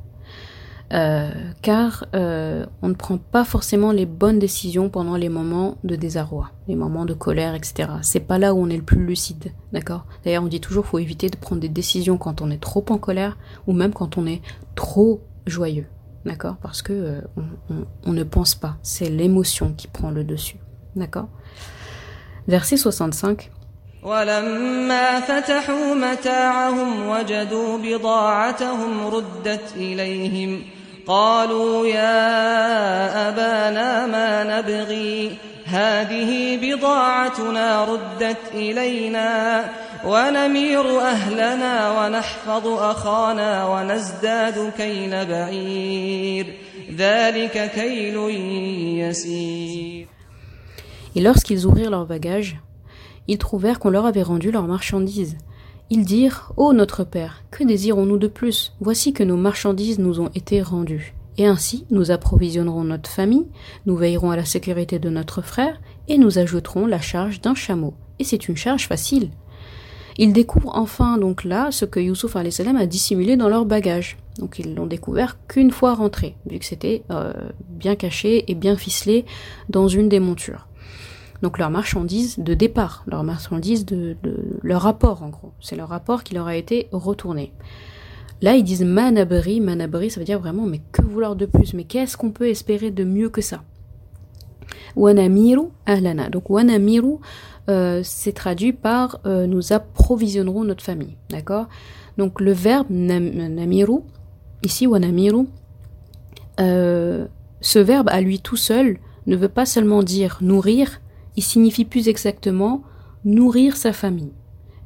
Euh, 0.91 1.29
car 1.61 2.05
euh, 2.15 2.65
on 2.81 2.87
ne 2.87 2.95
prend 2.95 3.17
pas 3.19 3.45
forcément 3.45 3.91
les 3.91 4.07
bonnes 4.07 4.39
décisions 4.39 4.89
pendant 4.89 5.17
les 5.17 5.29
moments 5.29 5.77
de 5.83 5.95
désarroi, 5.95 6.49
les 6.67 6.75
moments 6.75 7.05
de 7.05 7.13
colère, 7.13 7.53
etc. 7.53 7.89
C'est 8.01 8.21
pas 8.21 8.39
là 8.39 8.55
où 8.55 8.63
on 8.63 8.69
est 8.69 8.77
le 8.77 8.83
plus 8.83 9.05
lucide, 9.05 9.53
d'accord? 9.71 10.05
D'ailleurs, 10.25 10.43
on 10.43 10.47
dit 10.47 10.59
toujours 10.59 10.87
faut 10.87 10.97
éviter 10.97 11.29
de 11.29 11.37
prendre 11.37 11.61
des 11.61 11.69
décisions 11.69 12.17
quand 12.17 12.41
on 12.41 12.49
est 12.49 12.61
trop 12.61 12.83
en 12.89 12.97
colère 12.97 13.37
ou 13.67 13.73
même 13.73 13.93
quand 13.93 14.17
on 14.17 14.25
est 14.25 14.41
trop 14.73 15.21
joyeux, 15.45 15.85
d'accord? 16.25 16.55
Parce 16.59 16.81
que 16.81 16.93
euh, 16.93 17.21
on, 18.03 18.13
ne 18.13 18.23
pense 18.23 18.55
pas, 18.55 18.77
c'est 18.81 19.09
l'émotion 19.09 19.73
qui 19.73 19.87
prend 19.87 20.09
le 20.09 20.23
dessus, 20.23 20.57
d'accord? 20.95 21.27
Verset 22.47 22.77
65. 22.77 23.51
قالوا 31.09 31.87
يا 31.87 33.29
أبانا 33.29 34.05
ما 34.05 34.43
نبغي 34.43 35.37
هذه 35.65 36.57
بضاعتنا 36.61 37.85
ردت 37.85 38.37
إلينا 38.53 39.65
ونمير 40.05 40.99
أهلنا 41.01 41.99
ونحفظ 41.99 42.67
أخانا 42.67 43.67
ونزداد 43.67 44.71
كيل 44.77 45.25
بعير 45.25 46.53
ذلك 46.97 47.71
كيل 47.71 48.15
يسير 49.01 50.07
Et 51.15 51.21
lorsqu'ils 51.21 51.65
ouvrirent 51.65 51.89
leurs 51.89 52.05
bagages, 52.05 52.57
ils 53.27 53.39
trouvèrent 53.39 53.79
qu'on 53.79 53.89
leur 53.89 54.05
avait 54.05 54.21
rendu 54.21 54.51
leurs 54.51 54.67
marchandises. 54.67 55.37
Ils 55.91 56.05
dirent 56.05 56.53
Ô 56.55 56.71
notre 56.71 57.03
Père, 57.03 57.43
que 57.49 57.63
désirons-nous 57.63 58.19
de 58.19 58.27
plus? 58.27 58.73
Voici 58.79 59.11
que 59.11 59.23
nos 59.23 59.37
marchandises 59.37 59.97
nous 59.97 60.19
ont 60.19 60.29
été 60.35 60.61
rendues. 60.61 61.15
Et 61.39 61.47
ainsi, 61.47 61.87
nous 61.89 62.11
approvisionnerons 62.11 62.83
notre 62.83 63.09
famille, 63.09 63.47
nous 63.87 63.95
veillerons 63.95 64.29
à 64.29 64.35
la 64.35 64.45
sécurité 64.45 64.99
de 64.99 65.09
notre 65.09 65.41
frère, 65.41 65.81
et 66.07 66.19
nous 66.19 66.37
ajouterons 66.37 66.85
la 66.85 67.01
charge 67.01 67.41
d'un 67.41 67.55
chameau. 67.55 67.95
Et 68.19 68.23
c'est 68.23 68.47
une 68.47 68.55
charge 68.55 68.87
facile. 68.87 69.31
Ils 70.19 70.31
découvrent 70.31 70.75
enfin 70.75 71.17
donc 71.17 71.43
là 71.43 71.69
ce 71.71 71.85
que 71.85 71.99
Youssouf 71.99 72.35
a 72.35 72.43
dissimulé 72.85 73.35
dans 73.35 73.49
leur 73.49 73.65
bagage. 73.65 74.17
Donc 74.37 74.59
ils 74.59 74.75
l'ont 74.75 74.85
découvert 74.85 75.39
qu'une 75.47 75.71
fois 75.71 75.95
rentré, 75.95 76.35
vu 76.45 76.59
que 76.59 76.65
c'était 76.65 77.01
euh, 77.09 77.33
bien 77.67 77.95
caché 77.95 78.43
et 78.51 78.53
bien 78.53 78.75
ficelé 78.75 79.25
dans 79.69 79.87
une 79.87 80.07
des 80.07 80.19
montures 80.19 80.68
donc 81.41 81.57
leur 81.57 81.69
marchandise 81.69 82.37
de 82.39 82.53
départ, 82.53 83.03
leur 83.07 83.23
marchandise 83.23 83.85
de, 83.85 84.17
leur 84.61 84.81
rapport 84.81 85.23
en 85.23 85.29
gros. 85.29 85.51
C'est 85.61 85.75
leur 85.75 85.89
rapport 85.89 86.23
qui 86.23 86.33
leur 86.33 86.47
a 86.47 86.55
été 86.55 86.87
retourné. 86.91 87.53
Là, 88.41 88.55
ils 88.55 88.63
disent 88.63 88.83
manabri, 88.83 89.59
manabri, 89.59 90.09
ça 90.09 90.19
veut 90.19 90.25
dire 90.25 90.39
vraiment, 90.39 90.65
mais 90.65 90.81
que 90.91 91.01
vouloir 91.01 91.35
de 91.35 91.45
plus? 91.45 91.73
Mais 91.73 91.83
qu'est-ce 91.83 92.17
qu'on 92.17 92.31
peut 92.31 92.47
espérer 92.47 92.91
de 92.91 93.03
mieux 93.03 93.29
que 93.29 93.41
ça? 93.41 93.63
Wanamiru 94.95 95.67
ahlana. 95.85 96.29
Donc 96.29 96.49
wanamiru, 96.49 97.17
euh, 97.69 98.01
c'est 98.03 98.33
traduit 98.33 98.73
par 98.73 99.19
euh, 99.25 99.45
nous 99.45 99.73
approvisionnerons 99.73 100.63
notre 100.63 100.83
famille. 100.83 101.15
D'accord? 101.29 101.67
Donc 102.17 102.41
le 102.41 102.51
verbe 102.51 102.87
namiru, 102.89 103.99
ici 104.63 104.87
wanamiru, 104.87 105.47
euh, 106.59 107.27
ce 107.61 107.79
verbe 107.79 108.09
à 108.09 108.21
lui 108.21 108.39
tout 108.39 108.57
seul 108.57 108.97
ne 109.27 109.35
veut 109.35 109.49
pas 109.49 109.65
seulement 109.65 110.01
dire 110.03 110.39
nourrir, 110.41 111.01
il 111.35 111.43
signifie 111.43 111.85
plus 111.85 112.07
exactement 112.07 112.83
nourrir 113.25 113.77
sa 113.77 113.93
famille. 113.93 114.31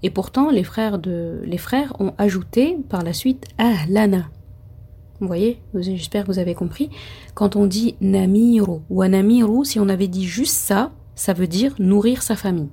Et 0.04 0.10
pourtant, 0.10 0.50
les 0.50 0.64
frères, 0.64 1.00
de, 1.00 1.42
les 1.46 1.58
frères 1.58 1.96
ont 2.00 2.14
ajouté 2.18 2.78
par 2.90 3.04
la 3.04 3.14
suite 3.14 3.46
ahlana. 3.58 4.30
Vous 5.20 5.28
voyez, 5.28 5.62
j'espère 5.74 6.24
que 6.24 6.32
vous 6.32 6.40
avez 6.40 6.56
compris. 6.56 6.90
Quand 7.34 7.56
on 7.56 7.66
dit 7.66 7.96
namiru 8.02 8.80
ou 8.90 9.02
anamiru, 9.02 9.64
si 9.64 9.80
on 9.80 9.88
avait 9.88 10.10
dit 10.10 10.26
juste 10.26 10.56
ça, 10.56 10.92
ça 11.16 11.32
veut 11.32 11.48
dire 11.48 11.74
nourrir 11.80 12.22
sa 12.22 12.36
famille. 12.36 12.70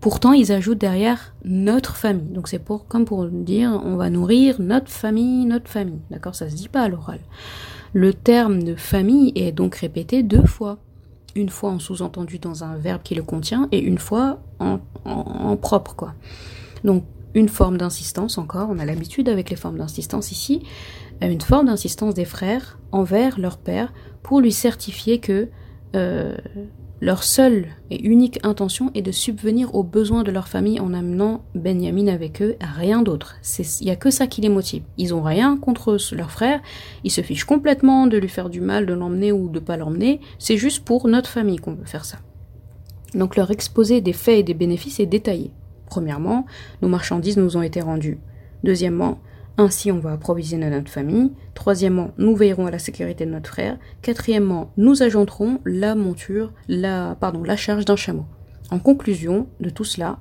Pourtant, 0.00 0.32
ils 0.32 0.52
ajoutent 0.52 0.78
derrière 0.78 1.34
notre 1.44 1.96
famille. 1.96 2.30
Donc 2.30 2.48
c'est 2.48 2.58
pour, 2.58 2.86
comme 2.86 3.04
pour 3.04 3.26
dire, 3.26 3.78
on 3.84 3.96
va 3.96 4.08
nourrir 4.08 4.60
notre 4.60 4.90
famille, 4.90 5.44
notre 5.44 5.68
famille. 5.68 6.00
D'accord? 6.10 6.34
Ça 6.34 6.48
se 6.48 6.54
dit 6.54 6.68
pas 6.68 6.82
à 6.82 6.88
l'oral. 6.88 7.18
Le 7.92 8.14
terme 8.14 8.62
de 8.62 8.74
famille 8.74 9.32
est 9.34 9.52
donc 9.52 9.74
répété 9.74 10.22
deux 10.22 10.46
fois 10.46 10.78
une 11.36 11.48
fois 11.48 11.70
en 11.70 11.78
sous-entendu 11.78 12.38
dans 12.38 12.64
un 12.64 12.76
verbe 12.76 13.02
qui 13.02 13.14
le 13.14 13.22
contient 13.22 13.68
et 13.72 13.78
une 13.78 13.98
fois 13.98 14.40
en, 14.58 14.78
propre, 15.56 15.94
quoi. 15.94 16.14
Donc, 16.84 17.04
une 17.34 17.48
forme 17.48 17.76
d'insistance 17.76 18.38
encore, 18.38 18.68
on 18.70 18.78
a 18.78 18.84
l'habitude 18.84 19.28
avec 19.28 19.50
les 19.50 19.56
formes 19.56 19.78
d'insistance 19.78 20.32
ici, 20.32 20.62
une 21.20 21.40
forte 21.40 21.68
insistance 21.68 22.14
des 22.14 22.24
frères 22.24 22.78
envers 22.92 23.38
leur 23.38 23.58
père 23.58 23.92
pour 24.22 24.40
lui 24.40 24.52
certifier 24.52 25.18
que 25.18 25.48
euh, 25.94 26.36
leur 27.06 27.22
seule 27.22 27.66
et 27.88 28.04
unique 28.04 28.40
intention 28.42 28.90
est 28.96 29.00
de 29.00 29.12
subvenir 29.12 29.76
aux 29.76 29.84
besoins 29.84 30.24
de 30.24 30.32
leur 30.32 30.48
famille 30.48 30.80
en 30.80 30.92
amenant 30.92 31.44
Benjamin 31.54 32.08
avec 32.08 32.42
eux, 32.42 32.56
rien 32.60 33.00
d'autre. 33.00 33.36
Il 33.80 33.84
n'y 33.84 33.92
a 33.92 33.96
que 33.96 34.10
ça 34.10 34.26
qui 34.26 34.40
les 34.40 34.48
motive. 34.48 34.82
Ils 34.98 35.14
ont 35.14 35.22
rien 35.22 35.56
contre 35.56 35.98
leur 36.16 36.32
frère, 36.32 36.60
ils 37.04 37.12
se 37.12 37.20
fichent 37.20 37.44
complètement 37.44 38.08
de 38.08 38.18
lui 38.18 38.28
faire 38.28 38.50
du 38.50 38.60
mal, 38.60 38.86
de 38.86 38.92
l'emmener 38.92 39.30
ou 39.30 39.48
de 39.48 39.60
pas 39.60 39.76
l'emmener, 39.76 40.20
c'est 40.40 40.56
juste 40.56 40.84
pour 40.84 41.06
notre 41.06 41.30
famille 41.30 41.58
qu'on 41.58 41.74
veut 41.74 41.84
faire 41.84 42.04
ça. 42.04 42.18
Donc 43.14 43.36
leur 43.36 43.52
exposé 43.52 44.00
des 44.00 44.12
faits 44.12 44.40
et 44.40 44.42
des 44.42 44.54
bénéfices 44.54 44.98
est 44.98 45.06
détaillé. 45.06 45.52
Premièrement, 45.86 46.44
nos 46.82 46.88
marchandises 46.88 47.36
nous 47.36 47.56
ont 47.56 47.62
été 47.62 47.80
rendues. 47.80 48.18
Deuxièmement, 48.64 49.20
ainsi, 49.58 49.90
on 49.90 49.98
va 49.98 50.12
approvisionner 50.12 50.68
notre 50.68 50.90
famille. 50.90 51.32
Troisièmement, 51.54 52.10
nous 52.18 52.36
veillerons 52.36 52.66
à 52.66 52.70
la 52.70 52.78
sécurité 52.78 53.24
de 53.24 53.30
notre 53.30 53.48
frère. 53.48 53.78
Quatrièmement, 54.02 54.70
nous 54.76 55.02
ajouterons 55.02 55.60
la 55.64 55.94
monture, 55.94 56.52
la, 56.68 57.16
pardon, 57.18 57.42
la 57.42 57.56
charge 57.56 57.86
d'un 57.86 57.96
chameau. 57.96 58.26
En 58.70 58.78
conclusion 58.78 59.48
de 59.60 59.70
tout 59.70 59.84
cela, 59.84 60.18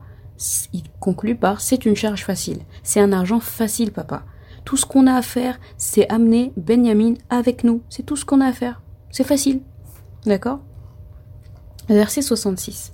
il 0.72 0.84
conclut 1.00 1.36
par 1.36 1.60
c'est 1.60 1.86
une 1.86 1.96
charge 1.96 2.24
facile. 2.24 2.60
C'est 2.84 3.02
un 3.02 3.12
argent 3.12 3.42
facile, 3.42 3.92
papa. 3.92 4.24
Tout 4.64 4.78
ce 4.78 4.86
qu'on 4.86 5.06
a 5.06 5.16
à 5.16 5.22
faire, 5.22 5.60
c'est 5.78 6.10
amener 6.10 6.54
Benjamin 6.56 7.16
avec 7.30 7.64
nous. 7.64 7.82
C'est 7.90 8.04
tout 8.04 8.16
ce 8.16 8.26
qu'on 8.26 8.42
a 8.42 8.48
à 8.48 8.54
faire. 8.54 8.82
C'est 9.12 9.24
facile. 9.24 9.62
D'accord? 10.26 10.62
Verset 11.90 12.22
66. 12.22 12.94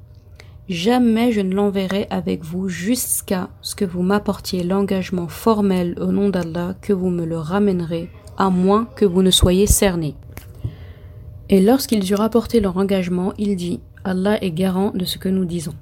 Jamais 0.71 1.33
je 1.33 1.41
ne 1.41 1.53
l'enverrai 1.53 2.07
avec 2.09 2.45
vous 2.45 2.69
jusqu'à 2.69 3.49
ce 3.59 3.75
que 3.75 3.83
vous 3.83 4.03
m'apportiez 4.03 4.63
l'engagement 4.63 5.27
formel 5.27 5.97
au 5.99 6.13
nom 6.13 6.29
d'Allah 6.29 6.75
que 6.81 6.93
vous 6.93 7.09
me 7.09 7.25
le 7.25 7.37
ramènerez, 7.37 8.09
à 8.37 8.49
moins 8.49 8.85
que 8.95 9.03
vous 9.03 9.21
ne 9.21 9.31
soyez 9.31 9.67
cerné. 9.67 10.15
Et 11.49 11.59
lorsqu'ils 11.59 12.09
eurent 12.09 12.21
apporté 12.21 12.61
leur 12.61 12.77
engagement, 12.77 13.33
il 13.37 13.57
dit 13.57 13.81
Allah 14.05 14.41
est 14.41 14.51
garant 14.51 14.91
de 14.91 15.03
ce 15.03 15.17
que 15.17 15.27
nous 15.27 15.43
disons. 15.43 15.73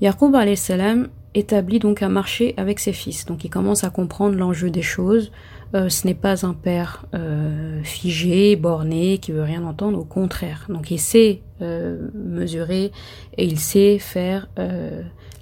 Yaqub 0.00 0.34
salam 0.54 1.08
établit 1.34 1.78
donc 1.78 2.02
un 2.02 2.08
marché 2.08 2.54
avec 2.56 2.80
ses 2.80 2.94
fils. 2.94 3.26
Donc 3.26 3.44
il 3.44 3.50
commence 3.50 3.84
à 3.84 3.90
comprendre 3.90 4.36
l'enjeu 4.36 4.70
des 4.70 4.80
choses, 4.80 5.30
euh, 5.74 5.88
ce 5.88 6.06
n'est 6.06 6.14
pas 6.14 6.44
un 6.44 6.52
père 6.52 7.06
euh, 7.14 7.82
figé, 7.82 8.56
borné, 8.56 9.18
qui 9.18 9.32
veut 9.32 9.42
rien 9.42 9.64
entendre, 9.64 9.98
au 9.98 10.04
contraire. 10.04 10.66
Donc 10.68 10.90
il 10.90 11.00
sait 11.00 11.40
euh, 11.62 12.08
mesurer 12.14 12.92
et 13.38 13.44
il 13.44 13.58
sait 13.58 13.98
faire 13.98 14.48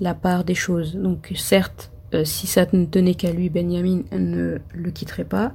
la 0.01 0.15
part 0.15 0.45
des 0.45 0.55
choses. 0.55 0.95
Donc 0.95 1.33
certes, 1.37 1.91
si 2.25 2.47
ça 2.47 2.67
ne 2.73 2.85
tenait 2.87 3.15
qu'à 3.15 3.33
lui, 3.33 3.51
Benjamin 3.51 4.03
ne 4.13 4.59
le 4.73 4.91
quitterait 4.91 5.25
pas, 5.25 5.53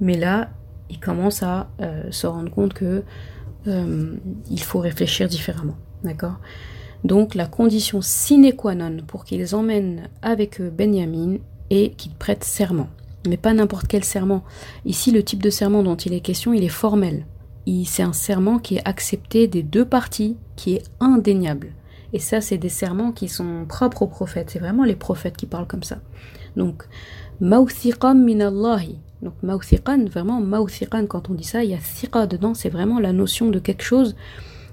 mais 0.00 0.16
là, 0.16 0.50
il 0.88 0.98
commence 0.98 1.42
à 1.42 1.68
se 2.10 2.26
rendre 2.26 2.50
compte 2.50 2.74
que 2.74 3.02
il 3.66 4.60
faut 4.60 4.78
réfléchir 4.78 5.28
différemment. 5.28 5.76
D'accord? 6.04 6.38
Donc 7.04 7.34
la 7.34 7.46
condition 7.46 8.00
sine 8.00 8.52
qua 8.54 8.74
non 8.74 8.98
pour 9.06 9.24
qu'ils 9.24 9.54
emmènent 9.54 10.08
avec 10.22 10.60
eux 10.60 10.70
Benjamin 10.70 11.36
est 11.70 11.96
qu'ils 11.96 12.14
prêtent 12.14 12.44
serment 12.44 12.88
mais 13.26 13.36
pas 13.36 13.52
n'importe 13.52 13.86
quel 13.86 14.04
serment. 14.04 14.42
Ici, 14.84 15.10
le 15.10 15.22
type 15.22 15.42
de 15.42 15.50
serment 15.50 15.82
dont 15.82 15.96
il 15.96 16.12
est 16.12 16.20
question, 16.20 16.52
il 16.52 16.64
est 16.64 16.68
formel. 16.68 17.26
C'est 17.84 18.02
un 18.02 18.12
serment 18.12 18.58
qui 18.58 18.76
est 18.76 18.88
accepté 18.88 19.46
des 19.46 19.62
deux 19.62 19.84
parties, 19.84 20.36
qui 20.56 20.74
est 20.74 20.82
indéniable. 20.98 21.72
Et 22.12 22.18
ça, 22.18 22.40
c'est 22.40 22.58
des 22.58 22.68
serments 22.68 23.12
qui 23.12 23.28
sont 23.28 23.64
propres 23.68 24.02
aux 24.02 24.06
prophètes. 24.08 24.50
C'est 24.50 24.58
vraiment 24.58 24.84
les 24.84 24.96
prophètes 24.96 25.36
qui 25.36 25.46
parlent 25.46 25.68
comme 25.68 25.84
ça. 25.84 25.98
Donc, 26.56 26.84
mauthiqan 27.40 28.16
min 28.16 28.40
Allahi. 28.40 28.98
Donc, 29.22 29.34
mauthiqan, 29.42 30.06
vraiment, 30.06 30.40
mauthiqan, 30.40 31.06
quand 31.06 31.30
on 31.30 31.34
dit 31.34 31.44
ça, 31.44 31.62
il 31.62 31.70
y 31.70 31.74
a 31.74 31.78
thiqa 31.78 32.26
dedans, 32.26 32.54
c'est 32.54 32.70
vraiment 32.70 32.98
la 32.98 33.12
notion 33.12 33.50
de 33.50 33.60
quelque 33.60 33.84
chose. 33.84 34.16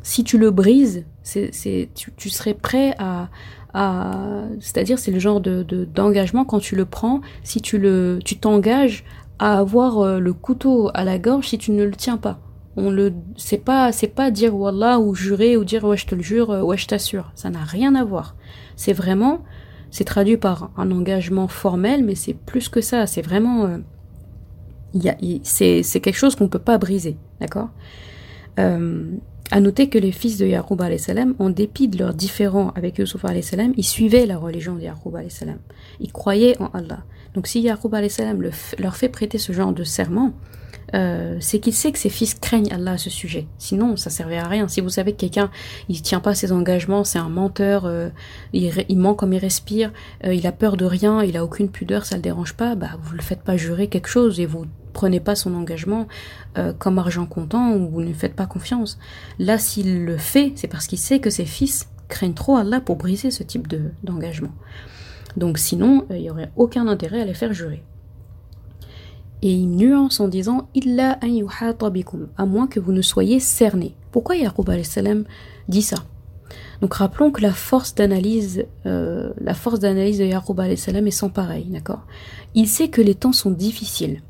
Si 0.02 0.24
tu 0.24 0.38
le 0.38 0.50
brises, 0.50 1.06
c'est, 1.22 1.90
tu 1.94 2.30
serais 2.30 2.56
prêt 2.56 2.96
à, 2.98 3.30
c'est-à-dire 3.74 4.98
c'est 4.98 5.12
le 5.12 5.20
genre 5.20 5.42
de 5.42 5.64
d'engagement 5.64 6.46
quand 6.46 6.60
tu 6.60 6.76
le 6.76 6.86
prends, 6.86 7.22
si 7.44 7.62
tu 7.62 7.78
le, 7.78 8.20
tu 8.24 8.38
t'engages 8.38 9.04
à 9.40 9.60
avoir 9.60 10.00
euh, 10.00 10.20
le 10.20 10.34
couteau 10.34 10.90
à 10.94 11.04
la 11.04 11.20
gorge 11.20 11.48
si 11.48 11.58
tu 11.58 11.72
ne 11.72 11.84
le 11.84 11.96
tiens 11.96 12.18
pas. 12.18 12.40
On 12.76 12.92
le, 12.92 13.14
c'est 13.38 13.58
pas, 13.58 13.92
c'est 13.92 14.08
pas 14.08 14.30
dire 14.30 14.56
wallah 14.56 15.00
ou 15.00 15.16
jurer 15.16 15.58
ou 15.58 15.64
dire 15.64 15.84
ouais 15.84 15.98
je 15.98 16.06
te 16.06 16.16
le 16.16 16.22
jure, 16.22 16.52
euh, 16.52 16.62
ouais 16.62 16.78
je 16.78 16.88
t'assure. 16.88 17.32
Ça 17.36 17.50
n'a 17.50 17.64
rien 17.64 17.96
à 17.96 18.04
voir. 18.04 18.36
C'est 18.76 18.94
vraiment, 18.94 19.44
c'est 19.90 20.04
traduit 20.04 20.38
par 20.38 20.72
un 20.78 20.92
engagement 20.92 21.48
formel, 21.48 22.04
mais 22.04 22.16
c'est 22.16 22.34
plus 22.34 22.70
que 22.70 22.82
ça. 22.82 23.08
C'est 23.08 23.22
vraiment, 23.22 23.66
euh, 23.66 23.78
y 24.94 25.42
c'est, 25.44 25.84
quelque 26.02 26.18
chose 26.18 26.36
qu'on 26.36 26.50
peut 26.50 26.60
pas 26.60 26.78
briser, 26.78 27.18
d'accord? 27.40 27.70
À 29.52 29.62
noter 29.62 29.88
que 29.90 29.98
les 29.98 30.12
fils 30.12 30.38
de 30.38 30.46
Yaqub 30.46 30.82
salam, 30.98 31.34
en 31.40 31.50
dépit 31.50 31.88
de 31.88 31.98
leurs 31.98 32.14
différends 32.14 32.72
avec 32.76 32.98
Yusuf 32.98 33.22
salam, 33.42 33.74
ils 33.78 33.86
suivaient 33.86 34.26
la 34.26 34.38
religion 34.38 34.76
de 34.76 34.82
Yaqub 34.82 35.18
salam. 35.30 35.60
Ils 36.00 36.12
croyaient 36.12 36.60
en 36.62 36.68
Allah. 36.74 37.00
Donc 37.34 37.48
si 37.48 37.62
Yaqub 37.62 37.96
salam 38.10 38.42
leur 38.78 38.96
fait 38.96 39.10
prêter 39.10 39.38
ce 39.38 39.54
genre 39.54 39.74
de 39.74 39.84
serment, 39.84 40.34
euh, 40.94 41.38
c'est 41.42 41.60
qu'il 41.60 41.74
sait 41.74 41.92
que 41.92 42.00
ses 42.00 42.10
fils 42.10 42.34
craignent 42.34 42.72
Allah 42.72 42.94
à 42.94 42.98
ce 42.98 43.10
sujet. 43.10 43.48
Sinon, 43.58 43.98
ça 43.98 44.10
servait 44.10 44.38
à 44.38 44.48
rien. 44.48 44.68
Si 44.68 44.82
vous 44.82 44.90
savez 44.90 45.12
que 45.12 45.18
quelqu'un, 45.18 45.50
il 45.90 46.02
tient 46.02 46.20
pas 46.20 46.34
ses 46.34 46.52
engagements, 46.52 47.04
c'est 47.04 47.20
un 47.20 47.30
menteur, 47.30 47.86
euh, 47.86 48.10
il, 48.54 48.72
il, 48.88 48.98
ment 48.98 49.14
comme 49.14 49.34
il 49.34 49.40
respire, 49.40 49.92
euh, 50.26 50.34
il 50.34 50.48
a 50.48 50.52
peur 50.52 50.78
de 50.78 50.86
rien, 50.86 51.24
il 51.24 51.36
a 51.36 51.44
aucune 51.44 51.70
pudeur, 51.70 52.06
ça 52.06 52.16
le 52.16 52.22
dérange 52.22 52.54
pas, 52.54 52.76
bah 52.76 52.92
vous 53.02 53.16
le 53.16 53.22
faites 53.22 53.42
pas 53.42 53.58
jurer 53.58 53.88
quelque 53.88 54.08
chose 54.08 54.40
et 54.40 54.46
vous 54.46 54.66
prenez 54.98 55.20
pas 55.20 55.36
son 55.36 55.54
engagement 55.54 56.08
euh, 56.58 56.74
comme 56.74 56.98
argent 56.98 57.28
comptant 57.28 57.74
ou 57.74 58.02
ne 58.02 58.14
faites 58.14 58.34
pas 58.34 58.48
confiance. 58.48 58.98
Là, 59.38 59.60
s'il 59.60 60.06
le 60.06 60.18
fait, 60.18 60.54
c'est 60.56 60.68
parce 60.68 60.88
qu'il 60.88 60.98
sait 60.98 61.20
que 61.20 61.30
ses 61.30 61.46
fils 61.46 61.88
craignent 62.08 62.34
trop 62.34 62.58
Allah 62.58 62.82
pour 62.82 62.96
briser 62.96 63.30
ce 63.30 63.44
type 63.44 63.68
de, 63.68 63.92
d'engagement. 64.04 64.54
Donc 65.36 65.60
sinon, 65.60 66.06
euh, 66.10 66.18
il 66.18 66.24
n'y 66.24 66.32
aurait 66.32 66.52
aucun 66.56 66.88
intérêt 66.88 67.22
à 67.22 67.26
les 67.26 67.36
faire 67.36 67.54
jurer. 67.54 67.84
Et 69.44 69.54
il 69.54 69.68
nuance 69.68 70.20
en 70.20 70.28
disant 70.28 70.68
à 72.36 72.46
moins 72.48 72.68
que 72.68 72.80
vous 72.80 72.92
ne 72.92 73.04
soyez 73.04 73.40
cerné. 73.40 73.96
Pourquoi 74.12 74.36
Yaqub 74.36 74.72
dit 75.70 75.84
ça? 75.84 75.98
Donc 76.82 76.96
rappelons 76.96 77.30
que 77.30 77.42
la 77.42 77.54
force 77.54 77.94
d'analyse, 77.94 78.66
euh, 78.88 79.32
la 79.40 79.54
force 79.54 79.80
d'analyse 79.80 80.18
de 80.18 80.26
Yaqub 80.26 80.60
est 80.60 81.12
sans 81.12 81.30
pareil, 81.30 81.66
d'accord? 81.66 82.02
Il 82.56 82.68
sait 82.68 82.88
que 82.88 83.02
les 83.02 83.14
temps 83.14 83.32
sont 83.32 83.52
difficiles. 83.52 84.22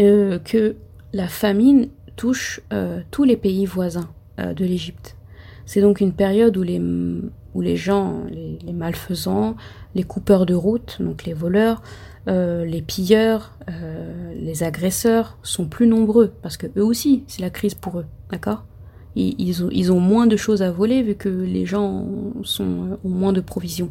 Euh, 0.00 0.38
que 0.38 0.76
la 1.12 1.28
famine 1.28 1.88
touche 2.16 2.60
euh, 2.72 3.00
tous 3.10 3.24
les 3.24 3.36
pays 3.36 3.66
voisins 3.66 4.08
euh, 4.40 4.54
de 4.54 4.64
l'Égypte. 4.64 5.16
C'est 5.66 5.82
donc 5.82 6.00
une 6.00 6.14
période 6.14 6.56
où 6.56 6.62
les, 6.62 6.80
où 7.54 7.60
les 7.60 7.76
gens, 7.76 8.22
les, 8.30 8.72
malfaisants, 8.72 9.54
les 9.94 10.02
coupeurs 10.02 10.46
de 10.46 10.54
route, 10.54 10.96
donc 11.00 11.24
les 11.24 11.34
voleurs, 11.34 11.82
les 12.26 12.82
pilleurs, 12.82 13.56
les 14.34 14.62
agresseurs 14.62 15.38
sont 15.42 15.66
plus 15.66 15.86
nombreux 15.86 16.32
parce 16.42 16.56
que 16.56 16.66
eux 16.76 16.84
aussi, 16.84 17.24
c'est 17.26 17.42
la 17.42 17.50
crise 17.50 17.74
pour 17.74 18.00
eux, 18.00 18.06
d'accord? 18.30 18.64
Ils, 19.14 19.62
ont, 19.62 19.68
ils 19.70 19.92
ont 19.92 20.00
moins 20.00 20.26
de 20.26 20.36
choses 20.36 20.62
à 20.62 20.70
voler 20.70 21.02
vu 21.02 21.14
que 21.14 21.28
les 21.28 21.66
gens 21.66 22.06
ont 22.60 22.98
moins 23.04 23.32
de 23.32 23.40
provisions. 23.40 23.90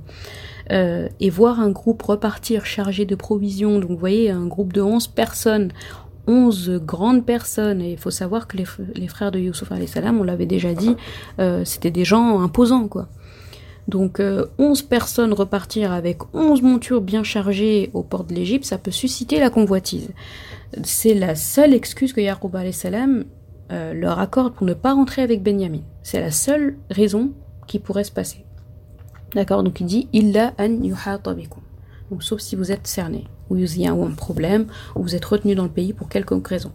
Euh, 0.72 1.10
et 1.20 1.30
voir 1.30 1.60
un 1.60 1.70
groupe 1.70 2.02
repartir 2.02 2.66
chargé 2.66 3.06
de 3.06 3.16
provisions, 3.16 3.80
donc 3.80 3.90
vous 3.90 3.98
voyez 3.98 4.30
un 4.30 4.46
groupe 4.46 4.72
de 4.72 4.82
11 4.82 5.08
personnes, 5.08 5.72
11 6.28 6.82
grandes 6.86 7.26
personnes, 7.26 7.82
et 7.82 7.92
il 7.92 7.98
faut 7.98 8.12
savoir 8.12 8.48
que 8.48 8.56
les, 8.58 9.08
frères 9.08 9.32
de 9.32 9.40
Youssouf 9.40 9.70
salam, 9.88 10.22
on 10.22 10.24
l'avait 10.24 10.46
déjà 10.46 10.74
dit, 10.74 10.96
euh, 11.40 11.66
c'était 11.66 11.92
des 11.92 12.06
gens 12.06 12.40
imposants 12.40 12.88
quoi. 12.88 13.10
Donc 13.88 14.20
euh, 14.20 14.46
11 14.60 14.84
personnes 14.84 15.34
repartir 15.34 15.92
avec 15.92 16.20
11 16.34 16.62
montures 16.62 17.02
bien 17.02 17.24
chargées 17.24 17.90
au 17.94 18.04
port 18.04 18.24
de 18.24 18.34
l'Égypte, 18.34 18.66
ça 18.66 18.78
peut 18.78 18.92
susciter 18.92 19.40
la 19.40 19.50
convoitise. 19.50 20.10
C'est 20.84 21.16
la 21.16 21.36
seule 21.36 21.74
excuse 21.74 22.14
que 22.14 22.22
Yaqub 22.22 22.56
salam 22.72 23.26
euh, 23.72 23.94
leur 23.94 24.20
accorde 24.20 24.54
pour 24.54 24.66
ne 24.66 24.74
pas 24.74 24.94
rentrer 24.94 25.22
avec 25.22 25.44
Benjamin. 25.44 25.82
C'est 26.04 26.22
la 26.22 26.32
seule 26.32 26.78
raison 26.90 27.32
qui 27.68 27.80
pourrait 27.80 28.04
se 28.04 28.12
passer. 28.12 28.46
D'accord 29.36 29.64
Donc 29.64 29.80
il 29.80 29.86
dit 29.86 30.08
Illa 30.14 30.54
an 30.60 30.70
Donc 32.10 32.24
sauf 32.24 32.42
si 32.42 32.56
vous 32.56 32.72
êtes 32.72 32.88
cerné. 32.88 33.26
ou 33.50 33.58
il 33.58 33.82
y 33.82 33.88
a 33.88 33.92
un 33.92 34.12
problème, 34.12 34.68
ou 34.96 35.04
vous 35.04 35.16
êtes 35.16 35.26
retenu 35.26 35.56
dans 35.56 35.64
le 35.64 35.70
pays 35.70 35.94
pour 35.94 36.10
quelconque 36.10 36.48
raison. 36.48 36.72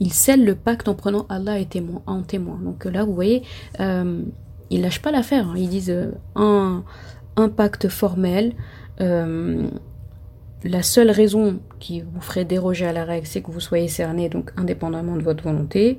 Il 0.00 0.12
scelle 0.12 0.44
le 0.44 0.54
pacte 0.54 0.88
en 0.88 0.94
prenant 0.94 1.26
Allah 1.28 1.58
et 1.58 1.66
témoin, 1.66 2.02
en 2.06 2.22
témoin. 2.22 2.58
Donc 2.62 2.84
là, 2.84 3.04
vous 3.04 3.14
voyez, 3.14 3.42
euh, 3.80 4.22
ils 4.70 4.80
lâchent 4.80 5.02
pas 5.02 5.10
l'affaire. 5.12 5.48
Hein. 5.48 5.54
Ils 5.56 5.68
disent 5.68 5.90
euh, 5.90 6.12
un, 6.34 6.84
un, 7.36 7.48
pacte 7.48 7.88
formel. 7.88 8.54
Euh, 9.00 9.68
la 10.64 10.82
seule 10.82 11.10
raison 11.10 11.60
qui 11.80 12.00
vous 12.00 12.20
ferait 12.20 12.44
déroger 12.44 12.86
à 12.86 12.92
la 12.92 13.04
règle, 13.04 13.26
c'est 13.26 13.42
que 13.42 13.50
vous 13.50 13.60
soyez 13.60 13.88
cerné, 13.88 14.28
donc 14.28 14.52
indépendamment 14.56 15.16
de 15.16 15.22
votre 15.22 15.42
volonté. 15.42 15.98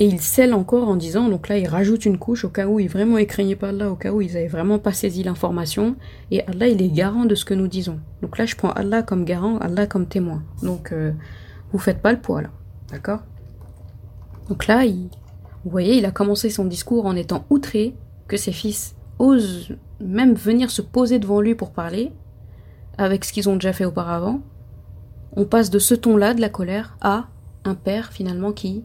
Et 0.00 0.06
il 0.06 0.20
scelle 0.20 0.54
encore 0.54 0.88
en 0.88 0.96
disant, 0.96 1.28
donc 1.28 1.48
là 1.48 1.56
il 1.56 1.68
rajoute 1.68 2.04
une 2.04 2.18
couche 2.18 2.44
au 2.44 2.48
cas 2.48 2.66
où 2.66 2.80
ils 2.80 2.88
vraiment 2.88 3.16
écraignaient 3.16 3.54
pas 3.54 3.68
Allah, 3.68 3.90
au 3.90 3.94
cas 3.94 4.10
où 4.10 4.20
ils 4.20 4.36
avaient 4.36 4.48
vraiment 4.48 4.80
pas 4.80 4.92
saisi 4.92 5.22
l'information. 5.22 5.96
Et 6.30 6.44
Allah 6.46 6.68
il 6.68 6.82
est 6.82 6.90
garant 6.90 7.26
de 7.26 7.34
ce 7.34 7.44
que 7.44 7.54
nous 7.54 7.68
disons. 7.68 8.00
Donc 8.20 8.38
là 8.38 8.44
je 8.44 8.56
prends 8.56 8.72
Allah 8.72 9.02
comme 9.02 9.24
garant, 9.24 9.58
Allah 9.58 9.86
comme 9.86 10.06
témoin. 10.06 10.42
Donc 10.62 10.90
euh, 10.90 11.12
vous 11.72 11.78
faites 11.78 12.02
pas 12.02 12.12
le 12.12 12.20
poids 12.20 12.42
là, 12.42 12.50
d'accord? 12.90 13.20
Donc 14.48 14.66
là, 14.66 14.84
il, 14.84 15.08
vous 15.64 15.70
voyez, 15.70 15.96
il 15.96 16.04
a 16.04 16.10
commencé 16.10 16.50
son 16.50 16.64
discours 16.64 17.06
en 17.06 17.16
étant 17.16 17.46
outré 17.50 17.94
que 18.28 18.36
ses 18.36 18.52
fils 18.52 18.94
osent 19.18 19.76
même 20.00 20.34
venir 20.34 20.70
se 20.70 20.82
poser 20.82 21.18
devant 21.18 21.40
lui 21.40 21.54
pour 21.54 21.72
parler, 21.72 22.12
avec 22.98 23.24
ce 23.24 23.32
qu'ils 23.32 23.48
ont 23.48 23.54
déjà 23.54 23.72
fait 23.72 23.84
auparavant. 23.84 24.40
On 25.36 25.44
passe 25.44 25.70
de 25.70 25.78
ce 25.78 25.94
ton-là, 25.94 26.34
de 26.34 26.40
la 26.40 26.48
colère, 26.48 26.96
à 27.00 27.28
un 27.64 27.74
père 27.74 28.12
finalement 28.12 28.52
qui 28.52 28.84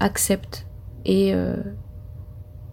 accepte 0.00 0.66
et, 1.04 1.34
euh, 1.34 1.56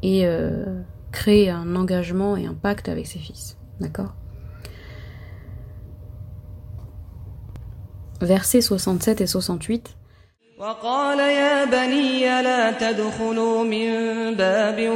et 0.01 0.25
euh, 0.25 0.81
crée 1.11 1.49
un 1.49 1.75
engagement 1.75 2.37
et 2.37 2.45
un 2.45 2.53
pacte 2.53 2.89
avec 2.89 3.07
ses 3.07 3.19
fils. 3.19 3.57
D'accord 3.79 4.13
Versets 8.21 8.61
67 8.61 9.21
et 9.21 9.27
68. 9.27 9.95
وقال 10.59 11.19
يا 11.19 11.65
بني 11.65 12.41
لا 12.41 12.71
تدخلوا 12.71 13.63
من 13.63 13.89
باب 14.35 14.89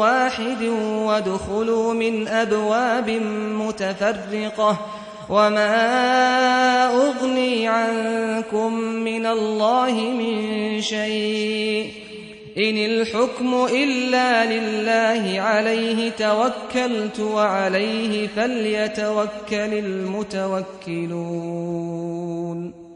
واحد 0.00 0.62
وادخلوا 1.06 1.94
من 1.94 2.28
أبواب 2.28 3.10
متفرقة 3.10 4.78
وما 5.29 6.85
أغني 6.85 7.67
عنكم 7.67 8.73
من 8.81 9.25
الله 9.25 9.93
من 9.93 10.81
شيء 10.81 11.91
إن 12.57 12.77
الحكم 12.77 13.65
إلا 13.73 14.45
لله 14.45 15.41
عليه 15.41 16.09
توكلت 16.09 17.19
وعليه 17.19 18.27
فليتوكل 18.27 19.73
المتوكلون 19.73 21.19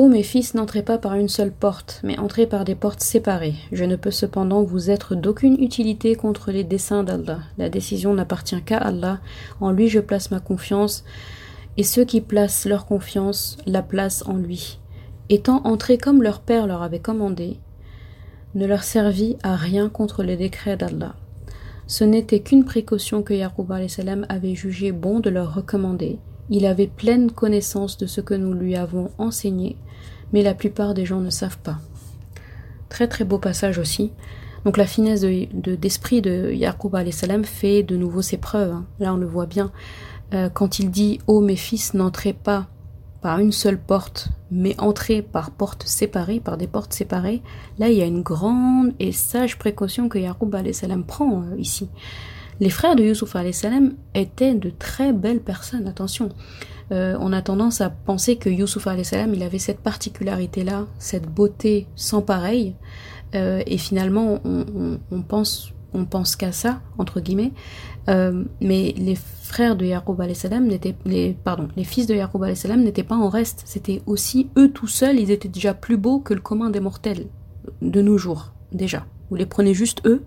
Ô 0.00 0.08
mes 0.08 0.22
fils, 0.22 0.54
n'entrez 0.54 0.82
pas 0.82 0.96
par 0.96 1.14
une 1.14 1.28
seule 1.28 1.52
porte, 1.52 2.00
mais 2.02 2.18
entrez 2.18 2.46
par 2.46 2.64
des 2.64 2.74
portes 2.74 3.02
séparées. 3.02 3.56
Je 3.70 3.84
ne 3.84 3.96
peux 3.96 4.10
cependant 4.10 4.62
vous 4.62 4.90
être 4.90 5.14
d'aucune 5.14 5.62
utilité 5.62 6.14
contre 6.14 6.52
les 6.52 6.64
desseins 6.64 7.04
d'Allah. 7.04 7.40
La 7.58 7.68
décision 7.68 8.14
n'appartient 8.14 8.62
qu'à 8.62 8.78
Allah. 8.78 9.20
En 9.60 9.72
lui 9.72 9.90
je 9.90 10.00
place 10.00 10.30
ma 10.30 10.40
confiance, 10.40 11.04
et 11.76 11.82
ceux 11.82 12.06
qui 12.06 12.22
placent 12.22 12.64
leur 12.64 12.86
confiance 12.86 13.58
la 13.66 13.82
placent 13.82 14.26
en 14.26 14.38
lui. 14.38 14.78
Étant 15.28 15.60
entrés 15.64 15.98
comme 15.98 16.22
leur 16.22 16.40
père 16.40 16.66
leur 16.66 16.82
avait 16.82 16.98
commandé, 16.98 17.58
ne 18.54 18.64
leur 18.64 18.84
servit 18.84 19.36
à 19.42 19.54
rien 19.54 19.90
contre 19.90 20.22
les 20.22 20.38
décrets 20.38 20.78
d'Allah. 20.78 21.14
Ce 21.86 22.04
n'était 22.04 22.40
qu'une 22.40 22.64
précaution 22.64 23.22
que 23.22 23.34
Yaqub 23.34 23.70
avait 23.70 24.54
jugé 24.54 24.92
bon 24.92 25.20
de 25.20 25.28
leur 25.28 25.52
recommander, 25.52 26.18
il 26.52 26.66
avait 26.66 26.88
pleine 26.88 27.30
connaissance 27.30 27.96
de 27.96 28.06
ce 28.06 28.20
que 28.20 28.34
nous 28.34 28.52
lui 28.52 28.74
avons 28.74 29.10
enseigné, 29.18 29.76
mais 30.32 30.42
la 30.42 30.54
plupart 30.54 30.94
des 30.94 31.04
gens 31.04 31.20
ne 31.20 31.30
savent 31.30 31.58
pas. 31.58 31.78
Très 32.88 33.08
très 33.08 33.24
beau 33.24 33.38
passage 33.38 33.78
aussi. 33.78 34.12
Donc 34.64 34.76
la 34.76 34.86
finesse 34.86 35.22
d'esprit 35.22 36.20
de, 36.20 36.46
de 36.48 36.52
Yaqub 36.52 36.96
salam 37.10 37.44
fait 37.44 37.82
de 37.82 37.96
nouveau 37.96 38.22
ses 38.22 38.36
preuves. 38.36 38.72
Hein. 38.72 38.86
Là 38.98 39.14
on 39.14 39.16
le 39.16 39.26
voit 39.26 39.46
bien. 39.46 39.72
Euh, 40.34 40.48
quand 40.48 40.78
il 40.78 40.90
dit 40.90 41.18
Ô 41.26 41.40
mes 41.40 41.56
fils, 41.56 41.94
n'entrez 41.94 42.32
pas 42.32 42.68
par 43.20 43.38
une 43.38 43.52
seule 43.52 43.78
porte, 43.78 44.28
mais 44.50 44.74
entrez 44.78 45.22
par 45.22 45.50
portes 45.50 45.86
séparées, 45.86 46.40
par 46.40 46.56
des 46.56 46.66
portes 46.66 46.94
séparées, 46.94 47.42
là 47.78 47.90
il 47.90 47.98
y 47.98 48.02
a 48.02 48.06
une 48.06 48.22
grande 48.22 48.94
et 48.98 49.12
sage 49.12 49.58
précaution 49.58 50.08
que 50.08 50.18
Yaqub 50.18 50.54
salam 50.72 51.04
prend 51.04 51.42
euh, 51.42 51.56
ici. 51.58 51.88
Les 52.60 52.70
frères 52.70 52.96
de 52.96 53.02
Youssouf 53.02 53.36
salam 53.52 53.94
étaient 54.14 54.54
de 54.54 54.70
très 54.70 55.12
belles 55.12 55.40
personnes, 55.40 55.86
attention. 55.86 56.28
Euh, 56.92 57.16
on 57.20 57.32
a 57.32 57.40
tendance 57.40 57.80
à 57.80 57.90
penser 57.90 58.36
que 58.36 58.50
Youssouf 58.50 58.88
salam 59.02 59.34
il 59.34 59.42
avait 59.42 59.58
cette 59.58 59.80
particularité-là, 59.80 60.86
cette 60.98 61.28
beauté 61.28 61.86
sans 61.94 62.20
pareil, 62.22 62.74
euh, 63.34 63.62
et 63.66 63.78
finalement 63.78 64.40
on, 64.44 65.22
pense 65.22 65.72
on 65.94 66.04
pense 66.04 66.34
qu'à 66.34 66.52
ça 66.52 66.80
entre 66.98 67.20
guillemets. 67.20 67.52
Euh, 68.08 68.44
mais 68.60 68.94
les 68.96 69.14
frères 69.14 69.76
de 69.76 69.84
Yaqub 69.84 70.20
salam 70.32 70.66
n'étaient 70.66 70.96
les 71.04 71.36
pardon 71.44 71.68
les 71.76 71.84
fils 71.84 72.06
de 72.06 72.14
Yaqub 72.14 72.44
n'étaient 72.44 73.04
pas 73.04 73.16
en 73.16 73.28
reste. 73.28 73.62
C'était 73.66 74.02
aussi 74.06 74.48
eux 74.58 74.72
tout 74.72 74.88
seuls, 74.88 75.20
ils 75.20 75.30
étaient 75.30 75.48
déjà 75.48 75.74
plus 75.74 75.96
beaux 75.96 76.18
que 76.18 76.34
le 76.34 76.40
commun 76.40 76.70
des 76.70 76.80
mortels 76.80 77.26
de 77.82 78.02
nos 78.02 78.18
jours 78.18 78.52
déjà. 78.72 79.06
Vous 79.30 79.36
les 79.36 79.46
prenez 79.46 79.74
juste 79.74 80.02
eux 80.06 80.24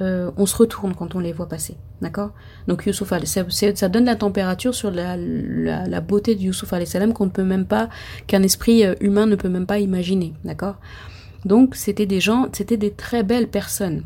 euh, 0.00 0.30
on 0.36 0.46
se 0.46 0.56
retourne 0.56 0.94
quand 0.94 1.14
on 1.14 1.18
les 1.18 1.32
voit 1.32 1.48
passer. 1.48 1.76
D'accord? 2.00 2.30
Donc 2.66 2.86
Youssouf 2.86 3.12
ça, 3.24 3.44
ça 3.74 3.88
donne 3.88 4.04
la 4.04 4.16
température 4.16 4.74
sur 4.74 4.90
la, 4.90 5.16
la, 5.16 6.00
beauté 6.00 6.34
de 6.34 6.40
Youssouf 6.40 6.72
salam 6.84 7.12
qu'on 7.12 7.26
ne 7.26 7.30
peut 7.30 7.44
même 7.44 7.66
pas, 7.66 7.88
qu'un 8.26 8.42
esprit 8.42 8.84
euh, 8.84 8.94
humain 9.00 9.26
ne 9.26 9.36
peut 9.36 9.48
même 9.48 9.66
pas 9.66 9.78
imaginer. 9.78 10.32
D'accord? 10.44 10.76
Donc 11.44 11.74
c'était 11.76 12.06
des 12.06 12.20
gens, 12.20 12.48
c'était 12.52 12.76
des 12.76 12.90
très 12.90 13.22
belles 13.22 13.48
personnes. 13.48 14.04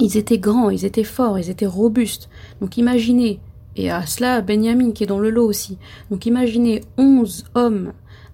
Ils 0.00 0.16
étaient 0.16 0.38
grands, 0.38 0.70
ils 0.70 0.84
étaient 0.84 1.04
forts, 1.04 1.38
ils 1.38 1.50
étaient 1.50 1.66
robustes. 1.66 2.28
Donc 2.60 2.76
imaginez, 2.76 3.40
et 3.76 3.90
à 3.90 4.06
cela 4.06 4.40
Benjamin 4.40 4.92
qui 4.92 5.04
est 5.04 5.08
dans 5.08 5.18
le 5.18 5.30
lot 5.30 5.46
aussi. 5.46 5.78
Donc 6.10 6.26
imaginez 6.26 6.82
11 6.96 7.46
hommes 7.54 7.92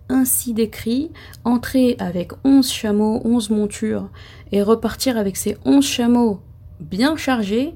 ainsi 0.09 0.53
décrits, 0.53 1.11
entrer 1.45 1.97
avec 1.99 2.33
11 2.45 2.71
chameaux, 2.71 3.23
11 3.25 3.51
montures, 3.51 4.11
et 4.53 4.63
repartir 4.63 5.17
avec 5.17 5.37
ces 5.37 5.57
11 5.65 5.85
chameaux 5.85 6.41
bien 6.81 7.17
chargé, 7.17 7.75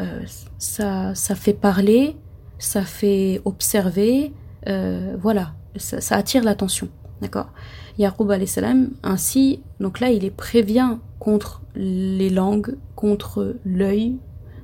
euh, 0.00 0.22
ça, 0.58 1.14
ça 1.14 1.34
fait 1.34 1.52
parler, 1.52 2.16
ça 2.58 2.82
fait 2.82 3.40
observer, 3.44 4.32
euh, 4.68 5.16
voilà, 5.20 5.54
ça, 5.76 6.16
attire 6.16 6.44
l'attention, 6.44 6.88
d'accord? 7.20 7.50
Yaqub 7.98 8.32
salam 8.46 8.90
ainsi, 9.02 9.60
donc 9.80 9.98
là 9.98 10.10
il 10.10 10.24
est 10.24 10.30
prévient 10.30 10.98
contre 11.18 11.62
les 11.74 12.30
langues, 12.30 12.76
contre 12.94 13.56
l'œil, 13.64 14.16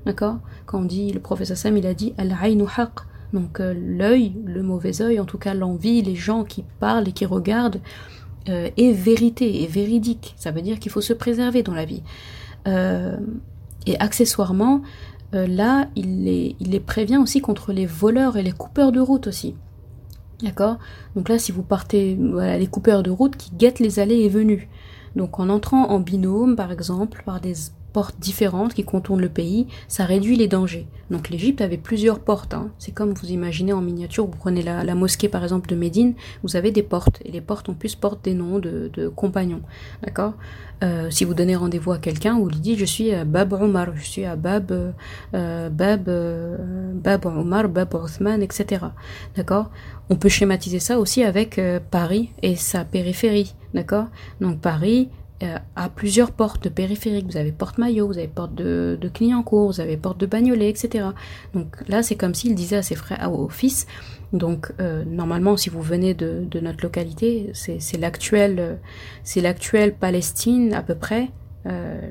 d'accord? 0.07 0.39
Quand 0.66 0.81
on 0.81 0.85
dit, 0.85 1.12
le 1.12 1.20
professeur 1.20 1.57
Sam 1.57 1.77
il 1.77 1.87
a 1.87 1.95
dit 1.95 2.14
al 2.16 2.33
haq, 2.33 2.93
donc 3.33 3.59
euh, 3.59 3.75
l'œil, 3.77 4.37
le 4.45 4.62
mauvais 4.62 5.03
œil, 5.03 5.18
en 5.18 5.25
tout 5.25 5.39
cas 5.39 5.55
l'envie, 5.55 6.01
les 6.03 6.14
gens 6.14 6.45
qui 6.45 6.64
parlent 6.79 7.09
et 7.09 7.12
qui 7.12 7.27
regardent, 7.27 7.81
est 8.47 8.93
vérité, 8.93 9.62
est 9.62 9.66
véridique. 9.66 10.35
Ça 10.37 10.51
veut 10.51 10.61
dire 10.61 10.79
qu'il 10.79 10.93
faut 10.93 11.01
se 11.01 11.14
préserver 11.14 11.62
dans 11.62 11.72
la 11.72 11.87
vie. 11.87 12.03
Et 13.87 13.99
accessoirement, 14.01 14.82
euh, 15.35 15.47
là, 15.47 15.89
il 15.97 16.24
les, 16.24 16.80
prévient 16.80 17.16
aussi 17.16 17.41
contre 17.41 17.72
les 17.72 17.87
voleurs 17.87 18.37
et 18.37 18.43
les 18.43 18.53
coupeurs 18.53 18.93
de 18.93 19.01
route 19.01 19.26
aussi. 19.26 19.55
D'accord? 20.43 20.78
Donc 21.16 21.28
là, 21.28 21.39
si 21.39 21.53
vous 21.53 21.62
partez, 21.62 22.18
voilà, 22.20 22.59
les 22.59 22.66
coupeurs 22.66 23.03
de 23.03 23.11
route 23.11 23.37
qui 23.37 23.51
guettent 23.53 23.80
les 23.80 23.99
allées 23.99 24.20
et 24.20 24.28
venues. 24.28 24.68
Donc 25.16 25.39
en 25.39 25.49
entrant 25.49 25.91
en 25.91 26.01
binôme, 26.01 26.57
par 26.57 26.72
exemple, 26.72 27.22
par 27.24 27.41
des 27.41 27.55
portes 27.95 28.18
différentes 28.18 28.74
qui 28.74 28.85
contournent 28.85 29.20
le 29.20 29.28
pays, 29.28 29.68
ça 29.87 30.05
réduit 30.05 30.37
les 30.37 30.49
dangers. 30.49 30.87
Donc 31.11 31.30
l'Égypte 31.30 31.61
avait 31.61 31.78
plusieurs 31.78 32.18
portes. 32.18 32.53
Hein. 32.53 32.70
C'est 32.78 32.93
comme 32.93 33.14
vous 33.14 33.30
imaginez 33.30 33.72
en 33.72 33.80
miniature, 33.80 34.26
vous 34.26 34.37
prenez 34.37 34.62
la, 34.62 34.95
mosquée 34.95 35.28
par 35.28 35.45
exemple 35.45 35.68
de 35.70 35.76
Médine, 35.76 36.14
vous 36.43 36.57
avez 36.57 36.72
des 36.72 36.82
portes. 36.82 37.22
Et 37.24 37.30
les 37.30 37.41
portes 37.41 37.68
en 37.68 37.74
plus 37.74 37.95
portent 37.95 38.24
des 38.24 38.35
noms 38.35 38.59
de, 38.59 39.09
compagnons. 39.14 39.62
D'accord? 40.03 40.35
Euh, 40.85 41.11
Si 41.11 41.24
vous 41.24 41.35
donnez 41.35 41.57
rendez-vous 41.57 41.93
à 41.93 41.99
quelqu'un, 41.99 42.39
vous 42.39 42.49
lui 42.49 42.61
dites 42.61 42.78
je 42.78 42.85
suis 42.85 43.12
à 43.12 43.24
Bab 43.24 43.53
Omar, 43.53 43.89
je 43.97 44.05
suis 44.05 44.24
à 44.24 44.37
Bab, 44.37 44.70
euh, 45.35 45.70
Bab, 45.70 46.09
euh, 46.09 46.93
Bab 46.95 47.26
Omar, 47.26 47.68
Bab 47.68 47.95
Othman, 47.95 48.43
etc. 48.43 48.87
D'accord? 49.37 49.70
On 50.11 50.16
peut 50.16 50.28
schématiser 50.28 50.80
ça 50.80 50.99
aussi 50.99 51.24
avec 51.24 51.61
Paris 51.91 52.30
et 52.43 52.57
sa 52.57 52.85
périphérie. 52.85 53.55
D'accord? 53.72 54.07
Donc 54.41 54.61
Paris, 54.61 55.09
euh, 55.43 55.59
à 55.74 55.89
plusieurs 55.89 56.30
portes 56.30 56.68
périphériques. 56.68 57.26
Vous 57.26 57.37
avez 57.37 57.51
porte 57.51 57.78
Maillot, 57.78 58.07
vous 58.07 58.18
avez 58.18 58.28
porte 58.28 58.55
de, 58.55 58.97
de 59.01 59.09
Clignancourt, 59.09 59.66
vous 59.66 59.80
avez 59.80 59.97
porte 59.97 60.18
de 60.18 60.26
Bagnolet, 60.26 60.68
etc. 60.68 61.07
Donc 61.55 61.76
là, 61.89 62.05
c'est 62.05 62.14
comme 62.14 62.35
s'il 62.35 62.55
disait 62.55 62.76
à 62.76 62.82
ses 62.82 62.95
frères, 62.95 63.32
au 63.32 63.49
fils. 63.49 63.89
Donc 64.32 64.72
euh, 64.80 65.05
normalement, 65.05 65.57
si 65.57 65.70
vous 65.70 65.82
venez 65.82 66.14
de, 66.14 66.45
de 66.49 66.61
notre 66.61 66.85
localité, 66.85 67.51
c'est 67.53 67.99
l'actuelle, 67.99 68.57
euh, 68.61 68.74
c'est 69.24 69.41
l'actuelle 69.41 69.95
Palestine 69.95 70.72
à 70.72 70.82
peu 70.82 70.95
près. 70.95 71.30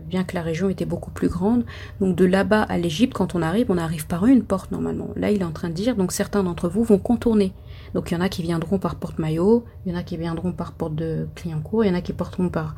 bien 0.10 0.24
que 0.26 0.36
la 0.36 0.42
région 0.42 0.68
était 0.68 0.86
beaucoup 0.86 1.12
plus 1.12 1.30
grande. 1.30 1.64
Donc 2.02 2.18
de 2.18 2.26
là-bas 2.26 2.64
à 2.64 2.78
l'Égypte, 2.78 3.14
quand 3.14 3.36
on 3.36 3.42
arrive, 3.42 3.68
on 3.70 3.78
arrive 3.78 4.06
par 4.06 4.26
une 4.26 4.44
porte 4.44 4.72
normalement. 4.72 5.10
Là, 5.16 5.32
il 5.32 5.42
est 5.42 5.46
en 5.46 5.52
train 5.52 5.70
de 5.70 5.76
dire, 5.76 5.96
donc 5.96 6.12
certains 6.12 6.44
d'entre 6.44 6.68
vous 6.68 6.84
vont 6.84 7.00
contourner. 7.00 7.54
Donc 7.94 8.12
il 8.12 8.16
y 8.16 8.18
en 8.18 8.22
a 8.22 8.30
qui 8.30 8.42
viendront 8.42 8.80
par 8.80 8.96
porte 8.96 9.20
Maillot, 9.20 9.66
il 9.86 9.92
y 9.92 9.96
en 9.96 9.98
a 9.98 10.04
qui 10.04 10.18
viendront 10.18 10.52
par 10.52 10.74
porte 10.74 10.96
de 10.96 11.28
Clignancourt, 11.36 11.86
il 11.86 11.90
y 11.90 11.92
en 11.92 11.96
a 11.96 12.02
qui 12.02 12.14
porteront 12.14 12.50
par, 12.50 12.76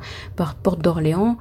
porte 0.62 0.82
d'Orléans. 0.82 1.38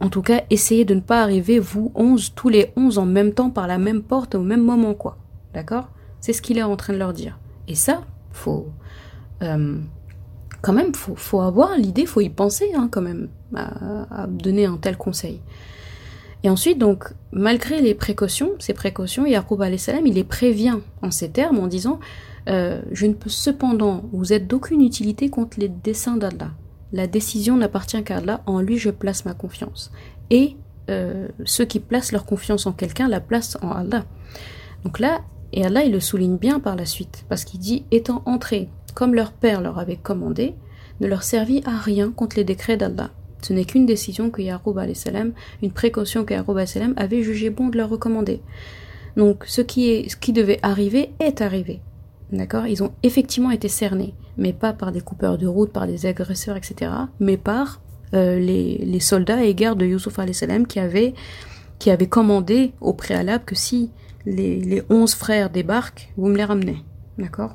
En 0.00 0.08
tout 0.08 0.22
cas, 0.22 0.42
essayez 0.50 0.84
de 0.84 0.94
ne 0.94 1.00
pas 1.00 1.22
arriver, 1.22 1.58
vous, 1.58 1.92
11, 1.94 2.34
tous 2.34 2.48
les 2.48 2.72
11 2.76 2.98
en 2.98 3.06
même 3.06 3.32
temps 3.32 3.50
par 3.50 3.66
la 3.66 3.78
même 3.78 4.02
porte 4.02 4.34
au 4.34 4.42
même 4.42 4.62
moment, 4.62 4.94
quoi. 4.94 5.16
D'accord? 5.54 5.88
C'est 6.20 6.32
ce 6.32 6.42
qu'il 6.42 6.58
est 6.58 6.62
en 6.62 6.76
train 6.76 6.92
de 6.92 6.98
leur 6.98 7.12
dire. 7.12 7.38
Et 7.68 7.74
ça, 7.74 8.02
faut. 8.32 8.68
Euh, 9.42 9.78
quand 10.60 10.72
même, 10.72 10.94
faut, 10.94 11.14
faut 11.16 11.40
avoir 11.40 11.76
l'idée, 11.76 12.06
faut 12.06 12.20
y 12.20 12.30
penser, 12.30 12.70
hein, 12.74 12.88
quand 12.90 13.02
même, 13.02 13.28
à, 13.54 14.26
donner 14.28 14.66
un 14.66 14.76
tel 14.76 14.96
conseil. 14.96 15.40
Et 16.44 16.50
ensuite, 16.50 16.78
donc, 16.78 17.12
malgré 17.32 17.80
les 17.80 17.94
précautions, 17.94 18.52
ces 18.58 18.72
précautions, 18.72 19.26
Yaqub 19.26 19.62
salam, 19.76 20.06
il 20.06 20.14
les 20.14 20.24
prévient 20.24 20.78
en 21.02 21.10
ces 21.10 21.30
termes 21.30 21.58
en 21.58 21.66
disant 21.66 22.00
euh, 22.48 22.82
je 22.90 23.06
ne 23.06 23.14
peux 23.14 23.30
cependant 23.30 24.04
vous 24.12 24.32
être 24.32 24.48
d'aucune 24.48 24.80
utilité 24.80 25.30
contre 25.30 25.60
les 25.60 25.68
desseins 25.68 26.16
d'Allah. 26.16 26.50
La 26.92 27.06
décision 27.06 27.56
n'appartient 27.56 28.02
qu'à 28.02 28.18
Allah, 28.18 28.42
en 28.46 28.60
lui 28.60 28.78
je 28.78 28.90
place 28.90 29.24
ma 29.24 29.34
confiance. 29.34 29.92
Et 30.30 30.56
euh, 30.90 31.28
ceux 31.44 31.64
qui 31.64 31.80
placent 31.80 32.12
leur 32.12 32.26
confiance 32.26 32.66
en 32.66 32.72
quelqu'un 32.72 33.08
la 33.08 33.20
placent 33.20 33.56
en 33.62 33.70
Allah. 33.70 34.04
Donc 34.84 34.98
là, 34.98 35.20
et 35.52 35.64
Allah 35.64 35.84
il 35.84 35.92
le 35.92 36.00
souligne 36.00 36.36
bien 36.36 36.60
par 36.60 36.76
la 36.76 36.86
suite, 36.86 37.24
parce 37.28 37.44
qu'il 37.44 37.60
dit 37.60 37.84
étant 37.90 38.22
entrés, 38.26 38.68
comme 38.94 39.14
leur 39.14 39.32
père 39.32 39.60
leur 39.60 39.78
avait 39.78 39.96
commandé, 39.96 40.54
ne 41.00 41.06
leur 41.06 41.22
servit 41.22 41.62
à 41.64 41.76
rien 41.78 42.10
contre 42.10 42.36
les 42.36 42.44
décrets 42.44 42.76
d'Allah. 42.76 43.10
Ce 43.42 43.52
n'est 43.52 43.64
qu'une 43.64 43.86
décision 43.86 44.30
que 44.30 44.42
Yaqub 44.42 44.78
salam, 44.94 45.32
une 45.62 45.72
précaution 45.72 46.24
que 46.24 46.34
Yaqub 46.34 46.64
salam 46.64 46.94
avait 46.96 47.22
jugé 47.22 47.50
bon 47.50 47.68
de 47.68 47.76
leur 47.76 47.88
recommander. 47.88 48.40
Donc 49.16 49.44
ce 49.46 49.60
qui, 49.60 49.90
est, 49.90 50.08
ce 50.08 50.16
qui 50.16 50.32
devait 50.32 50.60
arriver 50.62 51.12
est 51.18 51.40
arrivé. 51.40 51.80
D'accord? 52.32 52.66
Ils 52.66 52.82
ont 52.82 52.92
effectivement 53.02 53.50
été 53.50 53.68
cernés, 53.68 54.14
mais 54.38 54.54
pas 54.54 54.72
par 54.72 54.90
des 54.90 55.02
coupeurs 55.02 55.36
de 55.36 55.46
route, 55.46 55.70
par 55.70 55.86
des 55.86 56.06
agresseurs, 56.06 56.56
etc., 56.56 56.90
mais 57.20 57.36
par 57.36 57.80
euh, 58.14 58.38
les, 58.38 59.00
soldats 59.00 59.44
et 59.44 59.54
gardes 59.54 59.78
de 59.78 59.86
Youssouf 59.86 60.18
salam 60.32 60.66
qui 60.66 60.80
avaient, 60.80 61.12
qui 61.78 61.90
avaient 61.90 62.08
commandé 62.08 62.72
au 62.80 62.94
préalable 62.94 63.44
que 63.44 63.54
si 63.54 63.90
les, 64.24 64.60
les 64.60 64.82
onze 64.88 65.14
frères 65.14 65.50
débarquent, 65.50 66.10
vous 66.16 66.28
me 66.28 66.36
les 66.36 66.44
ramenez. 66.44 66.82
D'accord? 67.18 67.54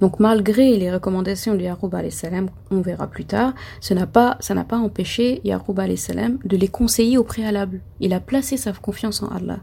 Donc 0.00 0.18
malgré 0.18 0.76
les 0.76 0.90
recommandations 0.90 1.54
de 1.54 1.60
Yaroub 1.60 1.94
salam, 2.10 2.48
on 2.70 2.80
verra 2.80 3.06
plus 3.06 3.26
tard, 3.26 3.52
ça 3.80 3.94
n'a 3.94 4.06
pas, 4.06 4.38
ça 4.40 4.54
n'a 4.54 4.64
pas 4.64 4.78
empêché 4.78 5.40
Yaroub 5.44 5.74
de 5.76 6.56
les 6.56 6.68
conseiller 6.68 7.18
au 7.18 7.24
préalable. 7.24 7.80
Il 8.00 8.14
a 8.14 8.20
placé 8.20 8.56
sa 8.56 8.72
confiance 8.72 9.22
en 9.22 9.28
Allah. 9.28 9.60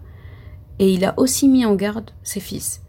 Et 0.79 0.93
il 0.93 1.03
a 1.05 1.15
aussi 1.17 1.49
mis 1.49 1.65
en 1.65 1.73
garde 1.73 2.11
ses 2.21 2.39
fils. 2.39 2.81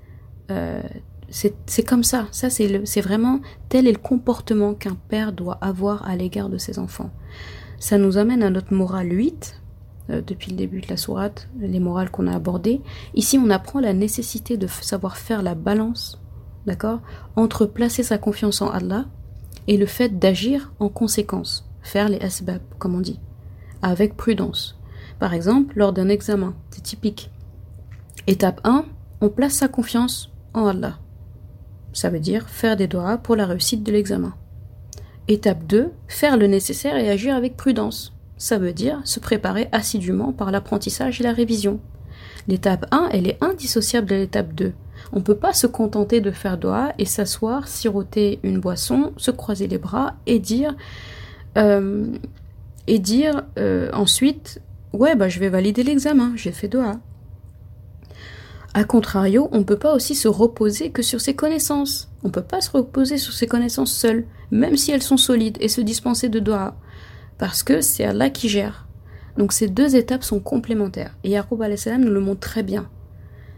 Euh, 0.50 0.82
c'est 1.30 1.82
comme 1.86 2.04
ça. 2.04 2.26
Ça, 2.30 2.48
c'est 2.50 3.00
vraiment 3.00 3.40
tel 3.68 3.86
est 3.86 3.92
le 3.92 3.98
comportement 3.98 4.74
qu'un 4.74 4.96
père 5.08 5.32
doit 5.32 5.58
avoir 5.60 6.08
à 6.08 6.16
l'égard 6.16 6.48
de 6.48 6.58
ses 6.58 6.78
enfants. 6.78 7.10
Ça 7.78 7.98
nous 7.98 8.16
amène 8.16 8.42
à 8.42 8.50
notre 8.50 8.72
morale 8.72 9.12
8, 9.12 9.60
euh, 10.10 10.22
depuis 10.26 10.50
le 10.50 10.56
début 10.56 10.80
de 10.80 10.88
la 10.88 10.96
sourate, 10.96 11.48
les 11.60 11.80
morales 11.80 12.10
qu'on 12.10 12.26
a 12.26 12.34
abordées. 12.34 12.80
Ici, 13.14 13.38
on 13.38 13.50
apprend 13.50 13.78
la 13.78 13.92
nécessité 13.92 14.56
de 14.56 14.66
savoir 14.66 15.18
faire 15.18 15.42
la 15.42 15.54
balance, 15.54 16.20
d'accord, 16.66 17.00
entre 17.36 17.66
placer 17.66 18.02
sa 18.02 18.16
confiance 18.16 18.62
en 18.62 18.70
Allah 18.70 19.04
et 19.66 19.76
le 19.76 19.86
fait 19.86 20.18
d'agir 20.18 20.72
en 20.80 20.88
conséquence, 20.88 21.68
faire 21.82 22.08
les 22.08 22.20
asbab, 22.20 22.62
comme 22.78 22.94
on 22.94 23.00
dit, 23.00 23.20
avec 23.82 24.16
prudence. 24.16 24.80
Par 25.18 25.34
exemple, 25.34 25.74
lors 25.76 25.92
d'un 25.92 26.08
examen, 26.08 26.54
c'est 26.70 26.82
typique. 26.82 27.30
Étape 28.26 28.60
1, 28.64 28.86
on 29.20 29.28
place 29.28 29.54
sa 29.54 29.68
confiance 29.68 30.30
Allah. 30.66 30.98
Ça 31.92 32.10
veut 32.10 32.20
dire 32.20 32.48
faire 32.48 32.76
des 32.76 32.86
doigts 32.86 33.18
pour 33.18 33.36
la 33.36 33.46
réussite 33.46 33.82
de 33.82 33.92
l'examen. 33.92 34.34
Étape 35.28 35.66
2, 35.66 35.90
faire 36.06 36.36
le 36.36 36.46
nécessaire 36.46 36.96
et 36.96 37.10
agir 37.10 37.34
avec 37.34 37.56
prudence. 37.56 38.14
Ça 38.38 38.58
veut 38.58 38.72
dire 38.72 39.00
se 39.04 39.20
préparer 39.20 39.68
assidûment 39.72 40.32
par 40.32 40.50
l'apprentissage 40.50 41.20
et 41.20 41.24
la 41.24 41.32
révision. 41.32 41.80
L'étape 42.46 42.86
1, 42.92 43.10
elle 43.12 43.26
est 43.26 43.42
indissociable 43.42 44.06
de 44.06 44.14
l'étape 44.14 44.54
2. 44.54 44.72
On 45.12 45.18
ne 45.18 45.22
peut 45.22 45.36
pas 45.36 45.52
se 45.52 45.66
contenter 45.66 46.20
de 46.20 46.30
faire 46.30 46.58
doigt 46.58 46.92
et 46.98 47.04
s'asseoir, 47.04 47.68
siroter 47.68 48.40
une 48.42 48.58
boisson, 48.58 49.12
se 49.16 49.30
croiser 49.30 49.66
les 49.66 49.78
bras 49.78 50.14
et 50.26 50.38
dire 50.38 50.74
euh, 51.56 52.06
et 52.86 52.98
dire 52.98 53.42
euh, 53.58 53.90
ensuite 53.92 54.60
ouais 54.92 55.14
bah 55.14 55.28
je 55.28 55.40
vais 55.40 55.48
valider 55.48 55.82
l'examen, 55.82 56.32
j'ai 56.36 56.52
fait 56.52 56.68
doigt. 56.68 57.00
A 58.74 58.84
contrario, 58.84 59.48
on 59.52 59.58
ne 59.58 59.64
peut 59.64 59.78
pas 59.78 59.94
aussi 59.94 60.14
se 60.14 60.28
reposer 60.28 60.90
que 60.90 61.02
sur 61.02 61.20
ses 61.20 61.34
connaissances. 61.34 62.10
On 62.22 62.28
ne 62.28 62.32
peut 62.32 62.42
pas 62.42 62.60
se 62.60 62.70
reposer 62.70 63.16
sur 63.16 63.32
ses 63.32 63.46
connaissances 63.46 63.92
seules, 63.92 64.26
même 64.50 64.76
si 64.76 64.92
elles 64.92 65.02
sont 65.02 65.16
solides, 65.16 65.56
et 65.60 65.68
se 65.68 65.80
dispenser 65.80 66.28
de 66.28 66.38
doigts. 66.38 66.76
Parce 67.38 67.62
que 67.62 67.80
c'est 67.80 68.04
Allah 68.04 68.30
qui 68.30 68.48
gère. 68.48 68.86
Donc 69.36 69.52
ces 69.52 69.68
deux 69.68 69.96
étapes 69.96 70.24
sont 70.24 70.40
complémentaires. 70.40 71.16
Et 71.24 71.30
Yaqub 71.30 71.62
nous 71.98 72.10
le 72.10 72.20
montre 72.20 72.40
très 72.40 72.62
bien. 72.62 72.90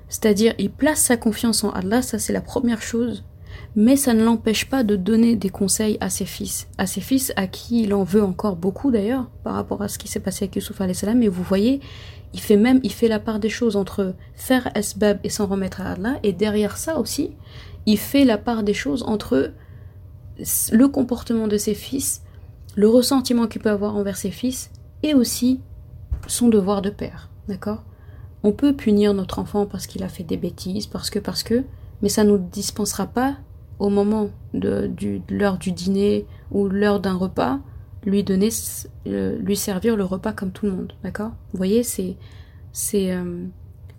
C'est-à-dire, 0.08 0.54
il 0.58 0.70
place 0.70 1.00
sa 1.00 1.16
confiance 1.16 1.64
en 1.64 1.70
Allah, 1.70 2.02
ça 2.02 2.18
c'est 2.18 2.32
la 2.32 2.40
première 2.40 2.82
chose, 2.82 3.24
mais 3.76 3.96
ça 3.96 4.12
ne 4.12 4.24
l'empêche 4.24 4.68
pas 4.68 4.82
de 4.82 4.96
donner 4.96 5.36
des 5.36 5.48
conseils 5.48 5.96
à 6.00 6.10
ses 6.10 6.24
fils, 6.24 6.68
à 6.78 6.86
ses 6.86 7.00
fils 7.00 7.32
à 7.36 7.46
qui 7.46 7.82
il 7.84 7.94
en 7.94 8.02
veut 8.02 8.22
encore 8.22 8.56
beaucoup 8.56 8.90
d'ailleurs, 8.90 9.30
par 9.44 9.54
rapport 9.54 9.82
à 9.82 9.88
ce 9.88 9.98
qui 9.98 10.08
s'est 10.08 10.20
passé 10.20 10.44
avec 10.44 10.56
Yusuf 10.56 10.76
salam. 10.92 11.22
Et 11.22 11.28
vous 11.28 11.42
voyez, 11.42 11.80
il 12.32 12.40
fait 12.40 12.56
même, 12.56 12.80
il 12.82 12.92
fait 12.92 13.08
la 13.08 13.18
part 13.18 13.40
des 13.40 13.48
choses 13.48 13.76
entre 13.76 14.14
faire 14.34 14.70
asbab 14.74 15.18
et 15.24 15.30
s'en 15.30 15.46
remettre 15.46 15.80
à 15.80 15.92
Allah, 15.92 16.18
et 16.22 16.32
derrière 16.32 16.76
ça 16.76 16.98
aussi, 16.98 17.32
il 17.86 17.98
fait 17.98 18.24
la 18.24 18.38
part 18.38 18.62
des 18.62 18.74
choses 18.74 19.02
entre 19.02 19.52
le 20.72 20.88
comportement 20.88 21.48
de 21.48 21.56
ses 21.56 21.74
fils, 21.74 22.22
le 22.76 22.88
ressentiment 22.88 23.46
qu'il 23.46 23.60
peut 23.60 23.70
avoir 23.70 23.96
envers 23.96 24.16
ses 24.16 24.30
fils, 24.30 24.70
et 25.02 25.14
aussi 25.14 25.60
son 26.26 26.48
devoir 26.48 26.82
de 26.82 26.90
père. 26.90 27.30
D'accord? 27.48 27.82
On 28.42 28.52
peut 28.52 28.74
punir 28.74 29.12
notre 29.12 29.38
enfant 29.38 29.66
parce 29.66 29.86
qu'il 29.86 30.02
a 30.02 30.08
fait 30.08 30.22
des 30.24 30.36
bêtises, 30.36 30.86
parce 30.86 31.10
que, 31.10 31.18
parce 31.18 31.42
que, 31.42 31.64
mais 32.02 32.08
ça 32.08 32.24
ne 32.24 32.30
nous 32.30 32.38
dispensera 32.38 33.06
pas 33.06 33.36
au 33.78 33.88
moment 33.88 34.30
de, 34.54 34.90
l'heure 35.28 35.58
du 35.58 35.72
dîner 35.72 36.26
ou 36.50 36.68
l'heure 36.68 37.00
d'un 37.00 37.14
repas 37.14 37.58
lui 38.04 38.24
donner, 38.24 38.48
lui 39.04 39.56
servir 39.56 39.96
le 39.96 40.04
repas 40.04 40.32
comme 40.32 40.52
tout 40.52 40.66
le 40.66 40.72
monde, 40.72 40.92
d'accord? 41.02 41.32
Vous 41.52 41.58
voyez, 41.58 41.82
c'est, 41.82 42.16
c'est, 42.72 43.12
euh, 43.12 43.44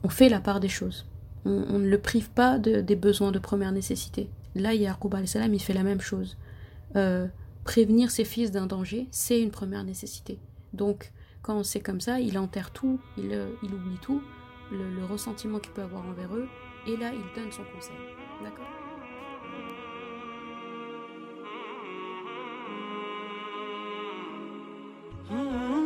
on 0.03 0.09
fait 0.09 0.29
la 0.29 0.39
part 0.39 0.59
des 0.59 0.69
choses. 0.69 1.05
On, 1.45 1.79
ne 1.79 1.87
le 1.87 1.97
prive 1.97 2.29
pas 2.29 2.59
de, 2.59 2.81
des 2.81 2.95
besoins 2.95 3.31
de 3.31 3.39
première 3.39 3.71
nécessité. 3.71 4.29
Là, 4.55 4.73
Yaqub 4.73 5.15
salam, 5.25 5.53
il 5.53 5.61
fait 5.61 5.73
la 5.73 5.83
même 5.83 6.01
chose. 6.01 6.37
Euh, 6.95 7.27
prévenir 7.63 8.11
ses 8.11 8.25
fils 8.25 8.51
d'un 8.51 8.67
danger, 8.67 9.07
c'est 9.11 9.41
une 9.41 9.51
première 9.51 9.83
nécessité. 9.83 10.39
Donc, 10.73 11.11
quand 11.41 11.63
c'est 11.63 11.79
comme 11.79 12.01
ça, 12.01 12.19
il 12.19 12.37
enterre 12.37 12.71
tout, 12.71 12.99
il, 13.17 13.31
euh, 13.31 13.49
il 13.63 13.73
oublie 13.73 13.97
tout, 14.01 14.21
le, 14.71 14.93
le 14.93 15.05
ressentiment 15.05 15.59
qu'il 15.59 15.73
peut 15.73 15.81
avoir 15.81 16.05
envers 16.05 16.35
eux, 16.35 16.47
et 16.87 16.95
là, 16.97 17.11
il 17.11 17.41
donne 17.41 17.51
son 17.51 17.63
conseil. 17.75 17.97
D'accord? 18.43 18.80
Mm-hmm. 25.31 25.80